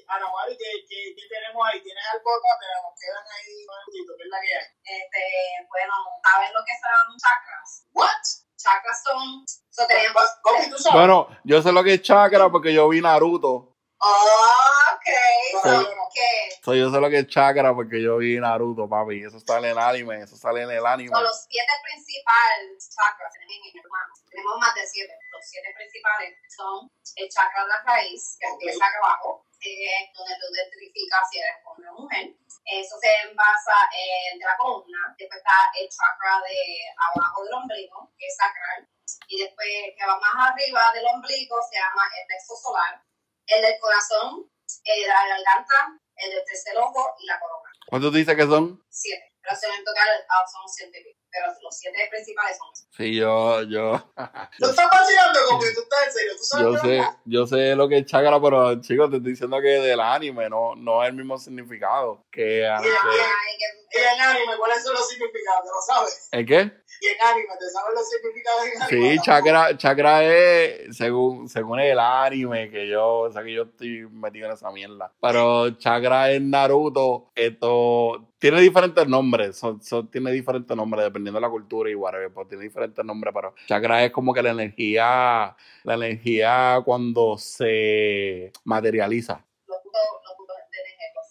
Ana 0.08 0.26
Mari, 0.30 0.56
¿qué, 0.58 0.70
qué, 0.88 1.14
qué 1.16 1.24
tenemos 1.28 1.66
ahí? 1.66 1.80
¿Tienes 1.82 2.04
algo 2.12 2.30
acá? 2.30 2.50
Te 2.60 2.66
nos 2.82 2.94
quedan 2.98 3.24
ahí 3.26 3.54
un 3.58 3.66
momentito, 3.66 4.12
¿qué 4.16 4.22
es 4.24 4.30
la 4.30 4.40
que 4.40 4.52
hay? 4.54 4.68
Este, 5.00 5.22
bueno, 5.68 5.94
¿sabes 6.22 6.50
lo 6.52 6.60
que 6.64 6.74
son 6.78 7.16
chakras? 7.18 7.68
¿What? 7.92 8.24
Chakras 8.56 9.02
son. 9.02 9.44
So 9.70 9.86
tenemos. 9.86 10.24
Copi, 10.42 10.70
¿tú 10.70 10.78
sabes? 10.78 10.98
Bueno, 10.98 11.28
yo 11.44 11.62
sé 11.62 11.72
lo 11.72 11.82
que 11.82 11.94
es 11.94 12.02
chakra 12.02 12.50
porque 12.50 12.72
yo 12.72 12.88
vi 12.88 13.00
Naruto. 13.00 13.69
Ok. 14.00 15.04
Sí. 15.04 15.60
So, 15.60 16.08
¿qué? 16.14 16.32
So, 16.64 16.74
yo 16.74 16.90
sé 16.90 17.00
lo 17.00 17.10
que 17.10 17.18
es 17.20 17.28
chakra 17.28 17.74
porque 17.74 18.00
yo 18.00 18.16
vi 18.16 18.40
Naruto, 18.40 18.88
papi. 18.88 19.24
Eso 19.24 19.38
sale 19.40 19.68
en 19.68 19.76
el 19.76 19.78
anime, 19.78 20.22
eso 20.22 20.36
sale 20.36 20.62
en 20.62 20.70
el 20.70 20.86
anime. 20.86 21.12
Son 21.12 21.22
los 21.22 21.44
siete 21.44 21.72
principales 21.84 22.88
chakras 22.96 23.32
en 23.36 23.46
mi 23.46 23.78
hermano. 23.78 24.12
Tenemos 24.30 24.56
más 24.58 24.74
de 24.74 24.86
siete. 24.86 25.12
Los 25.30 25.44
siete 25.44 25.68
principales 25.76 26.32
son 26.48 26.90
el 27.16 27.28
chakra 27.28 27.62
de 27.64 27.68
la 27.68 27.82
raíz, 27.84 28.36
que 28.40 28.46
empieza 28.48 28.86
acá 28.86 28.98
abajo, 29.04 29.44
eh, 29.60 30.08
donde 30.16 30.34
tú 30.40 30.46
identificas 30.48 31.28
si 31.30 31.38
eres 31.38 31.60
hombre 31.64 31.88
o 31.90 32.00
mujer. 32.00 32.32
Eso 32.64 32.96
se 33.02 33.12
basa 33.34 33.78
en 33.92 34.38
la 34.40 34.56
columna. 34.56 35.12
Después 35.18 35.38
está 35.38 35.68
el 35.76 35.88
chakra 35.88 36.40
de 36.40 36.56
abajo 36.96 37.44
del 37.44 37.52
ombligo, 37.52 38.08
que 38.16 38.26
es 38.26 38.36
sacral. 38.36 38.88
Y 39.28 39.42
después, 39.44 39.68
que 39.92 40.06
va 40.06 40.16
más 40.16 40.52
arriba 40.52 40.92
del 40.92 41.04
ombligo, 41.04 41.56
se 41.68 41.76
llama 41.76 42.08
el 42.16 42.26
plexo 42.26 42.56
solar. 42.56 43.09
El 43.56 43.62
del 43.62 43.74
corazón, 43.80 44.50
el 44.84 45.02
de 45.02 45.08
la 45.08 45.14
garganta, 45.26 46.00
el 46.16 46.30
del 46.30 46.44
tercer 46.44 46.76
ojo 46.78 47.14
y 47.18 47.26
la 47.26 47.38
corona 47.40 47.70
¿Cuántos 47.88 48.12
dices 48.14 48.36
que 48.36 48.42
son? 48.46 48.82
siete. 48.88 49.24
Pero 49.42 49.56
son 49.56 49.70
en 49.74 49.84
total 49.84 50.08
ah, 50.28 50.44
son 50.46 50.68
siete 50.68 51.02
mil. 51.02 51.16
Pero 51.32 51.46
los 51.62 51.76
siete 51.78 52.06
principales 52.10 52.56
son 52.58 52.68
esos. 52.72 52.86
Sí, 52.90 53.16
yo, 53.16 53.62
yo, 53.62 54.12
¿Tú 54.58 54.66
estás 54.66 54.90
vacilando, 54.90 55.38
Copi? 55.48 55.66
¿Tú 55.74 55.80
estás 55.80 56.06
en 56.06 56.12
serio? 56.12 56.32
¿Tú 56.36 56.44
sabes 56.44 56.64
yo 56.66 56.76
sé, 56.76 56.88
que 56.88 57.04
yo 57.24 57.46
sé 57.46 57.74
lo 57.76 57.88
que 57.88 57.98
es 57.98 58.06
chakra, 58.06 58.40
pero 58.42 58.80
chicos, 58.80 59.10
te 59.10 59.16
estoy 59.16 59.32
diciendo 59.32 59.60
que 59.60 59.68
del 59.68 60.00
anime 60.00 60.50
no, 60.50 60.74
no 60.76 61.02
es 61.02 61.08
el 61.10 61.14
mismo 61.16 61.38
significado 61.38 62.26
que, 62.30 62.42
que- 62.82 62.88
Y 62.88 63.58
que- 63.90 64.02
en 64.12 64.20
anime, 64.20 64.56
¿cuáles 64.56 64.82
son 64.84 64.92
los 64.94 65.08
significados? 65.08 65.62
¿Te 65.62 65.68
lo 65.68 65.94
sabes? 65.94 66.28
¿El 66.32 66.46
qué? 66.46 66.72
Y 67.02 67.06
en 67.06 67.16
anime, 67.26 67.48
¿te 67.58 67.68
sabes 67.70 67.94
los 67.94 68.08
significados 68.08 68.62
en 68.66 68.82
anime? 68.82 69.16
Sí, 69.16 69.22
chakra, 69.24 69.76
chakra 69.76 70.24
es 70.24 70.96
según, 70.96 71.48
según 71.48 71.80
el 71.80 71.98
anime, 71.98 72.70
que 72.70 72.88
yo, 72.88 73.20
o 73.20 73.32
sea 73.32 73.42
que 73.42 73.52
yo 73.54 73.62
estoy 73.62 74.06
metido 74.10 74.46
en 74.46 74.52
esa 74.52 74.70
mierda. 74.70 75.10
Pero 75.20 75.70
chakra 75.78 76.30
en 76.32 76.50
Naruto, 76.50 77.30
esto 77.34 78.28
tiene 78.38 78.60
diferentes 78.60 79.06
nombres, 79.08 79.56
son, 79.56 79.82
son- 79.82 80.10
tiene 80.10 80.30
diferentes 80.32 80.76
nombres 80.76 81.04
dependiendo 81.04 81.38
de 81.38 81.46
la 81.46 81.50
cultura 81.50 81.90
y 81.90 81.94
whatever, 81.94 82.30
pues 82.32 82.48
tiene 82.48 82.64
diferentes 82.64 83.04
nombres, 83.04 83.32
pero 83.34 83.54
chakra 83.66 84.04
es 84.04 84.10
como 84.12 84.32
que 84.34 84.42
la 84.42 84.50
energía, 84.50 85.56
la 85.84 85.94
energía 85.94 86.80
cuando 86.84 87.36
se 87.38 88.52
materializa. 88.64 89.44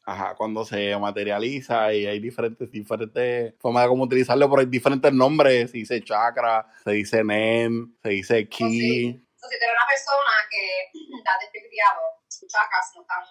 Ajá, 0.10 0.34
cuando 0.34 0.66
se 0.66 0.98
materializa 0.98 1.94
y 1.94 2.08
hay 2.08 2.20
diferentes, 2.20 2.72
diferentes 2.72 3.54
formas 3.60 3.84
de 3.84 3.90
cómo 3.90 4.06
utilizarlo, 4.06 4.50
pero 4.50 4.62
hay 4.62 4.66
diferentes 4.66 5.14
nombres. 5.14 5.70
Se 5.70 5.78
dice 5.78 6.04
chakra, 6.04 6.66
se 6.84 6.92
dice 6.94 7.24
nen, 7.24 7.96
se 8.02 8.10
dice 8.10 8.50
ki. 8.50 8.66
Entonces, 8.66 9.22
si 9.22 9.60
tú 9.60 9.66
eres 9.66 9.76
una 9.78 9.88
persona 9.88 10.34
que 10.50 11.00
está 11.20 11.32
tus 11.40 11.52
chakras 12.50 12.92
no 12.96 13.02
están 13.02 13.24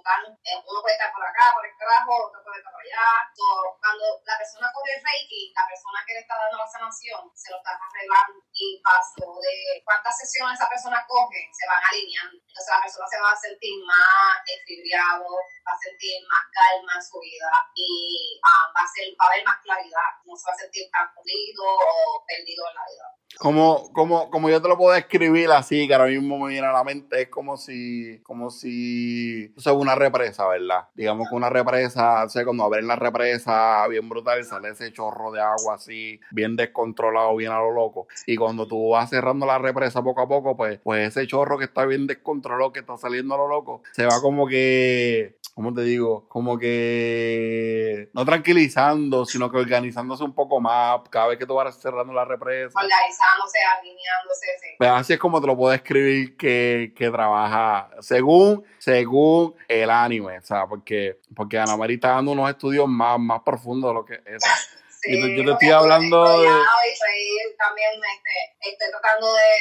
están- 0.00 0.32
eh, 0.44 0.56
uno 0.64 0.80
puede 0.80 0.96
estar 0.96 1.12
por 1.12 1.24
acá, 1.24 1.52
por 1.54 1.64
el 1.64 1.76
carajo, 1.76 2.12
otro 2.28 2.40
puede 2.42 2.58
estar 2.58 2.72
por 2.72 2.82
allá. 2.82 3.06
So, 3.36 3.44
cuando 3.80 4.04
la 4.24 4.36
persona 4.38 4.66
coge 4.72 4.92
Reiki, 5.00 5.52
la 5.54 5.66
persona 5.68 5.98
que 6.06 6.14
le 6.14 6.20
está 6.20 6.34
dando 6.36 6.58
la 6.58 6.68
sanación 6.68 7.20
se 7.34 7.50
lo 7.50 7.56
está 7.58 7.76
arreglando 7.76 8.40
y 8.52 8.80
paso 8.80 9.24
de 9.40 9.82
cuántas 9.84 10.16
sesiones 10.16 10.56
esa 10.58 10.68
persona 10.68 11.04
coge, 11.06 11.48
se 11.52 11.68
van 11.68 11.82
alineando. 11.84 12.36
Entonces 12.40 12.70
la 12.72 12.82
persona 12.82 13.06
se 13.08 13.20
va 13.20 13.30
a 13.32 13.36
sentir 13.36 13.74
más 13.84 14.36
equilibrado, 14.48 15.28
va 15.64 15.72
a 15.72 15.78
sentir 15.78 16.16
más 16.28 16.44
calma 16.52 16.92
en 16.96 17.04
su 17.04 17.16
vida 17.20 17.52
y 17.74 18.40
ah, 18.44 18.72
va, 18.76 18.82
a 18.84 18.88
ser, 18.88 19.12
va 19.20 19.24
a 19.24 19.28
haber 19.32 19.44
más 19.44 19.58
claridad. 19.62 20.10
No 20.24 20.36
se 20.36 20.48
va 20.48 20.54
a 20.54 20.58
sentir 20.58 20.84
tan 20.90 21.06
perdido 21.14 21.64
o 21.64 22.24
perdido 22.26 22.64
en 22.68 22.74
la 22.74 22.84
vida. 22.88 23.06
Como, 23.38 23.92
como, 23.92 24.28
como 24.28 24.50
yo 24.50 24.60
te 24.60 24.68
lo 24.68 24.76
puedo 24.76 24.92
describir 24.94 25.50
así, 25.52 25.86
que 25.86 25.94
ahora 25.94 26.10
mismo 26.10 26.38
me 26.38 26.50
viene 26.50 26.66
a 26.66 26.72
la 26.72 26.84
mente, 26.84 27.22
es 27.22 27.28
como 27.30 27.56
si 27.56 28.09
como 28.18 28.50
si, 28.50 29.52
o 29.56 29.60
sea, 29.60 29.72
una 29.72 29.94
represa, 29.94 30.46
¿verdad? 30.48 30.88
Digamos 30.94 31.28
que 31.28 31.34
una 31.34 31.50
represa, 31.50 32.24
o 32.24 32.28
sea, 32.28 32.44
cuando 32.44 32.64
abren 32.64 32.86
la 32.86 32.96
represa 32.96 33.86
bien 33.88 34.08
brutal, 34.08 34.44
sale 34.44 34.70
ese 34.70 34.92
chorro 34.92 35.32
de 35.32 35.40
agua 35.40 35.74
así, 35.74 36.20
bien 36.30 36.56
descontrolado, 36.56 37.34
bien 37.36 37.52
a 37.52 37.58
lo 37.58 37.72
loco. 37.72 38.06
Y 38.26 38.36
cuando 38.36 38.66
tú 38.66 38.90
vas 38.90 39.10
cerrando 39.10 39.46
la 39.46 39.58
represa 39.58 40.02
poco 40.02 40.22
a 40.22 40.28
poco, 40.28 40.56
pues, 40.56 40.78
pues 40.82 41.08
ese 41.08 41.26
chorro 41.26 41.58
que 41.58 41.64
está 41.64 41.86
bien 41.86 42.06
descontrolado, 42.06 42.72
que 42.72 42.80
está 42.80 42.96
saliendo 42.96 43.34
a 43.34 43.38
lo 43.38 43.48
loco, 43.48 43.82
se 43.92 44.04
va 44.04 44.20
como 44.20 44.46
que 44.46 45.39
¿cómo 45.60 45.74
te 45.74 45.82
digo? 45.82 46.26
Como 46.26 46.58
que 46.58 48.08
no 48.14 48.24
tranquilizando, 48.24 49.26
sino 49.26 49.50
que 49.50 49.58
organizándose 49.58 50.24
un 50.24 50.34
poco 50.34 50.58
más 50.58 51.02
cada 51.10 51.26
vez 51.26 51.38
que 51.38 51.44
tú 51.44 51.52
vas 51.52 51.78
cerrando 51.78 52.14
la 52.14 52.24
represa. 52.24 52.80
Organizándose, 52.80 53.58
alineándose. 53.78 54.46
Sí. 54.58 54.68
Pues 54.78 54.90
así 54.90 55.12
es 55.12 55.18
como 55.18 55.38
te 55.38 55.46
lo 55.46 55.58
puedo 55.58 55.74
escribir 55.74 56.34
que, 56.38 56.94
que 56.96 57.10
trabaja 57.10 57.90
según, 58.00 58.64
según 58.78 59.54
el 59.68 59.90
anime, 59.90 60.38
o 60.38 60.42
sea, 60.42 60.66
porque, 60.66 61.18
porque 61.36 61.58
Ana 61.58 61.76
María 61.76 61.96
está 61.96 62.12
dando 62.12 62.32
unos 62.32 62.48
estudios 62.48 62.88
más, 62.88 63.18
más 63.18 63.42
profundos 63.42 63.90
de 63.90 63.94
lo 63.94 64.04
que 64.06 64.14
es. 64.14 64.42
Sí, 65.02 65.18
yo, 65.18 65.44
te, 65.46 65.52
estoy 65.52 65.70
hablando 65.70 66.28
de... 66.28 66.46
Estoy 66.46 67.56
también 67.56 67.92
este, 67.94 68.59
estoy 68.60 68.90
tratando 68.92 69.32
de 69.32 69.52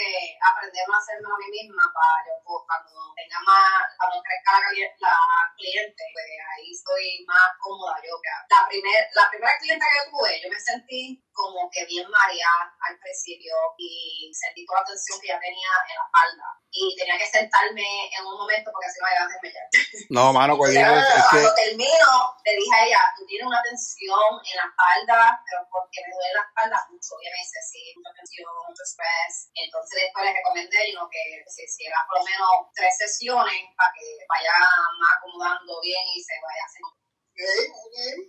aprender 0.44 0.84
a 0.84 0.98
hacerme 1.00 1.28
a 1.32 1.40
mí 1.40 1.48
misma 1.64 1.84
para 1.96 2.28
yo, 2.28 2.36
pues, 2.44 2.64
cuando 2.68 2.92
tenga 3.16 3.40
más, 3.48 3.88
cuando 3.96 4.20
crezca 4.20 4.60
la, 4.60 4.70
la, 4.70 5.16
cliente, 5.56 6.04
pues 6.14 6.26
ahí 6.56 6.72
estoy 6.72 7.24
más 7.28 7.56
cómoda 7.60 7.96
yo. 8.04 8.16
La, 8.50 8.68
primer, 8.68 9.08
la 9.16 9.30
primera 9.30 9.58
cliente 9.60 9.86
que 9.86 9.98
yo 10.00 10.12
tuve, 10.12 10.42
yo 10.42 10.50
me 10.50 10.60
sentí 10.60 11.24
como 11.32 11.70
que 11.72 11.86
bien 11.86 12.08
mareada 12.10 12.76
al 12.88 13.00
principio 13.00 13.56
y 13.78 14.32
sentí 14.36 14.66
toda 14.66 14.82
la 14.82 14.88
tensión 14.88 15.20
que 15.22 15.28
ya 15.28 15.40
tenía 15.40 15.72
en 15.88 15.96
la 15.96 16.06
espalda 16.08 16.48
y 16.72 16.96
tenía 16.96 17.18
que 17.18 17.26
sentarme 17.26 17.88
en 18.12 18.26
un 18.26 18.38
momento 18.38 18.72
porque 18.72 18.92
si 18.92 19.00
no 19.00 19.08
me 19.08 19.16
iba 19.16 19.24
a 19.24 19.28
desmayar. 19.28 19.68
No, 20.10 20.34
mano, 20.34 20.58
cualquier 20.58 20.86
Entonces, 20.86 21.16
es 21.16 21.26
Cuando 21.30 21.50
que... 21.56 21.62
termino, 21.64 22.12
le 22.44 22.52
dije 22.56 22.76
a 22.76 22.86
ella, 22.86 23.02
tú 23.16 23.26
tienes 23.26 23.48
una 23.48 23.62
tensión 23.62 24.32
en 24.44 24.56
la 24.58 24.66
espalda, 24.68 25.20
pero 25.46 25.60
porque 25.70 26.02
me 26.02 26.14
duele 26.14 26.34
la 26.34 26.46
espalda 26.50 26.78
mucho. 26.90 27.16
Y 27.22 27.26
ella 27.26 27.36
me 27.36 27.42
dice, 27.46 27.60
sí, 27.62 27.82
mucha 27.96 28.12
tensión, 28.14 28.50
mucho 28.68 28.84
estrés. 28.90 29.54
Entonces 29.54 30.10
después 30.10 30.26
le 30.26 30.34
recomendé 30.34 30.92
you 30.92 31.06
que 31.10 31.24
se 31.48 31.64
hiciera 31.64 31.98
por 32.10 32.20
lo 32.20 32.26
menos 32.26 32.74
tres 32.74 32.98
sesiones 32.98 33.62
para 33.78 33.94
que 33.94 34.06
vaya 34.26 34.56
más 34.98 35.14
acomodando 35.18 35.80
bien 35.82 36.04
y 36.16 36.20
se 36.22 36.34
vaya 36.42 36.64
haciendo 36.66 36.90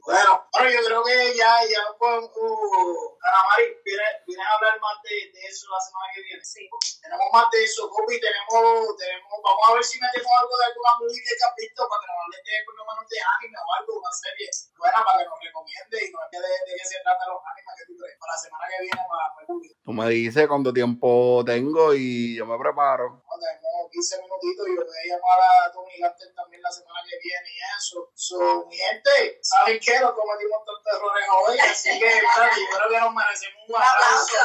Bueno, 0.06 0.46
bueno, 0.54 0.70
yo 0.70 0.80
creo 0.86 1.02
que 1.02 1.34
ya, 1.34 1.66
ya 1.66 1.82
pues, 1.98 2.30
uh, 2.30 3.18
Ana 3.26 3.42
Mari, 3.50 3.74
vienes, 3.82 4.22
vienes 4.26 4.46
a 4.46 4.54
hablar 4.54 4.78
más 4.78 5.02
de, 5.02 5.34
de, 5.34 5.40
eso 5.50 5.66
la 5.66 5.80
semana 5.82 6.06
que 6.14 6.22
viene. 6.22 6.44
Sí. 6.44 6.62
Tenemos 7.02 7.26
más 7.32 7.50
de 7.50 7.64
eso, 7.64 7.90
Copi, 7.90 8.20
tenemos, 8.20 8.94
tenemos, 8.96 9.34
vamos 9.42 9.64
a 9.66 9.74
ver 9.74 9.84
si 9.84 9.98
metemos 9.98 10.30
algo 10.30 10.54
de 10.54 10.64
alguna 10.64 10.92
movie 11.02 11.22
que 11.26 11.34
has 11.34 11.54
visto 11.58 11.82
para 11.90 12.00
que 12.00 12.06
nos 12.06 12.18
hables 12.22 12.42
de 12.46 12.54
por 12.62 12.74
lo 12.78 12.84
menos 12.86 13.04
de 13.11 13.18
anime 13.18 13.58
o 13.58 13.70
algo, 13.82 13.90
una 13.98 14.12
serie 14.14 14.46
buena 14.78 15.00
para 15.02 15.18
que 15.18 15.26
nos 15.26 15.38
recomiende 15.42 15.96
y 16.06 16.08
nos 16.14 16.24
quede 16.30 16.46
de, 16.46 16.58
de 16.70 16.72
qué 16.78 16.84
se 16.86 17.02
trata 17.02 17.22
los 17.26 17.42
animes 17.50 17.74
que 17.78 17.86
tú 17.90 17.94
crees 17.98 18.14
para 18.14 18.30
la 18.30 18.38
semana 18.38 18.64
que 18.70 18.78
viene 18.86 19.02
para, 19.11 19.26
para 19.34 19.42
el 19.42 19.70
Tú 19.80 19.92
me 19.92 20.06
dices 20.06 20.46
cuánto 20.46 20.70
tiempo 20.70 21.42
tengo 21.42 21.94
y 21.94 22.36
yo 22.36 22.46
me 22.46 22.58
preparo. 22.58 23.24
No, 23.26 23.34
tenemos 23.42 23.90
15 23.90 24.22
minutitos 24.22 24.64
y 24.68 24.72
yo 24.76 24.82
voy 24.86 24.98
a 25.02 25.06
llamar 25.16 25.38
a 25.40 25.72
Tony 25.72 25.98
Gaster 25.98 26.30
también 26.34 26.62
la 26.62 26.70
semana 26.70 27.00
que 27.08 27.16
viene 27.18 27.48
y 27.48 27.58
eso. 27.74 28.11
So, 28.14 28.66
mi 28.68 28.76
gente, 28.76 28.99
¿saben 29.42 29.80
qué? 29.80 30.01
Nos 30.01 30.12
cometimos 30.12 30.64
tantos 30.64 30.94
errores 30.94 31.26
hoy, 31.30 31.59
así 31.59 31.98
que 31.98 32.11
yo 32.20 32.76
creo 32.76 32.88
que 32.90 33.01
nos 33.01 33.14
merecemos 33.14 33.62
un 33.68 33.76
aplauso. 33.76 34.36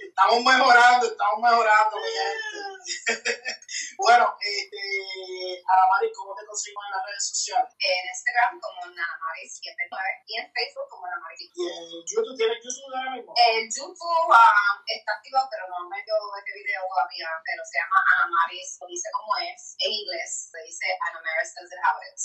Estamos 0.00 0.44
mejorando, 0.44 1.06
estamos 1.06 1.38
mejorando, 1.42 1.96
mi 1.96 2.08
gente. 2.08 2.76
bueno, 3.98 4.36
este, 4.40 5.62
Anamaris, 5.66 6.12
¿cómo 6.16 6.34
te 6.34 6.46
conseguimos 6.46 6.84
en 6.86 6.92
las 6.96 7.04
redes 7.04 7.28
sociales? 7.28 7.70
En 7.76 8.00
Instagram 8.08 8.60
como 8.60 8.80
Nanamaris79 8.96 10.24
y 10.26 10.40
en 10.40 10.46
Facebook 10.52 10.88
como 10.88 11.06
Nanamaris. 11.06 11.50
¿Y 11.52 11.62
en 11.68 11.84
YouTube 12.06 12.36
tienes 12.36 12.58
YouTube 12.64 12.94
ahora 12.96 13.10
mismo? 13.12 13.34
El 13.36 13.68
YouTube 13.68 14.00
um, 14.00 14.76
está 14.86 15.12
activado, 15.12 15.48
pero 15.50 15.68
no 15.68 15.88
me 15.88 16.00
dio 16.00 16.16
este 16.38 16.52
video 16.54 16.80
todavía, 16.88 17.28
pero 17.44 17.60
se 17.66 17.76
llama 17.76 17.98
Anamaris, 18.16 18.78
lo 18.80 18.86
dice 18.86 19.08
como 19.12 19.36
es, 19.44 19.76
en 19.84 19.92
inglés, 19.92 20.48
se 20.48 20.58
dice 20.64 20.86
Anamaris 21.12 21.52
It 21.56 21.80
How 21.82 21.98
It. 22.00 22.18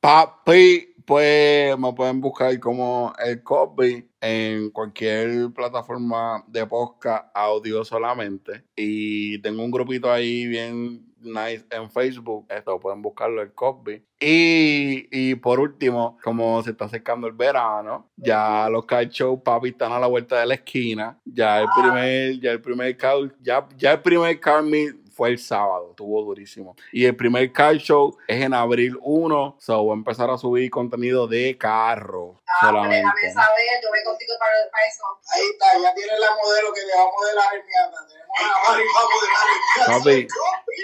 Papi, 0.00 0.94
pues 1.06 1.78
me 1.78 1.92
pueden 1.92 2.20
buscar 2.20 2.58
como 2.58 3.12
el 3.24 3.42
Cosby 3.42 4.10
en 4.20 4.70
cualquier 4.70 5.52
plataforma 5.52 6.44
de 6.48 6.66
podcast 6.66 7.30
audio 7.34 7.84
solamente. 7.84 8.64
Y 8.74 9.40
tengo 9.40 9.62
un 9.62 9.70
grupito 9.70 10.10
ahí 10.10 10.46
bien 10.46 11.08
nice 11.20 11.64
en 11.70 11.90
Facebook. 11.90 12.46
Esto 12.48 12.78
pueden 12.80 13.02
buscarlo 13.02 13.40
el 13.42 13.52
Cosby. 13.52 14.04
Y, 14.20 15.08
y 15.10 15.34
por 15.36 15.60
último, 15.60 16.18
como 16.22 16.62
se 16.62 16.72
está 16.72 16.86
acercando 16.86 17.26
el 17.26 17.34
verano, 17.34 18.10
ya 18.16 18.68
los 18.68 18.84
car 18.84 19.08
shows, 19.08 19.40
papi, 19.42 19.70
están 19.70 19.92
a 19.92 20.00
la 20.00 20.06
vuelta 20.06 20.40
de 20.40 20.46
la 20.46 20.54
esquina. 20.54 21.18
Ya 21.24 21.60
el 21.60 21.68
primer, 21.74 22.40
ya 22.40 22.50
el 22.52 22.60
primer 22.60 22.96
car, 22.96 23.16
ya, 23.40 23.68
ya 23.76 23.92
el 23.92 24.02
primer 24.02 24.40
car 24.40 24.62
meet 24.62 25.07
fue 25.18 25.30
el 25.30 25.38
sábado, 25.38 25.88
estuvo 25.90 26.22
durísimo. 26.22 26.76
Y 26.92 27.04
el 27.04 27.16
primer 27.16 27.50
car 27.50 27.76
show 27.76 28.16
es 28.28 28.40
en 28.40 28.54
abril 28.54 28.96
1, 29.02 29.56
so 29.58 29.82
voy 29.82 29.90
a 29.90 29.94
empezar 29.94 30.30
a 30.30 30.38
subir 30.38 30.70
contenido 30.70 31.26
de 31.26 31.58
carro 31.58 32.40
Ah, 32.48 32.56
pues 32.60 32.70
solamente. 32.72 32.96
déjame 32.96 33.32
saber, 33.34 33.66
yo 33.82 33.88
voy 33.90 34.02
contigo 34.04 34.34
para, 34.38 34.54
para 34.72 34.84
eso. 34.86 35.04
Ahí 35.34 35.46
está, 35.52 35.66
ya 35.78 35.94
tienes 35.94 36.18
la 36.18 36.34
modelo 36.34 36.72
que 36.72 36.80
te 36.80 36.96
va 36.96 37.02
a 37.02 37.10
modelar 37.12 37.54
en 37.54 37.66
miata. 37.66 37.98
Tenemos 38.08 38.36
a 38.38 38.72
Anamaris 38.72 38.88
para 38.94 39.06
modelar 39.12 39.46
en 39.52 39.60
miata. 39.76 39.92
Papi, 39.98 40.26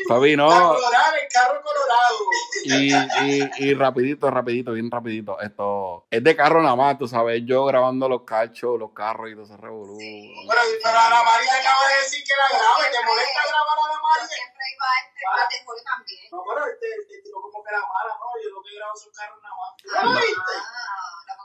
Papi, 0.08 0.36
no. 0.36 0.48
colorar 0.74 1.14
el 1.16 1.28
carro 1.32 1.62
colorado. 1.62 2.18
Y, 2.64 2.94
y, 3.24 3.50
y 3.70 3.74
rapidito, 3.74 4.30
rapidito, 4.30 4.72
bien 4.72 4.90
rapidito. 4.90 5.40
Esto 5.40 6.06
es 6.10 6.22
de 6.22 6.36
carro 6.36 6.62
nada 6.62 6.76
más, 6.76 6.98
tú 6.98 7.08
sabes, 7.08 7.42
yo 7.46 7.64
grabando 7.64 8.08
los 8.08 8.22
cachos, 8.24 8.78
los 8.78 8.92
carros 8.92 9.30
y 9.30 9.34
todo 9.34 9.44
ese 9.44 9.56
revolú. 9.56 9.96
Pero, 9.98 10.60
pero 10.82 10.98
Ana 10.98 11.22
María 11.22 11.52
acaba 11.60 11.88
de 11.88 11.96
decir 12.04 12.22
que 12.24 12.32
la 12.36 12.48
grabe. 12.58 12.90
¿Te 12.92 13.00
molesta 13.06 13.40
grabar 13.48 13.78
a 13.78 13.84
Ana 13.84 13.94
Yo 13.94 14.02
María? 14.04 14.28
siempre 14.28 14.64
iba 14.68 14.84
a 14.84 14.96
este, 15.00 15.20
a 15.24 15.42
este 15.48 15.64
juego 15.64 15.80
también. 15.84 16.28
No, 16.30 16.38
pero 16.44 16.60
este, 16.68 16.86
este 17.16 17.30
como 17.32 17.64
que 17.64 17.72
la 17.72 17.80
mala, 17.80 18.12
¿no? 18.20 18.26
Yo 18.42 18.48
lo 18.52 18.60
que 18.62 18.70
grabo 18.76 18.96
son 18.96 19.12
carros 19.16 19.40
nada 19.40 19.54
más. 19.56 19.70
¿Tú 19.80 19.88
lo 19.88 20.20
viste? 20.20 20.54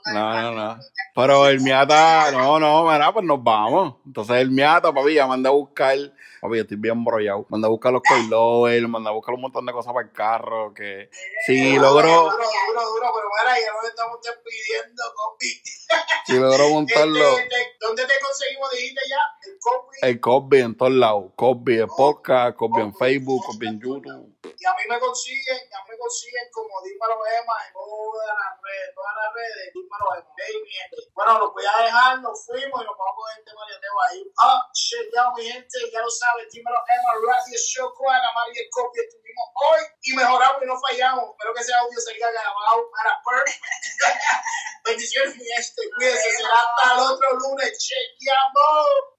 Ah, 0.05 0.08
No, 0.13 0.41
no, 0.41 0.51
no. 0.51 0.79
Pero 1.15 1.47
el 1.47 1.61
Miata, 1.61 2.31
no, 2.31 2.59
no, 2.59 2.89
mira, 2.89 3.11
pues 3.11 3.25
nos 3.25 3.43
vamos. 3.43 3.95
Entonces 4.05 4.37
el 4.37 4.51
Miata, 4.51 4.93
papi, 4.93 5.13
ya 5.13 5.27
manda 5.27 5.49
a 5.49 5.53
buscar, 5.53 5.97
yo 6.41 6.61
estoy 6.61 6.77
bien 6.77 7.03
brollado. 7.03 7.45
Manda 7.49 7.67
a 7.67 7.71
buscar 7.71 7.91
los 7.93 8.01
coilovers, 8.07 8.87
manda 8.87 9.09
a 9.09 9.13
buscar 9.13 9.35
un 9.35 9.41
montón 9.41 9.65
de 9.65 9.73
cosas 9.73 9.93
para 9.93 10.07
el 10.07 10.13
carro. 10.13 10.73
Que 10.73 11.09
si 11.45 11.75
logro, 11.77 12.07
Duro, 12.09 12.31
duro, 12.31 12.81
duro, 12.85 13.11
pero 13.13 13.29
mira, 13.43 13.59
ya 13.59 13.73
nos 13.73 13.89
estamos 13.89 14.19
despidiendo, 14.21 15.03
compi. 15.15 15.61
si 16.25 16.33
logro 16.39 16.69
montarlo, 16.69 17.37
Este, 17.37 17.43
este, 17.43 17.77
¿Dónde 17.79 18.05
te 18.05 18.13
conseguimos? 18.19 18.69
Dijiste 18.71 19.01
ya, 19.09 19.49
el 19.49 19.57
compi. 19.59 19.97
el 20.01 20.19
Cosby 20.19 20.59
en 20.61 20.77
todos 20.77 20.91
lados. 20.93 21.31
Cosby 21.35 21.79
en 21.81 21.87
podcast, 21.87 22.55
Cosby 22.57 22.81
en 22.81 22.95
Facebook, 22.95 23.45
Cosby 23.45 23.67
en 23.67 23.79
YouTube. 23.79 24.35
Y 24.43 24.65
a 24.65 24.73
mí 24.75 24.83
me 24.89 24.99
consiguen, 24.99 25.57
a 25.57 25.79
mí 25.83 25.89
me 25.91 25.97
consiguen 25.97 26.45
como 26.51 26.81
Dímelo 26.83 27.15
Emma 27.15 27.55
en 27.67 27.73
todas 27.73 28.27
las 28.27 28.53
redes, 28.61 28.89
todas 28.95 29.13
las 29.15 29.29
redes, 29.33 29.73
Dímelo 29.73 30.07
Emma. 30.19 30.33
Hey, 30.37 30.55
mi 30.63 30.69
gente. 30.69 30.97
Bueno, 31.15 31.39
los 31.39 31.53
voy 31.53 31.63
a 31.65 31.83
dejar, 31.83 32.21
nos 32.21 32.45
fuimos 32.45 32.81
y 32.81 32.85
nos 32.85 32.95
vamos 32.97 33.15
con 33.15 33.27
este 33.39 33.51
mariateo 33.55 33.95
ahí. 34.07 34.21
Ah, 34.43 34.61
shit, 34.73 35.07
ya 35.13 35.31
mi 35.35 35.43
gente, 35.43 35.77
ya 35.91 36.01
lo 36.01 36.09
sabes, 36.29 36.51
Dímelo 36.51 36.77
Emma, 36.77 37.13
Radio 37.25 37.57
Show 37.57 37.93
con 37.93 38.13
Ana 38.13 38.29
María 38.35 38.63
Copia 38.71 39.01
estuvimos 39.03 39.47
hoy 39.55 39.81
y 40.01 40.13
mejoramos 40.13 40.61
y 40.61 40.65
no 40.65 40.79
fallamos. 40.79 41.25
Espero 41.31 41.53
que 41.53 41.61
ese 41.61 41.73
audio 41.73 41.99
salga 41.99 42.31
grabado 42.31 42.91
para 42.91 43.21
Perth. 43.25 43.55
Bendiciones, 44.85 45.35
mi 45.37 45.45
gente, 45.45 45.81
cuídense, 45.95 46.29
será 46.37 46.53
hasta 46.53 46.93
el 46.93 46.99
otro 46.99 47.29
lunes, 47.33 47.77
chequeado. 47.77 49.18